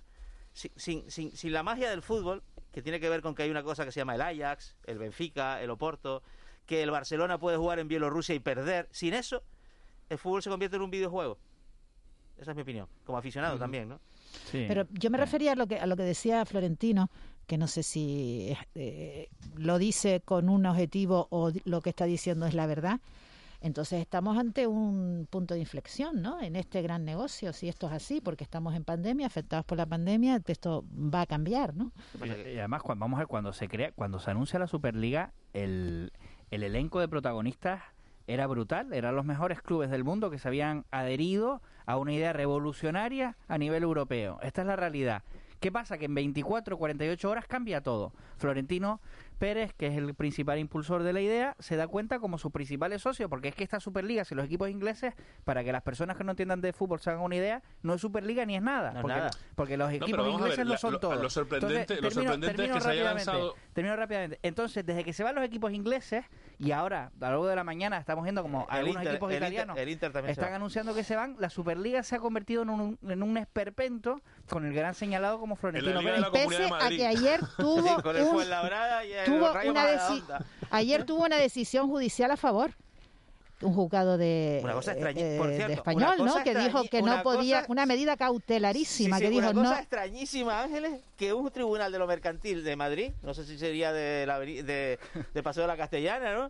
sin, 0.58 1.10
sin, 1.10 1.36
sin 1.36 1.54
la 1.54 1.64
magia 1.64 1.90
del 1.90 2.02
fútbol, 2.02 2.44
que 2.72 2.82
tiene 2.82 3.00
que 3.00 3.10
ver 3.10 3.22
con 3.22 3.36
que 3.36 3.44
hay 3.44 3.50
una 3.50 3.64
cosa 3.64 3.86
que 3.86 3.92
se 3.92 4.00
llama 4.00 4.16
el 4.16 4.22
Ajax, 4.22 4.76
el 4.86 4.98
Benfica, 4.98 5.62
el 5.62 5.70
Oporto, 5.70 6.24
que 6.66 6.84
el 6.84 6.92
Barcelona 6.92 7.40
puede 7.40 7.58
jugar 7.58 7.80
en 7.80 7.88
Bielorrusia 7.88 8.36
y 8.36 8.40
perder, 8.40 8.88
sin 8.92 9.14
eso, 9.14 9.44
el 10.10 10.18
fútbol 10.18 10.44
se 10.44 10.50
convierte 10.50 10.78
en 10.78 10.84
un 10.84 10.92
videojuego. 10.92 11.38
Esa 12.38 12.52
es 12.52 12.56
mi 12.56 12.64
opinión, 12.64 12.88
como 13.06 13.18
aficionado 13.18 13.58
también, 13.58 13.90
¿no? 13.90 14.00
Pero 14.52 14.86
yo 14.92 15.10
me 15.10 15.18
refería 15.18 15.54
a 15.54 15.56
lo 15.56 15.68
que 15.68 15.80
a 15.80 15.86
lo 15.86 15.96
que 15.96 16.04
decía 16.04 16.46
Florentino, 16.46 17.10
que 17.48 17.58
no 17.58 17.68
sé 17.68 17.82
si 17.82 18.56
eh, 18.76 19.30
lo 19.56 19.80
dice 19.80 20.22
con 20.24 20.50
un 20.50 20.66
objetivo 20.66 21.28
o 21.32 21.52
lo 21.66 21.82
que 21.82 21.90
está 21.90 22.06
diciendo 22.06 22.46
es 22.46 22.54
la 22.54 22.68
verdad. 22.68 23.00
Entonces 23.62 24.00
estamos 24.02 24.38
ante 24.38 24.68
un 24.68 25.28
punto 25.30 25.54
de 25.54 25.60
inflexión, 25.60 26.22
¿no? 26.22 26.42
En 26.42 26.56
este 26.56 26.82
gran 26.82 27.06
negocio, 27.06 27.54
si 27.54 27.68
esto 27.68 27.88
es 27.88 27.94
así, 27.94 28.22
porque 28.22 28.44
estamos 28.44 28.76
en 28.76 28.84
pandemia, 28.84 29.26
afectados 29.26 29.66
por 29.66 29.78
la 29.78 29.86
pandemia, 29.86 30.42
esto 30.46 30.86
va 30.94 31.22
a 31.22 31.26
cambiar, 31.26 31.76
¿no? 31.76 31.92
Y, 32.24 32.28
y 32.28 32.60
además, 32.60 32.84
cuando, 32.84 33.04
vamos 33.04 33.18
a 33.18 33.22
ver, 33.22 33.28
cuando 33.28 33.54
se 33.54 33.68
crea, 33.68 33.92
cuando 33.94 34.20
se 34.20 34.32
anuncia 34.32 34.60
la 34.60 34.68
Superliga, 34.68 35.34
el, 35.54 36.12
el 36.52 36.64
elenco 36.64 37.00
de 37.00 37.08
protagonistas 37.08 37.82
era 38.28 38.46
brutal, 38.46 38.94
eran 38.94 39.16
los 39.16 39.26
mejores 39.26 39.62
clubes 39.62 39.90
del 39.90 40.04
mundo 40.04 40.30
que 40.30 40.38
se 40.38 40.48
habían 40.48 40.86
adherido 40.92 41.62
a 41.86 41.98
una 41.98 42.14
idea 42.14 42.34
revolucionaria 42.34 43.38
a 43.48 43.58
nivel 43.58 43.84
europeo. 43.84 44.40
Esta 44.42 44.62
es 44.62 44.68
la 44.68 44.76
realidad. 44.76 45.24
¿Qué 45.60 45.72
pasa? 45.72 45.98
Que 45.98 46.06
en 46.06 46.14
24, 46.16 46.78
48 46.78 47.30
horas 47.30 47.46
cambia 47.48 47.82
todo. 47.82 48.14
Florentino 48.38 49.02
Pérez, 49.40 49.74
que 49.74 49.88
es 49.88 49.98
el 49.98 50.14
principal 50.16 50.58
impulsor 50.60 51.04
de 51.04 51.14
la 51.14 51.22
idea, 51.22 51.56
se 51.60 51.76
da 51.76 51.88
cuenta 51.88 52.20
como 52.20 52.38
sus 52.38 52.52
principales 52.52 53.02
socios, 53.04 53.30
porque 53.30 53.50
es 53.50 53.56
que 53.56 53.64
esta 53.64 53.80
Superliga, 53.80 54.26
si 54.26 54.34
los 54.36 54.46
equipos 54.46 54.70
ingleses, 54.70 55.14
para 55.44 55.64
que 55.64 55.72
las 55.72 55.84
personas 55.84 56.18
que 56.18 56.24
no 56.24 56.32
entiendan 56.32 56.62
de 56.62 56.74
fútbol 56.74 57.00
se 57.00 57.10
hagan 57.12 57.22
una 57.24 57.36
idea, 57.36 57.62
no 57.84 57.94
es 57.94 58.02
Superliga 58.02 58.46
ni 58.46 58.56
es 58.56 58.62
nada. 58.64 58.94
No 58.94 59.02
porque, 59.02 59.18
nada. 59.18 59.30
porque 59.56 59.78
los 59.78 59.92
equipos 59.92 60.24
ver, 60.26 60.32
ingleses 60.34 60.66
no 60.66 60.72
la- 60.72 60.78
son 60.78 60.94
lo- 60.94 61.00
todos. 61.00 61.22
lo 61.22 61.30
sorprendente- 61.30 61.82
Entonces, 61.94 62.04
lo 62.04 62.12
sorprendente 62.12 62.46
es 62.48 62.52
que 62.52 62.58
termino 62.58 62.82
se 62.82 62.90
haya 62.90 63.02
rápidamente, 63.04 63.32
lanzado- 63.32 63.56
Termino 63.74 63.96
rápidamente. 63.96 64.40
Entonces, 64.42 64.86
desde 64.86 65.04
que 65.04 65.14
se 65.14 65.24
van 65.24 65.36
los 65.36 65.44
equipos 65.44 65.72
ingleses, 65.72 66.26
y 66.58 66.72
ahora, 66.72 67.06
a 67.06 67.26
lo 67.26 67.28
largo 67.28 67.48
de 67.48 67.56
la 67.56 67.64
mañana, 67.64 67.98
estamos 68.00 68.24
viendo 68.24 68.42
como 68.42 68.68
El 68.72 68.76
algunos 68.78 68.96
Inter- 69.04 69.14
equipos 69.14 69.30
el 69.32 69.36
Inter- 69.36 69.52
italianos 69.54 69.78
el 69.78 69.90
Inter 69.90 70.12
están 70.30 70.54
anunciando 70.54 70.96
que 70.96 71.04
se 71.04 71.16
van, 71.16 71.36
la 71.40 71.50
Superliga 71.52 72.02
se 72.02 72.16
ha 72.16 72.20
convertido 72.20 72.64
en 72.64 72.70
un, 72.72 73.00
en 73.04 73.22
un 73.24 73.38
esperpento 73.38 74.20
con 74.50 74.66
el 74.66 74.74
gran 74.74 74.96
señalado 74.96 75.40
como 75.40 75.56
Florentino 75.56 76.02
Pérez. 76.02 76.26
Pese 76.32 76.70
a 76.74 76.90
que 76.90 77.06
ayer 77.06 77.40
tuvo 77.58 77.96
Sí, 77.98 78.02
con 78.02 78.16
el 78.16 78.24
un- 78.24 78.32
Fuenlabrada 78.32 79.06
y 79.06 79.14
el 79.14 79.26
tuvo 79.26 79.54
Rayo 79.54 79.72
una 79.72 79.86
ayer 80.72 81.04
tuvo 81.06 81.26
una 81.26 81.38
decisión 81.38 81.88
judicial 81.90 82.32
a 82.32 82.38
favor 82.38 82.72
un 83.60 83.74
juzgado 83.74 84.20
de, 84.20 84.60
Una 84.64 84.74
cosa 84.74 84.92
extraña- 84.94 85.20
eh, 85.20 85.36
por 85.40 85.48
de 85.48 85.74
español, 85.74 86.16
una 86.20 86.36
¿no? 86.36 86.44
Que 86.44 86.54
dijo 86.54 86.84
que 86.92 87.02
no 87.02 87.24
podía, 87.24 87.62
cosa- 87.62 87.72
una 87.72 87.86
medida 87.88 88.16
cautelarísima, 88.16 89.18
Sí, 89.18 89.24
sí, 89.24 89.26
que 89.26 89.32
dijo 89.32 89.50
una 89.50 89.62
cosa 89.62 89.74
no. 89.74 89.80
extrañísima, 89.82 90.62
Ángeles, 90.62 91.02
que 91.18 91.34
un 91.34 91.50
tribunal 91.50 91.92
de 91.92 91.98
lo 91.98 92.06
mercantil 92.06 92.64
de 92.64 92.76
Madrid, 92.76 93.12
no 93.24 93.34
sé 93.34 93.46
si 93.46 93.58
sería 93.58 93.92
de 93.92 94.28
la, 94.28 94.38
de, 94.40 95.00
Paseo 95.44 95.64
de 95.64 95.68
la 95.68 95.76
Castellana, 95.78 96.36
¿no? 96.36 96.50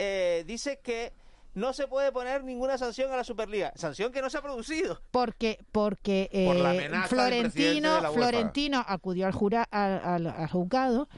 Eh, 0.00 0.42
dice 0.48 0.80
que 0.82 1.12
no 1.54 1.72
se 1.72 1.86
puede 1.88 2.12
poner 2.12 2.44
ninguna 2.44 2.78
sanción 2.78 3.12
a 3.12 3.16
la 3.16 3.24
Superliga. 3.24 3.72
Sanción 3.74 4.12
que 4.12 4.22
no 4.22 4.30
se 4.30 4.38
ha 4.38 4.42
producido. 4.42 5.00
Porque, 5.10 5.58
porque 5.72 6.28
Por 6.46 6.56
la 6.56 6.74
eh, 6.74 6.90
Florentino, 7.08 8.00
la. 8.00 8.10
Florentino 8.12 8.84
acudió 8.86 9.26
al, 9.26 9.32
jura, 9.32 9.66
al, 9.70 10.00
al- 10.04 10.26
al 10.28 10.48
juzgado 10.48 11.08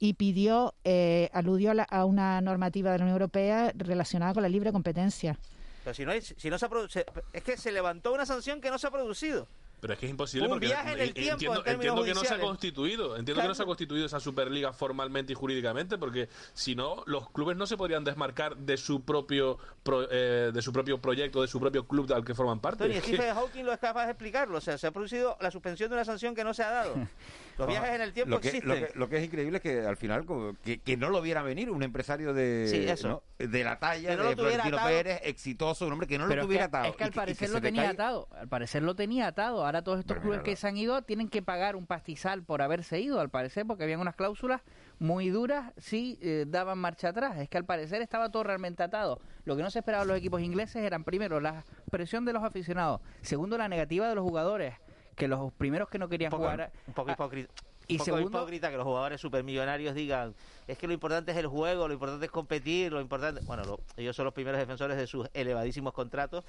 y 0.00 0.14
pidió, 0.14 0.74
eh, 0.84 1.30
aludió 1.32 1.70
a, 1.70 1.74
la- 1.74 1.84
a 1.84 2.04
una 2.04 2.40
normativa 2.40 2.90
de 2.92 2.98
la 2.98 3.04
Unión 3.04 3.14
Europea 3.14 3.72
relacionada 3.76 4.34
con 4.34 4.42
la 4.42 4.48
libre 4.48 4.72
competencia. 4.72 5.38
Pero 5.84 5.94
si 5.94 6.04
no, 6.04 6.12
hay- 6.12 6.22
si 6.22 6.50
no 6.50 6.58
se 6.58 6.66
ha 6.66 6.70
produ- 6.70 6.88
se- 6.88 7.06
es 7.32 7.42
que 7.42 7.56
se 7.56 7.70
levantó 7.70 8.12
una 8.12 8.26
sanción 8.26 8.60
que 8.60 8.70
no 8.70 8.78
se 8.78 8.86
ha 8.86 8.90
producido. 8.90 9.46
Pero 9.80 9.92
es 9.92 9.98
que 10.00 10.06
es 10.06 10.10
imposible 10.10 10.46
Un 10.46 10.52
porque 10.52 10.66
viaje 10.66 10.92
en 10.92 11.00
el 11.00 11.12
tiempo, 11.12 11.32
entiendo, 11.34 11.58
en 11.58 11.64
términos 11.64 11.84
entiendo 11.98 12.04
que 12.04 12.14
no 12.14 12.20
se 12.24 12.34
ha 12.34 12.38
constituido, 12.40 13.16
entiendo 13.18 13.42
que 13.42 13.48
no 13.48 13.54
se 13.54 13.62
ha 13.62 13.66
constituido 13.66 14.06
esa 14.06 14.18
Superliga 14.18 14.72
formalmente 14.72 15.32
y 15.32 15.36
jurídicamente, 15.36 15.98
porque 15.98 16.28
si 16.54 16.74
no 16.74 17.02
los 17.06 17.28
clubes 17.30 17.56
no 17.58 17.66
se 17.66 17.76
podrían 17.76 18.02
desmarcar 18.02 18.56
de 18.56 18.78
su 18.78 19.02
propio 19.02 19.58
pro- 19.82 20.08
eh, 20.10 20.50
de 20.54 20.62
su 20.62 20.72
propio 20.72 20.98
proyecto, 21.02 21.42
de 21.42 21.48
su 21.48 21.60
propio 21.60 21.86
club 21.86 22.10
al 22.14 22.24
que 22.24 22.34
forman 22.34 22.60
parte. 22.60 22.84
Tony, 22.84 22.94
Es 22.96 23.02
que- 23.04 23.14
Stephen 23.16 23.34
Hawking 23.34 23.64
lo 23.64 23.72
es 23.74 23.78
capaz 23.78 24.06
de 24.06 24.12
explicarlo. 24.12 24.56
O 24.56 24.60
sea, 24.62 24.78
se 24.78 24.86
ha 24.86 24.90
producido 24.90 25.36
la 25.42 25.50
suspensión 25.50 25.90
de 25.90 25.96
una 25.96 26.04
sanción 26.06 26.34
que 26.34 26.44
no 26.44 26.54
se 26.54 26.62
ha 26.62 26.70
dado. 26.70 26.94
Los 27.58 27.68
viajes 27.68 27.90
en 27.94 28.00
el 28.00 28.12
tiempo 28.12 28.30
lo 28.30 28.40
que, 28.40 28.48
existen. 28.48 28.68
Lo 28.68 28.74
que, 28.74 28.98
lo 28.98 29.08
que 29.08 29.16
es 29.18 29.24
increíble 29.24 29.56
es 29.58 29.62
que 29.62 29.80
al 29.80 29.96
final, 29.96 30.26
que, 30.62 30.80
que 30.80 30.96
no 30.96 31.10
lo 31.10 31.20
viera 31.22 31.42
venir 31.42 31.70
un 31.70 31.82
empresario 31.82 32.34
de, 32.34 32.66
Sí, 32.68 32.88
eso. 32.88 33.08
¿no? 33.08 33.22
de 33.38 33.64
la 33.64 33.78
talla 33.78 34.16
no 34.16 34.24
de 34.24 34.36
Florentino 34.36 34.76
atado. 34.76 34.88
Pérez, 34.88 35.20
exitoso, 35.24 35.86
un 35.86 35.92
hombre 35.92 36.06
que 36.06 36.18
no 36.18 36.26
Pero 36.28 36.42
lo 36.42 36.46
tuviera 36.46 36.64
que, 36.64 36.76
atado. 36.76 36.84
es 36.86 36.96
que 36.96 37.04
al 37.04 37.12
parecer 37.12 37.50
lo 37.50 37.56
te 37.56 37.62
tenía 37.62 37.90
atado. 37.90 38.28
Al 38.32 38.48
parecer 38.48 38.82
lo 38.82 38.94
tenía 38.94 39.26
atado. 39.26 39.64
Ahora 39.64 39.82
todos 39.82 40.00
estos 40.00 40.14
Pero 40.14 40.22
clubes 40.22 40.38
mira, 40.38 40.44
que 40.44 40.56
se 40.56 40.66
han 40.68 40.76
ido 40.76 41.02
tienen 41.02 41.28
que 41.28 41.42
pagar 41.42 41.76
un 41.76 41.86
pastizal 41.86 42.42
por 42.42 42.62
haberse 42.62 43.00
ido, 43.00 43.20
al 43.20 43.30
parecer, 43.30 43.66
porque 43.66 43.84
habían 43.84 44.00
unas 44.00 44.14
cláusulas 44.16 44.62
muy 44.98 45.30
duras 45.30 45.72
si 45.76 46.18
eh, 46.22 46.44
daban 46.48 46.78
marcha 46.78 47.08
atrás. 47.08 47.38
Es 47.38 47.48
que 47.48 47.58
al 47.58 47.64
parecer 47.64 48.02
estaba 48.02 48.30
todo 48.30 48.44
realmente 48.44 48.82
atado. 48.82 49.20
Lo 49.44 49.56
que 49.56 49.62
no 49.62 49.70
se 49.70 49.80
esperaba 49.80 50.04
de 50.04 50.08
los 50.08 50.18
equipos 50.18 50.40
ingleses 50.40 50.82
eran, 50.82 51.04
primero, 51.04 51.40
la 51.40 51.64
presión 51.90 52.24
de 52.24 52.32
los 52.32 52.42
aficionados. 52.42 53.00
Segundo, 53.22 53.58
la 53.58 53.68
negativa 53.68 54.08
de 54.08 54.14
los 54.14 54.24
jugadores. 54.24 54.74
Que 55.16 55.28
los 55.28 55.52
primeros 55.52 55.88
que 55.88 55.98
no 55.98 56.08
querían 56.08 56.30
poco- 56.30 56.42
jugar... 56.44 56.72
un 56.86 56.94
poco 56.94 57.10
ah, 57.10 57.12
hipócrita. 57.14 57.52
y 57.86 57.94
un 57.94 57.98
poco 57.98 58.04
segundo- 58.04 58.38
hipócrita 58.38 58.70
que 58.70 58.76
los 58.76 58.84
jugadores 58.84 59.20
supermillonarios 59.20 59.94
digan 59.94 60.34
es 60.66 60.78
que 60.78 60.86
lo 60.86 60.92
importante 60.94 61.32
es 61.32 61.38
el 61.38 61.46
juego, 61.46 61.86
lo 61.86 61.94
importante 61.94 62.24
es 62.26 62.30
competir, 62.32 62.92
lo 62.92 63.00
importante... 63.00 63.40
Bueno, 63.44 63.62
lo- 63.64 63.80
ellos 63.96 64.16
son 64.16 64.24
los 64.24 64.34
primeros 64.34 64.58
defensores 64.58 64.96
de 64.96 65.06
sus 65.06 65.28
elevadísimos 65.34 65.92
contratos, 65.92 66.44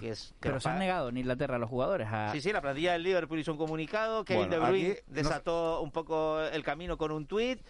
que 0.00 0.10
es... 0.10 0.30
que 0.40 0.48
Pero 0.48 0.60
se 0.60 0.68
han 0.68 0.78
negado 0.78 1.08
en 1.10 1.16
Inglaterra 1.16 1.58
los 1.58 1.70
jugadores 1.70 2.08
a... 2.10 2.32
Sí, 2.32 2.40
sí, 2.40 2.52
la 2.52 2.60
plantilla 2.60 2.92
del 2.92 3.02
Liverpool 3.04 3.38
hizo 3.38 3.52
un 3.52 3.58
comunicado, 3.58 4.24
Kevin 4.24 4.48
Bueno, 4.48 4.64
De 4.64 4.70
Bruyne 4.70 4.98
no- 5.06 5.14
desató 5.14 5.80
un 5.82 5.92
poco 5.92 6.40
el 6.40 6.62
camino 6.64 6.98
con 6.98 7.12
un 7.12 7.26
tuit, 7.26 7.60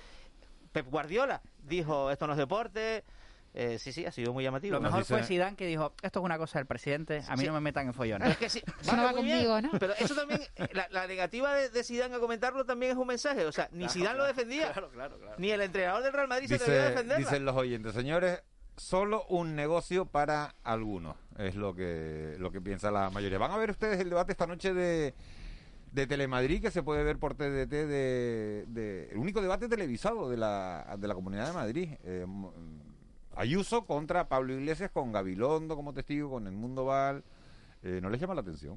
Pep 0.72 0.88
Guardiola 0.90 1.42
dijo 1.62 2.10
esto 2.10 2.26
no 2.26 2.32
es 2.32 2.38
deporte, 2.38 3.04
Eh, 3.54 3.78
sí, 3.78 3.92
sí, 3.92 4.06
ha 4.06 4.10
sido 4.12 4.32
muy 4.32 4.42
llamativo. 4.44 4.74
Lo 4.76 4.80
mejor 4.80 5.04
fue 5.04 5.22
Zidane 5.24 5.56
que 5.56 5.66
dijo, 5.66 5.92
esto 6.02 6.20
es 6.20 6.24
una 6.24 6.38
cosa 6.38 6.58
del 6.58 6.66
presidente, 6.66 7.22
a 7.28 7.32
mí 7.36 7.40
Sí. 7.42 7.46
no 7.46 7.52
me 7.52 7.60
metan 7.60 7.86
en 7.86 7.92
follones. 7.92 8.30
Es 8.30 8.36
que 8.38 8.48
sí, 8.48 8.62
Eso 8.80 8.96
no 8.96 9.02
va 9.04 9.12
bien, 9.12 9.44
conmigo, 9.46 9.60
¿no? 9.60 9.70
Pero 9.78 9.92
eso 9.98 10.14
también, 10.14 10.40
eh, 10.56 10.68
la, 10.72 10.88
la 10.90 11.06
negativa 11.06 11.54
de, 11.54 11.68
de 11.68 11.84
Zidane 11.84 12.14
a 12.14 12.18
comentarlo 12.18 12.64
también 12.64 12.92
es 12.92 12.98
un 12.98 13.06
mensaje. 13.08 13.44
O 13.44 13.52
sea, 13.52 13.68
ni 13.72 13.88
Zidane 13.90 14.16
lo 14.18 14.24
defendía, 14.24 14.72
ni 15.36 15.50
el 15.50 15.60
entrenador 15.60 16.02
del 16.02 16.12
Real 16.14 16.28
Madrid 16.28 16.46
se 16.48 16.54
atrevió 16.54 16.74
a 16.80 16.84
Dice, 16.84 16.90
defenderla. 16.94 17.18
dicen 17.28 17.44
los 17.44 17.56
oyentes, 17.56 17.92
señores, 17.92 18.42
solo 18.78 19.26
un 19.28 19.54
negocio 19.54 20.06
para 20.06 20.54
algunos, 20.64 21.16
es 21.36 21.54
lo 21.54 21.74
que, 21.74 22.36
lo 22.38 22.50
que 22.52 22.62
piensa 22.62 22.90
la 22.90 23.10
mayoría. 23.10 23.36
Van 23.36 23.50
a 23.50 23.58
ver 23.58 23.70
ustedes 23.70 24.00
el 24.00 24.08
debate 24.08 24.32
esta 24.32 24.46
noche 24.46 24.72
de, 24.72 25.12
de 25.92 26.06
Telemadrid 26.06 26.62
que 26.62 26.70
se 26.70 26.82
puede 26.82 27.04
ver 27.04 27.18
por 27.18 27.34
TDT, 27.34 27.68
de, 27.70 28.64
de- 28.66 29.08
el 29.12 29.18
único 29.18 29.42
debate 29.42 29.68
televisado 29.68 30.30
de 30.30 30.38
la, 30.38 30.96
de 30.98 31.06
la 31.06 31.12
Comunidad 31.14 31.48
de 31.48 31.52
Madrid. 31.52 31.90
Eh, 32.02 32.24
Ayuso 33.36 33.86
contra 33.86 34.28
Pablo 34.28 34.52
Iglesias 34.54 34.90
con 34.90 35.12
Gabilondo 35.12 35.76
como 35.76 35.92
testigo, 35.94 36.30
con 36.30 36.46
el 36.46 36.52
Mundo 36.52 36.84
Val. 36.84 37.24
Eh, 37.82 37.98
¿No 38.02 38.10
les 38.10 38.20
llama 38.20 38.34
la 38.34 38.42
atención? 38.42 38.76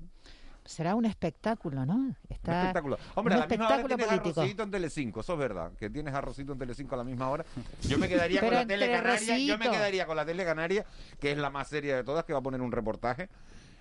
Será 0.63 0.95
un 0.95 1.05
espectáculo, 1.05 1.85
¿no? 1.85 1.93
Un 1.93 2.17
Está 2.27 2.61
espectáculo. 2.61 2.97
Hombre, 3.13 3.35
un 3.35 3.41
a 3.43 3.45
la 3.45 3.49
misma 3.49 3.67
hora 3.67 3.83
tienes 3.87 4.07
político. 4.07 4.39
arrocito 4.41 4.63
en 4.63 4.71
Telecinco, 4.71 5.19
eso 5.19 5.33
es 5.33 5.39
verdad, 5.39 5.71
que 5.77 5.91
tienes 5.91 6.11
arrocito 6.15 6.53
en 6.53 6.57
Telecinco 6.59 6.95
a 6.95 6.97
la 6.97 7.03
misma 7.03 7.29
hora. 7.29 7.45
Yo 7.83 7.99
me 7.99 8.07
quedaría 8.09 8.39
con 8.41 8.51
la 8.51 8.65
tele 8.65 8.89
canaria, 8.89 9.37
yo 9.37 9.57
me 9.59 9.65
Rosito. 9.65 9.71
quedaría 9.71 10.05
con 10.07 10.15
la 10.15 10.25
tele 10.25 10.43
canaria, 10.43 10.85
que 11.19 11.31
es 11.31 11.37
la 11.37 11.51
más 11.51 11.67
seria 11.67 11.95
de 11.97 12.03
todas, 12.03 12.25
que 12.25 12.33
va 12.33 12.39
a 12.39 12.41
poner 12.41 12.61
un 12.61 12.71
reportaje. 12.71 13.29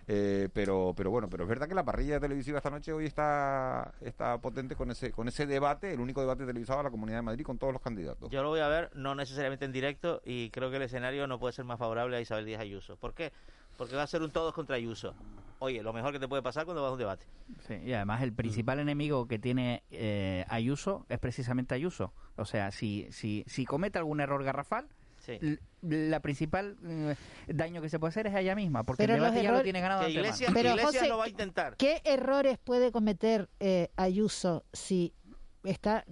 Eh, 0.06 0.48
pero 0.52 0.92
pero 0.96 1.10
bueno, 1.10 1.28
pero 1.30 1.44
es 1.44 1.48
verdad 1.48 1.68
que 1.68 1.74
la 1.74 1.84
parrilla 1.84 2.20
televisiva 2.20 2.58
esta 2.58 2.70
noche 2.70 2.92
hoy 2.92 3.06
está 3.06 3.94
está 4.00 4.38
potente 4.38 4.76
con 4.76 4.90
ese 4.90 5.12
con 5.12 5.28
ese 5.28 5.46
debate, 5.46 5.92
el 5.92 6.00
único 6.00 6.20
debate 6.20 6.44
televisado 6.44 6.80
de 6.80 6.84
la 6.84 6.90
Comunidad 6.90 7.18
de 7.18 7.22
Madrid 7.22 7.44
con 7.44 7.58
todos 7.58 7.72
los 7.72 7.82
candidatos. 7.82 8.30
Yo 8.30 8.42
lo 8.42 8.50
voy 8.50 8.60
a 8.60 8.68
ver, 8.68 8.90
no 8.94 9.14
necesariamente 9.14 9.64
en 9.64 9.72
directo, 9.72 10.20
y 10.24 10.50
creo 10.50 10.70
que 10.70 10.76
el 10.76 10.82
escenario 10.82 11.26
no 11.26 11.38
puede 11.38 11.52
ser 11.52 11.64
más 11.64 11.78
favorable 11.78 12.16
a 12.16 12.20
Isabel 12.20 12.44
Díaz 12.44 12.60
Ayuso. 12.60 12.96
¿Por 12.96 13.14
qué? 13.14 13.32
Porque 13.76 13.96
va 13.96 14.02
a 14.02 14.06
ser 14.06 14.22
un 14.22 14.30
todos 14.30 14.52
contra 14.54 14.76
Ayuso. 14.76 15.14
Oye, 15.58 15.82
lo 15.82 15.92
mejor 15.92 16.12
que 16.12 16.20
te 16.20 16.28
puede 16.28 16.42
pasar 16.42 16.64
cuando 16.64 16.82
vas 16.82 16.90
a 16.90 16.92
un 16.92 16.98
debate. 16.98 17.24
Sí, 17.66 17.74
y 17.84 17.92
además 17.92 18.22
el 18.22 18.32
principal 18.32 18.80
enemigo 18.80 19.26
que 19.26 19.38
tiene 19.38 19.82
eh, 19.90 20.44
Ayuso 20.48 21.06
es 21.08 21.18
precisamente 21.18 21.74
Ayuso. 21.74 22.12
O 22.36 22.44
sea, 22.44 22.70
si, 22.70 23.06
si, 23.10 23.44
si 23.46 23.64
comete 23.64 23.98
algún 23.98 24.20
error 24.20 24.44
garrafal, 24.44 24.86
Sí. 25.24 25.58
la 25.82 26.20
principal 26.20 26.76
eh, 26.84 27.14
daño 27.48 27.80
que 27.80 27.88
se 27.88 27.98
puede 27.98 28.10
hacer 28.10 28.26
es 28.26 28.34
a 28.34 28.40
ella 28.40 28.54
misma, 28.54 28.84
porque 28.84 29.02
Pero 29.02 29.14
el 29.14 29.20
los 29.20 29.30
debate 29.30 29.44
ya 29.44 29.52
lo 29.52 29.62
tiene 29.62 29.80
ganado 29.80 30.04
Que. 30.04 30.10
Iglesias, 30.10 30.50
Pero, 30.52 30.70
Iglesias 30.70 30.94
José, 30.94 31.08
lo 31.08 31.18
va 31.18 31.24
a 31.24 31.28
intentar. 31.28 31.76
¿Qué 31.76 32.02
errores 32.04 32.58
puede 32.58 32.92
cometer 32.92 33.48
eh, 33.60 33.90
Ayuso 33.96 34.64
si 34.72 35.14
está 35.64 36.04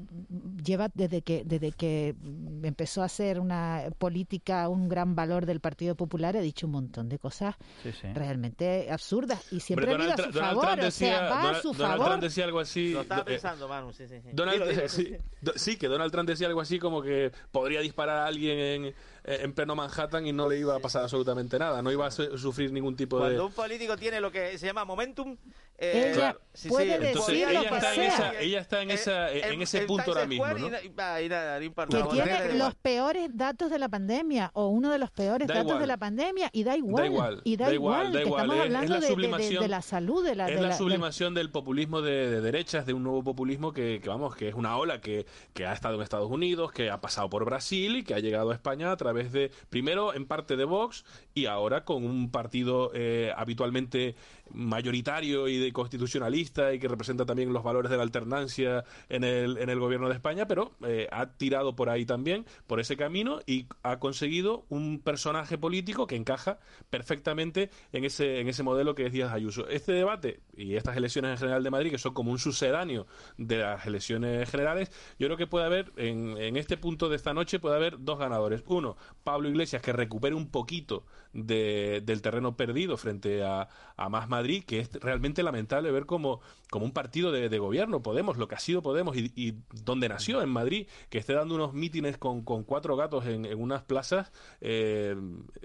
lleva 0.65 0.89
desde 0.95 1.23
que 1.23 1.43
desde 1.45 1.73
que 1.73 2.15
empezó 2.63 3.03
a 3.03 3.07
hacer 3.07 3.39
una 3.41 3.85
política 3.99 4.69
un 4.69 4.89
gran 4.89 5.15
valor 5.15 5.47
del 5.47 5.61
Partido 5.61 5.95
Popular 5.95 6.37
ha 6.37 6.41
dicho 6.41 6.67
un 6.67 6.73
montón 6.73 7.09
de 7.09 7.19
cosas 7.19 7.55
Sí, 7.83 7.91
sí. 7.93 8.09
realmente 8.15 8.89
absurdas 8.91 9.53
y 9.53 9.61
siempre 9.61 9.93
Hombre, 9.93 10.13
ha 10.13 10.15
ido 10.15 10.25
a 10.25 10.27
su 10.27 10.33
favor, 10.39 10.65
Trump 10.65 10.73
o 10.73 10.77
sea, 10.77 10.85
decía- 10.85 11.21
va 11.23 11.41
a 11.41 11.45
Donald- 11.47 11.63
su 11.63 11.73
Donald 11.73 11.93
favor. 11.93 12.07
Trump 12.09 12.23
decía 12.23 12.45
algo 12.45 12.61
así. 12.61 12.93
Lo 12.93 13.01
estaba 13.03 13.21
eh, 13.23 13.25
pensando, 13.25 13.69
Manu, 13.69 13.93
sí, 13.93 14.09
sí, 14.09 14.21
sí. 14.23 14.29
Donald, 14.33 14.69
dilo, 14.69 14.89
sí, 14.89 15.17
sí. 15.57 15.77
que 15.77 15.89
Donald 15.89 16.11
Trump 16.13 16.29
decía 16.29 16.47
algo 16.47 16.61
así 16.61 16.79
como 16.79 17.03
que 17.03 17.33
podría 17.51 17.81
disparar 17.81 18.19
a 18.19 18.27
alguien 18.27 18.59
en, 18.59 18.85
eh, 18.87 18.95
en 19.25 19.53
pleno 19.53 19.75
Manhattan 19.77 20.27
y 20.27 20.33
no 20.33 20.49
le 20.49 20.59
iba 20.59 20.75
a 20.77 20.81
pasar 20.81 21.03
absolutamente 21.05 21.59
nada, 21.59 21.81
no 21.83 21.91
iba 21.93 22.07
a 22.07 22.11
su- 22.11 22.37
sufrir 22.39 22.73
ningún 22.73 22.97
tipo 22.97 23.17
de... 23.19 23.23
Cuando 23.37 23.47
un 23.47 23.53
político 23.53 23.97
tiene 23.97 24.21
lo 24.21 24.31
que 24.33 24.59
se 24.59 24.67
llama 24.67 24.85
momentum, 24.85 25.37
Ella 25.79 26.13
Claro. 26.13 26.41
puede 26.69 26.95
Entonces 26.95 27.27
decir 27.27 27.49
ella 27.49 27.53
lo 27.63 27.69
que 27.69 27.75
está, 27.75 27.89
en 27.91 27.95
sea. 27.97 28.09
esa, 28.15 28.41
ella 28.41 28.61
está 28.61 28.83
en, 28.83 28.91
esa, 28.93 29.33
en 29.33 29.63
ese 29.63 29.81
punto 29.83 30.13
ahora 30.13 30.27
mismo, 30.27 30.47
¿no? 30.47 30.69
Y, 30.81 30.89
va, 30.91 31.21
y 31.21 31.29
nada, 31.29 31.59
no 31.59 31.65
importa. 31.65 31.97
que 31.97 32.09
tiene 32.11 32.45
los 32.47 32.55
igual. 32.55 32.77
peores 32.83 33.29
datos 33.35 33.69
de 33.71 33.79
la 33.81 33.89
pandemia 33.89 34.51
o 34.55 34.69
uno 34.69 34.93
de 34.93 34.99
los 34.99 35.11
peores 35.11 35.49
Da 35.49 35.55
datos 35.55 35.71
igual. 35.71 35.81
de 35.81 35.87
la 35.89 35.97
pandemia 35.97 36.51
y 36.53 36.63
da 36.63 36.77
igual, 36.77 37.07
igual, 37.07 37.41
y 37.43 37.57
da, 37.57 37.67
da 37.67 37.75
igual, 37.75 38.07
igual, 38.09 38.13
da 38.13 38.23
igual. 38.23 38.41
estamos 38.43 38.55
Es- 38.57 38.61
es 38.61 38.67
hablando 38.67 38.95
la 38.95 38.95
de- 38.95 39.01
de, 39.01 39.07
de- 39.09 39.13
sublimación- 39.13 39.63
de 39.63 39.69
la 39.69 39.83
salud 39.83 40.25
de 40.25 40.35
la, 40.37 40.49
es 40.51 40.61
de 40.61 40.67
la 40.69 40.77
sublimación 40.77 41.35
del 41.35 41.51
populismo 41.51 42.01
de, 42.01 42.31
de 42.31 42.41
derechas, 42.41 42.87
de 42.87 42.93
un 42.93 43.03
nuevo 43.03 43.25
populismo 43.25 43.73
que, 43.73 43.99
que, 44.01 44.09
vamos, 44.09 44.37
que 44.37 44.49
es 44.49 44.55
una 44.55 44.77
ola 44.77 45.01
que, 45.01 45.27
que 45.53 45.67
ha 45.67 45.73
estado 45.73 45.97
en 45.97 46.03
Estados 46.03 46.31
Unidos, 46.31 46.71
que 46.71 46.91
ha 46.91 47.01
pasado 47.01 47.29
por 47.29 47.45
Brasil 47.45 47.97
y 47.97 48.05
que 48.05 48.15
ha 48.15 48.19
llegado 48.21 48.51
a 48.51 48.55
España 48.55 48.93
a 48.93 48.97
través 48.97 49.12
través 49.13 49.33
de, 49.33 49.51
primero 49.69 50.15
en 50.15 50.27
parte 50.27 50.57
de 50.57 50.65
Vox 50.65 51.05
y 51.35 51.47
ahora 51.47 51.85
con 51.85 52.05
un 52.05 52.31
partido 52.31 52.91
eh, 52.95 53.33
habitualmente 53.37 54.15
mayoritario 54.51 55.49
y 55.49 55.59
de 55.59 55.73
constitucionalista 55.73 56.73
y 56.75 56.79
que 56.79 56.89
representa 56.89 57.25
también 57.25 57.53
los 57.53 57.63
valores 57.63 57.91
de 57.91 57.97
la 57.97 58.03
alternancia 58.03 58.85
en 59.09 59.25
el, 59.25 59.59
en 59.59 59.71
el 59.71 59.79
gobierno 59.79 60.09
de 60.09 60.15
España, 60.15 60.47
pero 60.47 60.73
eh, 60.87 61.09
ha 61.11 61.27
tirado 61.27 61.75
por 61.75 61.89
ahí 61.89 62.05
también, 62.05 62.45
por 62.67 62.81
ese 62.81 62.97
camino 62.97 63.41
y 63.47 63.67
ha 63.83 63.99
conseguido 63.99 64.65
un 64.69 65.01
personaje 65.01 65.59
político 65.59 66.07
que 66.07 66.17
encaja 66.17 66.59
perfectamente 66.91 67.71
en 67.93 68.05
ese, 68.05 68.41
en 68.41 68.49
ese 68.49 68.63
modelo 68.63 68.95
que 68.95 69.07
es 69.07 69.13
Díaz 69.13 69.33
Ayuso. 69.33 69.69
Este 69.69 69.93
debate 69.93 70.41
y 70.57 70.75
estas 70.75 70.97
elecciones 70.97 71.33
en 71.33 71.39
general 71.39 71.63
de 71.63 71.71
Madrid, 71.71 71.91
que 71.91 71.99
son 71.99 72.15
como 72.15 72.31
un 72.31 72.39
sucedáneo 72.39 73.07
de 73.39 73.59
las 73.59 73.87
elecciones 73.87 74.51
generales, 74.51 74.91
yo 75.19 75.29
creo 75.29 75.37
que 75.37 75.47
puede 75.47 75.67
haber, 75.67 75.93
en, 75.97 76.37
en 76.37 76.57
este 76.57 76.77
punto 76.77 77.09
de 77.09 77.17
esta 77.17 77.33
noche, 77.33 77.59
puede 77.59 77.77
haber 77.77 77.97
dos 78.01 78.19
ganadores. 78.19 78.63
Uno, 78.67 78.97
Pablo 79.25 79.49
Iglesias, 79.49 79.83
que 79.83 79.93
recupere 79.93 80.35
un 80.35 80.51
poquito 80.51 81.05
de, 81.33 82.03
del 82.05 82.21
terreno 82.23 82.57
perdido 82.57 82.97
frente 82.97 83.43
a, 83.43 83.69
a 83.97 84.09
Más 84.09 84.29
Madrid, 84.33 84.65
que 84.65 84.81
es 84.81 84.93
realmente 84.95 85.43
lamentable 85.43 85.91
ver 85.93 86.07
como, 86.07 86.41
como 86.71 86.85
un 86.85 86.93
partido 86.93 87.31
de, 87.33 87.49
de 87.49 87.59
gobierno, 87.59 88.03
Podemos, 88.03 88.37
lo 88.39 88.49
que 88.49 88.55
ha 88.57 88.59
sido 88.61 88.83
Podemos 88.83 89.17
y, 89.17 89.31
y 89.37 89.55
donde 89.85 90.09
nació, 90.09 90.41
en 90.43 90.49
Madrid, 90.49 90.87
que 91.11 91.19
esté 91.19 91.35
dando 91.35 91.55
unos 91.55 91.73
mítines 91.75 92.17
con, 92.19 92.43
con 92.43 92.65
cuatro 92.65 92.97
gatos 92.97 93.27
en, 93.27 93.45
en 93.45 93.61
unas 93.61 93.83
plazas 93.83 94.33
eh, 94.61 95.15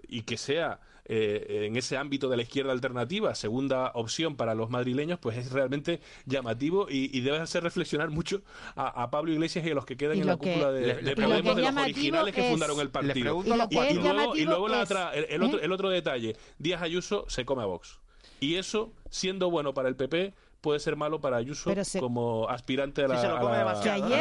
y 0.08 0.22
que 0.24 0.38
sea 0.38 0.80
eh, 1.10 1.64
en 1.68 1.78
ese 1.78 1.96
ámbito 1.96 2.28
de 2.28 2.36
la 2.36 2.44
izquierda 2.44 2.74
alternativa, 2.74 3.34
segunda 3.34 3.92
opción 3.96 4.36
para 4.36 4.54
los 4.56 4.70
madrileños, 4.70 5.20
pues 5.20 5.38
es 5.38 5.52
realmente 5.54 6.02
llamativo 6.26 6.88
y, 6.90 7.10
y 7.18 7.22
debe 7.22 7.38
hacer 7.40 7.64
reflexionar 7.64 8.10
mucho 8.10 8.42
a, 8.76 9.04
a 9.04 9.10
Pablo 9.10 9.32
Iglesias 9.32 9.66
y 9.66 9.72
a 9.72 9.74
los 9.74 9.86
que 9.86 9.96
quedan 9.96 10.18
en 10.18 10.28
la 10.28 10.38
que- 10.38 10.52
cúpula 10.52 10.72
de, 10.74 10.82
Podemos, 11.16 11.56
los 11.62 11.84
originales 11.84 12.36
que 12.36 12.42
fundaron 12.52 12.80
el 12.82 12.90
partido. 12.90 13.16
Y 13.46 13.94
luego, 14.04 14.36
y 14.36 14.40
llamativo 14.40 14.50
luego 14.52 14.68
la 14.68 14.82
otra- 14.84 15.14
el, 15.16 15.26
el 15.30 15.44
otro, 15.44 15.60
¿eh? 15.60 15.66
el 15.66 15.72
otro 15.72 15.90
detalle, 15.90 16.36
Díaz 16.60 16.82
Ayuso 16.82 17.24
se 17.30 17.46
come 17.46 17.64
a 17.64 17.66
Vox. 17.68 18.00
Y 18.40 18.56
eso, 18.56 18.94
siendo 19.10 19.50
bueno 19.50 19.74
para 19.74 19.90
el 19.90 19.96
PP, 19.96 20.34
puede 20.62 20.80
ser 20.80 20.96
malo 20.96 21.22
para 21.22 21.38
Ayuso 21.38 21.74
se- 21.84 22.00
como 22.00 22.48
aspirante 22.50 23.04
a 23.04 23.08
la, 23.08 23.20
Si 23.22 23.26
a 23.28 23.32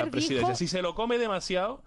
a 0.09 0.11
presidencia. 0.11 0.49
dijo- 0.49 0.55
Si 0.59 0.69
se 0.69 0.83
lo 0.83 0.95
come 0.95 1.19
demasiado, 1.19 1.83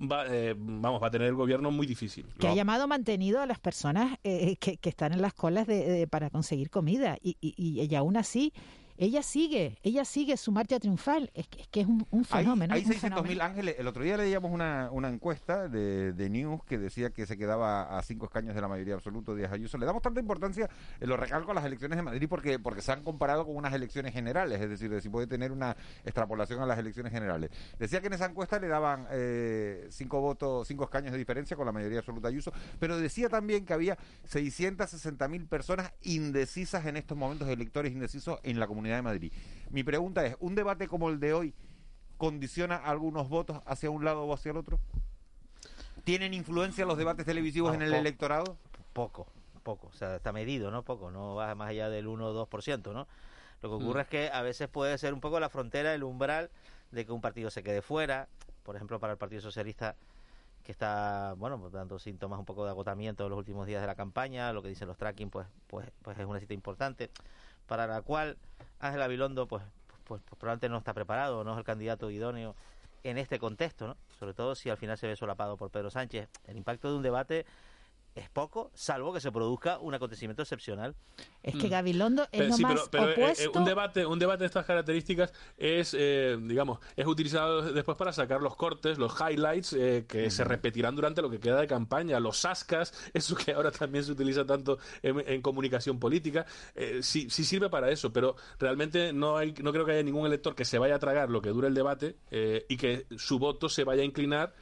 va, 0.00 0.24
eh, 0.28 0.54
vamos, 0.56 1.02
va 1.02 1.06
a 1.06 1.10
tener 1.10 1.28
el 1.28 1.34
gobierno 1.34 1.70
muy 1.70 1.86
difícil. 1.86 2.26
que 2.38 2.48
ha 2.48 2.54
llamado 2.54 2.88
mantenido 2.88 3.40
a 3.40 3.46
las 3.46 3.58
personas 3.60 4.18
eh, 4.24 4.56
que, 4.56 4.76
que 4.76 4.88
están 4.88 5.12
en 5.12 5.22
las 5.22 5.34
colas 5.34 5.66
de, 5.66 5.84
de- 5.88 6.06
para 6.06 6.30
conseguir 6.30 6.70
comida 6.70 7.16
y, 7.22 7.36
y, 7.40 7.54
y- 7.56 7.82
y 7.84 7.94
aún 7.94 8.16
así 8.16 8.52
ella 8.96 9.22
sigue, 9.22 9.78
ella 9.82 10.04
sigue 10.04 10.36
su 10.36 10.52
marcha 10.52 10.78
triunfal, 10.78 11.30
es 11.34 11.48
que 11.48 11.62
es, 11.62 11.68
que 11.68 11.80
es 11.80 11.86
un, 11.86 12.06
un 12.10 12.26
Hay, 12.30 12.44
fenómeno. 12.44 12.74
hay 12.74 12.84
un 12.84 12.90
600.000 12.92 12.98
fenómeno. 13.00 13.42
ángeles. 13.44 13.76
El 13.78 13.86
otro 13.86 14.02
día 14.02 14.16
leíamos 14.16 14.50
una, 14.52 14.88
una 14.92 15.08
encuesta 15.08 15.68
de, 15.68 16.12
de 16.12 16.30
News 16.30 16.62
que 16.64 16.78
decía 16.78 17.10
que 17.10 17.26
se 17.26 17.36
quedaba 17.36 17.98
a 17.98 18.02
cinco 18.02 18.26
escaños 18.26 18.54
de 18.54 18.60
la 18.60 18.68
mayoría 18.68 18.94
absoluta 18.94 19.34
Díaz 19.34 19.52
Ayuso. 19.52 19.78
Le 19.78 19.86
damos 19.86 20.02
tanta 20.02 20.20
importancia, 20.20 20.68
eh, 21.00 21.06
lo 21.06 21.16
recalco, 21.16 21.50
a 21.50 21.54
las 21.54 21.64
elecciones 21.64 21.96
de 21.96 22.02
Madrid 22.02 22.26
porque, 22.28 22.58
porque 22.58 22.82
se 22.82 22.92
han 22.92 23.02
comparado 23.02 23.44
con 23.46 23.56
unas 23.56 23.72
elecciones 23.74 24.12
generales, 24.12 24.60
es 24.60 24.68
decir, 24.68 24.90
de 24.90 25.00
si 25.00 25.08
puede 25.08 25.26
tener 25.26 25.52
una 25.52 25.76
extrapolación 26.04 26.60
a 26.60 26.66
las 26.66 26.78
elecciones 26.78 27.12
generales. 27.12 27.50
Decía 27.78 28.00
que 28.00 28.06
en 28.08 28.12
esa 28.14 28.26
encuesta 28.26 28.58
le 28.58 28.68
daban 28.68 29.06
eh, 29.10 29.86
cinco 29.90 30.20
votos, 30.20 30.68
cinco 30.68 30.84
escaños 30.84 31.12
de 31.12 31.18
diferencia 31.18 31.56
con 31.56 31.66
la 31.66 31.72
mayoría 31.72 31.98
absoluta 32.00 32.28
Ayuso, 32.28 32.52
pero 32.78 32.98
decía 32.98 33.28
también 33.28 33.64
que 33.64 33.72
había 33.72 33.96
660.000 34.30 35.48
personas 35.48 35.92
indecisas 36.02 36.86
en 36.86 36.96
estos 36.96 37.16
momentos, 37.16 37.48
electores 37.48 37.92
indecisos 37.92 38.38
en 38.42 38.58
la 38.58 38.66
Comunidad 38.66 38.81
de 38.90 39.02
Madrid. 39.02 39.32
Mi 39.70 39.84
pregunta 39.84 40.24
es, 40.26 40.36
¿un 40.40 40.54
debate 40.54 40.88
como 40.88 41.08
el 41.08 41.20
de 41.20 41.32
hoy 41.32 41.54
condiciona 42.16 42.76
algunos 42.76 43.28
votos 43.28 43.62
hacia 43.66 43.90
un 43.90 44.04
lado 44.04 44.24
o 44.24 44.34
hacia 44.34 44.50
el 44.50 44.56
otro? 44.56 44.78
¿Tienen 46.04 46.34
influencia 46.34 46.84
los 46.84 46.98
debates 46.98 47.24
televisivos 47.24 47.74
en 47.74 47.82
el 47.82 47.94
electorado? 47.94 48.56
Poco, 48.92 49.26
poco. 49.62 49.88
O 49.88 49.92
sea, 49.92 50.16
está 50.16 50.32
medido, 50.32 50.70
¿no? 50.70 50.82
Poco, 50.82 51.10
no 51.10 51.36
va 51.36 51.54
más 51.54 51.70
allá 51.70 51.88
del 51.88 52.06
1 52.06 52.26
o 52.26 52.46
2%, 52.46 52.92
¿no? 52.92 53.06
Lo 53.62 53.68
que 53.68 53.74
ocurre 53.76 54.00
Mm. 54.00 54.02
es 54.02 54.08
que 54.08 54.30
a 54.32 54.42
veces 54.42 54.68
puede 54.68 54.98
ser 54.98 55.14
un 55.14 55.20
poco 55.20 55.38
la 55.38 55.48
frontera, 55.48 55.94
el 55.94 56.02
umbral 56.02 56.50
de 56.90 57.06
que 57.06 57.12
un 57.12 57.20
partido 57.20 57.50
se 57.50 57.62
quede 57.62 57.82
fuera. 57.82 58.28
Por 58.64 58.76
ejemplo, 58.76 58.98
para 58.98 59.12
el 59.12 59.18
Partido 59.18 59.40
Socialista, 59.40 59.96
que 60.64 60.72
está, 60.72 61.34
bueno, 61.38 61.58
pues, 61.58 61.72
dando 61.72 61.98
síntomas 61.98 62.38
un 62.38 62.44
poco 62.44 62.64
de 62.64 62.70
agotamiento 62.70 63.24
en 63.24 63.30
los 63.30 63.38
últimos 63.38 63.66
días 63.66 63.80
de 63.80 63.86
la 63.86 63.94
campaña, 63.94 64.52
lo 64.52 64.62
que 64.62 64.68
dicen 64.68 64.88
los 64.88 64.96
tracking, 64.96 65.30
pues, 65.30 65.46
pues, 65.66 65.88
pues 66.02 66.18
es 66.18 66.26
una 66.26 66.38
cita 66.40 66.54
importante, 66.54 67.10
para 67.66 67.86
la 67.86 68.02
cual 68.02 68.36
Ángel 68.80 69.02
Abilondo, 69.02 69.46
pues, 69.46 69.62
pues, 70.04 70.20
pues 70.24 70.38
probablemente 70.38 70.68
no 70.68 70.78
está 70.78 70.94
preparado, 70.94 71.44
no 71.44 71.52
es 71.52 71.58
el 71.58 71.64
candidato 71.64 72.10
idóneo 72.10 72.54
en 73.04 73.18
este 73.18 73.38
contexto, 73.38 73.88
¿no? 73.88 73.96
Sobre 74.18 74.34
todo 74.34 74.54
si 74.54 74.70
al 74.70 74.76
final 74.76 74.96
se 74.98 75.06
ve 75.06 75.16
solapado 75.16 75.56
por 75.56 75.70
Pedro 75.70 75.90
Sánchez. 75.90 76.28
El 76.46 76.56
impacto 76.56 76.90
de 76.90 76.96
un 76.96 77.02
debate 77.02 77.46
es 78.14 78.28
poco, 78.28 78.70
salvo 78.74 79.12
que 79.12 79.20
se 79.20 79.32
produzca 79.32 79.78
un 79.78 79.94
acontecimiento 79.94 80.42
excepcional. 80.42 80.94
Es 81.42 81.54
que 81.56 81.66
Mm. 81.66 81.70
Gabilondo 81.70 82.22
es 82.24 82.28
Pero 82.32 82.48
lo 82.48 82.56
sí, 82.56 82.62
más 82.62 82.88
pero, 82.90 82.90
pero, 82.90 83.04
eh, 83.08 83.10
eh, 83.10 83.22
opuesto. 83.24 83.58
un 83.58 83.64
debate 83.64 84.06
un 84.06 84.18
debate 84.18 84.40
de 84.40 84.46
estas 84.46 84.66
características 84.66 85.32
es 85.56 85.96
eh, 85.98 86.38
digamos 86.40 86.78
es 86.94 87.06
utilizado 87.06 87.62
después 87.72 87.96
para 87.96 88.12
sacar 88.12 88.40
los 88.42 88.54
cortes 88.54 88.98
los 88.98 89.14
highlights 89.20 89.72
eh, 89.72 90.04
que 90.06 90.30
se 90.30 90.44
repetirán 90.44 90.94
durante 90.94 91.20
lo 91.22 91.30
que 91.30 91.40
queda 91.40 91.60
de 91.60 91.66
campaña 91.66 92.20
los 92.20 92.44
ascas 92.44 92.92
eso 93.14 93.34
que 93.34 93.52
ahora 93.52 93.70
también 93.70 94.04
se 94.04 94.12
utiliza 94.12 94.44
tanto 94.44 94.78
en, 95.02 95.20
en 95.26 95.42
comunicación 95.42 95.98
política 95.98 96.46
eh, 96.74 97.00
sí, 97.02 97.28
sí 97.30 97.44
sirve 97.44 97.68
para 97.70 97.90
eso 97.90 98.12
pero 98.12 98.36
realmente 98.58 99.12
no 99.12 99.36
hay 99.36 99.52
no 99.62 99.72
creo 99.72 99.84
que 99.84 99.92
haya 99.92 100.02
ningún 100.02 100.26
elector 100.26 100.54
que 100.54 100.64
se 100.64 100.78
vaya 100.78 100.96
a 100.96 100.98
tragar 100.98 101.28
lo 101.30 101.40
que 101.42 101.48
dure 101.50 101.68
el 101.68 101.74
debate 101.74 102.16
eh, 102.30 102.66
y 102.68 102.76
que 102.76 103.06
su 103.16 103.38
voto 103.38 103.68
se 103.68 103.84
vaya 103.84 104.02
a 104.02 104.04
inclinar 104.04 104.54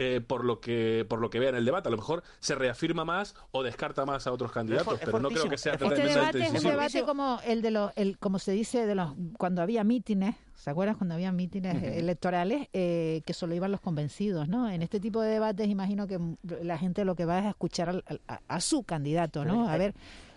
eh, 0.00 0.20
por 0.20 0.44
lo 0.44 0.60
que 0.60 1.04
por 1.08 1.18
lo 1.20 1.28
que 1.28 1.40
vea 1.40 1.48
en 1.48 1.56
el 1.56 1.64
debate 1.64 1.88
a 1.88 1.90
lo 1.90 1.96
mejor 1.96 2.22
se 2.38 2.54
reafirma 2.54 3.04
más 3.04 3.34
o 3.50 3.64
descarta 3.64 4.06
más 4.06 4.26
a 4.28 4.32
otros 4.32 4.52
candidatos 4.52 4.94
es 4.94 5.00
pero 5.04 5.18
no 5.18 5.28
creo 5.28 5.48
que 5.48 5.58
sea 5.58 5.72
Este 5.74 5.84
debate 5.88 6.38
es 6.38 6.46
un 6.46 6.52
decisivo. 6.52 6.70
debate 6.70 7.02
como 7.02 7.40
el 7.44 7.62
de 7.62 7.70
los, 7.72 7.92
el, 7.96 8.16
como 8.18 8.38
se 8.38 8.52
dice, 8.52 8.86
de 8.86 8.94
los 8.94 9.12
cuando 9.38 9.60
había 9.60 9.82
mítines, 9.82 10.36
¿se 10.54 10.70
acuerdan 10.70 10.94
cuando 10.96 11.14
había 11.16 11.32
mítines 11.32 11.82
electorales 11.82 12.68
eh, 12.72 13.22
que 13.26 13.32
solo 13.34 13.54
iban 13.54 13.72
los 13.72 13.80
convencidos, 13.80 14.48
¿no? 14.48 14.70
En 14.70 14.82
este 14.82 15.00
tipo 15.00 15.20
de 15.20 15.30
debates 15.32 15.66
imagino 15.68 16.06
que 16.06 16.18
la 16.62 16.78
gente 16.78 17.04
lo 17.04 17.16
que 17.16 17.24
va 17.24 17.40
es 17.40 17.46
a 17.46 17.50
escuchar 17.50 17.88
al- 17.88 18.04
al- 18.06 18.20
a, 18.28 18.40
a 18.46 18.60
su 18.60 18.84
candidato, 18.84 19.44
¿no? 19.44 19.68
A 19.68 19.76
ver 19.76 19.94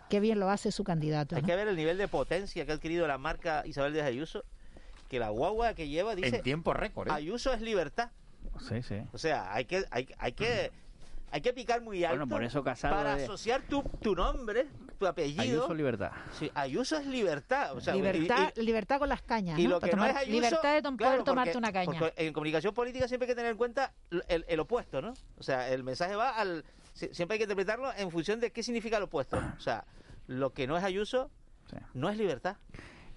qué 0.09 0.19
bien 0.19 0.39
lo 0.39 0.49
hace 0.49 0.71
su 0.71 0.83
candidato. 0.83 1.35
Hay 1.35 1.41
¿no? 1.43 1.47
que 1.47 1.55
ver 1.55 1.67
el 1.67 1.75
nivel 1.75 1.97
de 1.97 2.07
potencia 2.07 2.65
que 2.65 2.71
ha 2.71 2.75
adquirido 2.75 3.07
la 3.07 3.17
marca 3.17 3.63
Isabel 3.65 3.93
Díaz 3.93 4.07
Ayuso, 4.07 4.43
que 5.07 5.19
la 5.19 5.29
guagua 5.29 5.73
que 5.73 5.87
lleva 5.87 6.15
dice... 6.15 6.37
En 6.37 6.41
tiempo 6.43 6.73
récord, 6.73 7.09
¿eh? 7.09 7.11
Ayuso 7.13 7.53
es 7.53 7.61
libertad. 7.61 8.09
Sí, 8.59 8.81
sí. 8.83 9.01
O 9.13 9.17
sea, 9.17 9.53
hay 9.53 9.65
que, 9.65 9.83
hay, 9.91 10.07
hay 10.17 10.31
que, 10.33 10.71
hay 11.31 11.41
que 11.41 11.53
picar 11.53 11.81
muy 11.81 12.03
alto 12.03 12.17
Bueno, 12.17 12.29
por 12.29 12.43
eso 12.43 12.63
Casado 12.63 12.95
para 12.95 13.17
es- 13.17 13.23
asociar 13.23 13.61
tu, 13.63 13.81
tu 14.01 14.15
nombre, 14.15 14.67
tu 14.99 15.07
apellido. 15.07 15.41
Ayuso 15.41 15.73
Libertad. 15.73 16.11
Sí, 16.37 16.51
Ayuso 16.53 16.97
es 16.97 17.05
libertad. 17.07 17.75
O 17.75 17.81
sea, 17.81 17.95
libertad, 17.95 18.51
y- 18.55 18.59
y- 18.59 18.63
libertad 18.65 18.99
con 18.99 19.09
las 19.09 19.21
cañas, 19.21 19.57
y 19.57 19.63
¿no? 19.63 19.71
lo 19.71 19.79
que 19.79 19.87
no 19.87 19.91
tomar- 19.93 20.09
es 20.11 20.15
Ayuso, 20.17 20.31
libertad 20.41 20.73
de 20.73 20.81
tom- 20.81 20.97
claro, 20.97 21.11
poder 21.13 21.25
tomarte 21.25 21.51
porque- 21.53 21.57
una 21.57 21.71
caña. 21.73 21.99
porque 21.99 22.13
en 22.27 22.33
comunicación 22.33 22.73
política 22.73 23.07
siempre 23.07 23.25
hay 23.25 23.31
que 23.31 23.35
tener 23.35 23.51
en 23.51 23.57
cuenta 23.57 23.93
el, 24.27 24.45
el 24.47 24.59
opuesto, 24.59 25.01
¿no? 25.01 25.13
O 25.37 25.43
sea, 25.43 25.69
el 25.69 25.83
mensaje 25.83 26.15
va 26.15 26.29
al... 26.35 26.63
si- 26.93 27.13
Siempre 27.13 27.35
hay 27.35 27.39
que 27.39 27.43
interpretarlo 27.45 27.91
en 27.95 28.11
función 28.11 28.39
de 28.39 28.51
qué 28.51 28.61
significa 28.63 28.97
el 28.97 29.03
opuesto. 29.03 29.41
O 29.57 29.61
sea, 29.61 29.85
lo 30.27 30.51
que 30.53 30.67
no 30.67 30.77
es 30.77 30.83
Ayuso 30.83 31.31
no 31.93 32.09
es 32.09 32.17
libertad. 32.17 32.57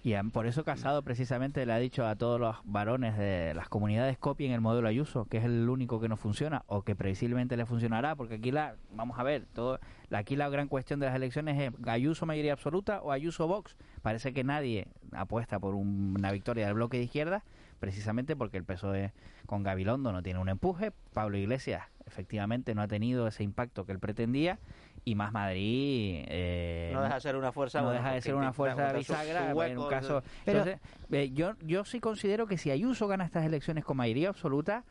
Y 0.05 0.13
por 0.29 0.45
eso 0.45 0.63
Casado 0.63 1.01
precisamente 1.01 1.65
le 1.65 1.73
ha 1.73 1.79
dicho 1.79 2.05
a 2.05 2.15
todos 2.15 2.39
los 2.39 2.55
varones 2.63 3.17
de 3.17 3.55
las 3.55 3.69
comunidades 3.69 4.19
copien 4.19 4.51
el 4.51 4.61
modelo 4.61 4.87
Ayuso, 4.87 5.25
que 5.25 5.37
es 5.37 5.45
el 5.45 5.67
único 5.67 5.99
que 5.99 6.07
no 6.07 6.15
funciona 6.15 6.61
o 6.67 6.83
que 6.83 6.95
previsiblemente 6.95 7.57
le 7.57 7.65
funcionará, 7.65 8.15
porque 8.15 8.35
aquí 8.35 8.51
la, 8.51 8.75
vamos 8.91 9.17
a 9.17 9.23
ver, 9.23 9.47
todo, 9.55 9.79
aquí 10.11 10.35
la 10.35 10.47
gran 10.49 10.67
cuestión 10.67 10.99
de 10.99 11.07
las 11.07 11.15
elecciones 11.15 11.59
es 11.59 11.87
Ayuso 11.87 12.27
mayoría 12.27 12.53
absoluta 12.53 13.01
o 13.01 13.11
Ayuso 13.11 13.47
Vox. 13.47 13.75
Parece 14.03 14.31
que 14.31 14.43
nadie 14.43 14.85
apuesta 15.11 15.57
por 15.59 15.73
un- 15.73 16.13
una 16.15 16.31
victoria 16.31 16.67
del 16.67 16.75
bloque 16.75 16.97
de 16.97 17.05
izquierda, 17.05 17.43
precisamente 17.79 18.35
porque 18.35 18.57
el 18.57 18.63
PSOE 18.63 19.13
con 19.45 19.63
Gabilondo 19.63 20.11
no 20.11 20.23
tiene 20.23 20.39
un 20.39 20.49
empuje, 20.49 20.91
Pablo 21.13 21.37
Iglesias 21.37 21.83
efectivamente 22.05 22.75
no 22.75 22.81
ha 22.81 22.87
tenido 22.87 23.27
ese 23.27 23.43
impacto 23.43 23.85
que 23.85 23.91
él 23.91 23.99
pretendía. 23.99 24.59
Y 25.07 25.13
más 25.13 25.31
Madrid 25.31 26.23
eh, 26.27 26.89
No 26.93 27.03
deja 27.03 27.15
de 27.15 27.21
ser 27.21 27.35
una 27.35 27.51
fuerza, 27.51 27.81
no 27.81 27.91
deja 27.91 28.13
de 28.13 28.21
ser 28.21 28.33
una 28.33 28.53
fuerza 28.53 28.91
bisagra 28.91 29.51
en 29.51 29.77
un 29.77 29.87
caso 29.87 30.23
Pero- 30.45 30.59
entonces, 30.59 30.81
eh, 31.11 31.31
yo 31.31 31.53
yo 31.61 31.85
sí 31.85 31.99
considero 31.99 32.47
que 32.47 32.57
si 32.57 32.71
Ayuso 32.71 33.07
gana 33.07 33.23
estas 33.23 33.45
elecciones 33.45 33.85
con 33.85 33.97
mayoría 33.97 34.29
absoluta 34.29 34.83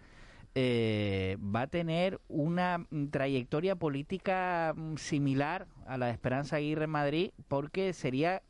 eh, 0.57 1.37
va 1.41 1.63
a 1.63 1.67
tener 1.67 2.21
una 2.29 2.79
mm, 2.79 3.09
trayectoria 3.09 3.75
política 3.75 4.73
mm, 4.77 4.97
similar 4.97 5.67
a 5.87 5.99
la 5.99 6.07
de 6.07 6.13
Esperanza 6.13 6.57
Aguirre 6.57 6.85
en 6.85 6.91
Madrid 6.91 7.31
porque 7.49 7.93
sería 7.93 8.41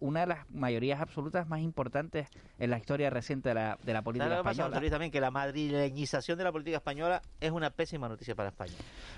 una 0.00 0.20
de 0.20 0.26
las 0.26 0.50
mayorías 0.50 1.00
absolutas 1.00 1.48
más 1.48 1.60
importantes 1.60 2.28
en 2.58 2.70
la 2.70 2.78
historia 2.78 3.08
reciente 3.08 3.50
de 3.50 3.54
la, 3.54 3.78
de 3.84 3.92
la 3.92 4.02
política 4.02 4.24
¿Sabes 4.24 4.38
lo 4.38 4.42
que 4.42 4.48
pasa, 4.48 4.62
española. 4.62 4.80
Luis, 4.80 4.90
también? 4.90 5.12
Que 5.12 5.20
la 5.20 5.30
madrileñización 5.30 6.38
de 6.38 6.44
la 6.44 6.50
política 6.50 6.78
española 6.78 7.22
es 7.40 7.52
una 7.52 7.70
pésima 7.70 8.08
noticia 8.08 8.34
para 8.34 8.48
España. 8.48 8.74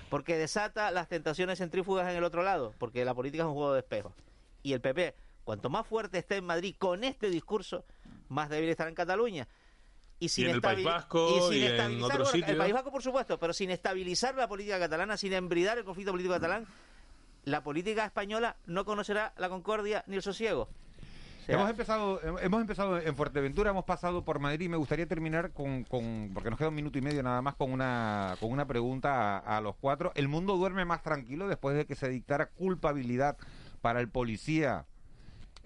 Porque 0.09 0.37
desata 0.37 0.91
las 0.91 1.07
tentaciones 1.07 1.57
centrífugas 1.57 2.07
en 2.09 2.17
el 2.17 2.23
otro 2.23 2.43
lado, 2.43 2.73
porque 2.77 3.03
la 3.03 3.15
política 3.15 3.43
es 3.43 3.47
un 3.47 3.55
juego 3.55 3.73
de 3.73 3.79
espejos. 3.79 4.13
Y 4.61 4.73
el 4.73 4.81
PP, 4.81 5.15
cuanto 5.43 5.71
más 5.71 5.87
fuerte 5.87 6.19
esté 6.19 6.35
en 6.35 6.45
Madrid 6.45 6.75
con 6.77 7.03
este 7.03 7.31
discurso, 7.31 7.83
más 8.29 8.49
débil 8.49 8.69
estará 8.69 8.89
en 8.89 8.95
Cataluña. 8.95 9.47
Y 10.19 10.29
sin 10.29 10.45
en 10.45 10.51
el 10.55 10.61
País 10.61 10.83
Vasco 10.85 11.51
y, 11.53 11.65
en 11.65 11.99
bueno, 11.99 12.25
sitios. 12.25 12.49
El 12.49 12.57
País 12.57 12.73
Vasco, 12.73 12.91
por 12.91 13.03
supuesto, 13.03 13.39
pero 13.39 13.53
sin 13.53 13.69
estabilizar 13.71 14.35
la 14.35 14.47
política 14.47 14.79
catalana, 14.79 15.17
sin 15.17 15.33
embridar 15.33 15.77
el 15.77 15.83
conflicto 15.83 16.11
político 16.11 16.33
catalán, 16.33 16.65
la 17.45 17.61
política 17.63 18.05
española 18.05 18.55
no 18.65 18.83
conocerá 18.85 19.33
la 19.37 19.47
concordia 19.49 20.03
ni 20.07 20.15
el 20.15 20.21
sosiego. 20.21 20.67
Hemos 21.49 21.69
empezado 21.69 22.19
hem- 22.23 22.39
hemos 22.41 22.59
empezado 22.59 22.99
en 22.99 23.15
Fuerteventura, 23.15 23.69
hemos 23.69 23.85
pasado 23.85 24.25
por 24.25 24.39
Madrid 24.39 24.65
y 24.65 24.69
me 24.69 24.75
gustaría 24.75 25.05
terminar 25.07 25.51
con, 25.53 25.85
con- 25.85 26.31
porque 26.33 26.49
nos 26.49 26.59
queda 26.59 26.67
un 26.67 26.75
minuto 26.75 26.97
y 26.97 27.01
medio 27.01 27.23
nada 27.23 27.41
más 27.41 27.55
con 27.55 27.71
una 27.71 28.35
con 28.41 28.51
una 28.51 28.65
pregunta 28.67 29.37
a, 29.37 29.57
a 29.57 29.61
los 29.61 29.75
cuatro. 29.77 30.11
¿El 30.15 30.27
mundo 30.27 30.57
duerme 30.57 30.83
más 30.83 31.03
tranquilo 31.03 31.47
después 31.47 31.77
de 31.77 31.85
que 31.85 31.95
se 31.95 32.09
dictara 32.09 32.47
culpabilidad 32.47 33.37
para 33.81 34.01
el 34.01 34.09
policía 34.09 34.85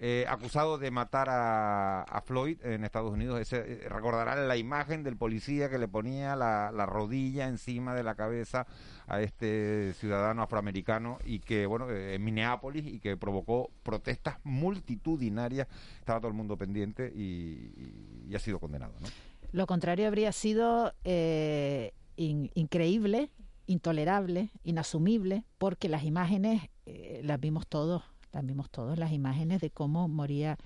eh, 0.04 0.24
acusado 0.28 0.78
de 0.78 0.90
matar 0.90 1.28
a, 1.30 2.02
a 2.02 2.20
Floyd 2.22 2.58
en 2.64 2.82
Estados 2.82 3.12
Unidos? 3.12 3.40
Ese, 3.40 3.58
eh, 3.58 3.88
recordarán 3.88 4.48
la 4.48 4.56
imagen 4.56 5.04
del 5.04 5.16
policía 5.16 5.70
que 5.70 5.78
le 5.78 5.86
ponía 5.86 6.34
la, 6.34 6.72
la 6.72 6.86
rodilla 6.86 7.46
encima 7.46 7.94
de 7.94 8.02
la 8.02 8.16
cabeza 8.16 8.66
a 9.06 9.20
este 9.20 9.92
ciudadano 9.94 10.42
afroamericano 10.42 11.18
y 11.24 11.38
que, 11.38 11.66
bueno, 11.66 11.88
eh, 11.90 12.14
en 12.16 12.24
Minneapolis 12.24 12.84
y 12.84 12.98
que 12.98 13.16
provocó 13.16 13.70
protestas 13.84 14.38
multitudinarias. 14.42 15.68
Estaba 16.00 16.18
todo 16.18 16.28
el 16.28 16.36
mundo 16.36 16.56
pendiente 16.56 17.12
y, 17.14 18.34
ha 18.34 18.38
sido 18.38 18.58
condenado, 18.58 18.94
¿no? 19.00 19.08
Lo 19.52 19.66
contrario 19.66 20.08
habría 20.08 20.32
sido 20.32 20.94
eh, 21.04 21.92
in- 22.16 22.50
increíble, 22.54 23.30
intolerable, 23.66 24.50
inasumible, 24.64 25.44
porque 25.58 25.88
las 25.88 26.04
imágenes 26.04 26.70
eh, 26.86 27.20
las 27.22 27.38
vimos 27.38 27.66
todos, 27.68 28.02
las 28.32 28.44
vimos 28.46 28.70
todos, 28.70 28.98
las 28.98 29.12
imágenes 29.12 29.60
de 29.60 29.70
cómo 29.70 30.08
moría 30.08 30.56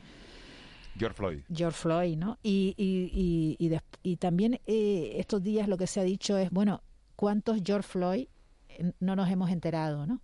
George 0.98 1.16
Floyd. 1.16 1.38
George 1.54 1.76
Floyd, 1.78 2.16
¿no? 2.16 2.38
Y, 2.42 2.74
y, 2.76 3.10
y, 3.12 3.56
y, 3.64 3.68
des- 3.68 3.82
y 4.02 4.16
también 4.16 4.60
eh, 4.66 5.14
estos 5.16 5.42
días 5.42 5.68
lo 5.68 5.76
que 5.76 5.86
se 5.86 6.00
ha 6.00 6.04
dicho 6.04 6.38
es, 6.38 6.50
bueno, 6.50 6.80
¿cuántos 7.16 7.60
George 7.64 7.86
Floyd 7.88 8.26
eh, 8.70 8.92
no 9.00 9.14
nos 9.16 9.28
hemos 9.30 9.50
enterado, 9.50 10.06
¿no? 10.06 10.20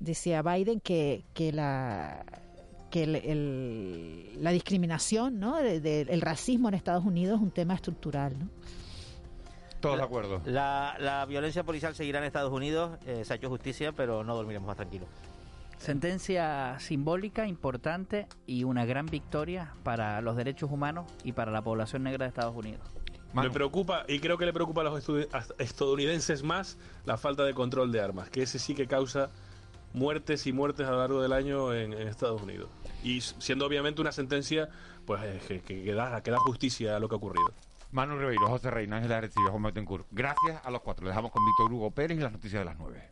Decía 0.00 0.42
Biden 0.42 0.80
que, 0.80 1.24
que 1.34 1.52
la 1.52 2.24
que 2.90 3.04
el- 3.04 3.16
el- 3.16 4.42
la 4.42 4.50
discriminación, 4.52 5.38
¿no? 5.40 5.56
De- 5.58 5.80
de- 5.80 6.02
el 6.02 6.20
racismo 6.20 6.68
en 6.68 6.74
Estados 6.74 7.04
Unidos 7.04 7.36
es 7.38 7.42
un 7.42 7.50
tema 7.50 7.74
estructural, 7.74 8.38
¿no? 8.38 8.48
Todos 9.80 9.98
de 9.98 10.02
acuerdo. 10.02 10.40
La, 10.46 10.96
la 10.98 11.26
violencia 11.26 11.62
policial 11.62 11.94
seguirá 11.94 12.18
en 12.18 12.24
Estados 12.24 12.52
Unidos, 12.52 12.98
eh, 13.06 13.22
se 13.24 13.32
ha 13.32 13.36
hecho 13.36 13.48
justicia, 13.50 13.92
pero 13.92 14.24
no 14.24 14.34
dormiremos 14.34 14.66
más 14.66 14.76
tranquilos. 14.76 15.08
Sentencia 15.84 16.78
simbólica, 16.78 17.46
importante 17.46 18.26
y 18.46 18.64
una 18.64 18.86
gran 18.86 19.04
victoria 19.04 19.74
para 19.82 20.20
los 20.22 20.34
derechos 20.34 20.70
humanos 20.70 21.04
y 21.24 21.32
para 21.32 21.52
la 21.52 21.60
población 21.62 22.02
negra 22.04 22.24
de 22.24 22.30
Estados 22.30 22.56
Unidos. 22.56 22.80
Me 23.34 23.50
preocupa, 23.50 24.04
y 24.08 24.18
creo 24.18 24.38
que 24.38 24.46
le 24.46 24.54
preocupa 24.54 24.80
a 24.80 24.84
los 24.84 25.06
estadounidenses 25.58 26.42
más, 26.42 26.78
la 27.04 27.18
falta 27.18 27.44
de 27.44 27.52
control 27.52 27.92
de 27.92 28.00
armas, 28.00 28.30
que 28.30 28.42
ese 28.42 28.58
sí 28.58 28.74
que 28.74 28.86
causa 28.86 29.28
muertes 29.92 30.46
y 30.46 30.54
muertes 30.54 30.86
a 30.88 30.90
lo 30.92 31.00
largo 31.00 31.20
del 31.20 31.34
año 31.34 31.74
en, 31.74 31.92
en 31.92 32.08
Estados 32.08 32.40
Unidos. 32.40 32.70
Y 33.02 33.20
siendo 33.20 33.66
obviamente 33.66 34.00
una 34.00 34.12
sentencia 34.12 34.70
pues 35.04 35.22
eh, 35.22 35.38
que, 35.46 35.60
que- 35.60 35.84
que 35.84 35.92
da, 35.92 36.22
que 36.22 36.30
da 36.30 36.38
justicia 36.38 36.96
a 36.96 36.98
lo 36.98 37.10
que 37.10 37.14
ha 37.14 37.18
ocurrido. 37.18 37.52
Manu 37.92 38.16
Ribeiro, 38.18 38.48
José 38.48 38.70
Reina, 38.70 38.96
Ángel 38.96 39.12
Arecibo, 39.12 39.50
Juan 39.50 39.62
Betancourt. 39.64 40.06
Gracias 40.10 40.64
a 40.64 40.70
los 40.70 40.80
cuatro. 40.80 41.04
Les 41.04 41.10
dejamos 41.12 41.30
con 41.30 41.44
Víctor 41.44 41.70
Hugo 41.74 41.90
Pérez 41.90 42.16
y 42.16 42.22
las 42.22 42.32
noticias 42.32 42.62
de 42.62 42.64
las 42.64 42.78
nueve. 42.78 43.10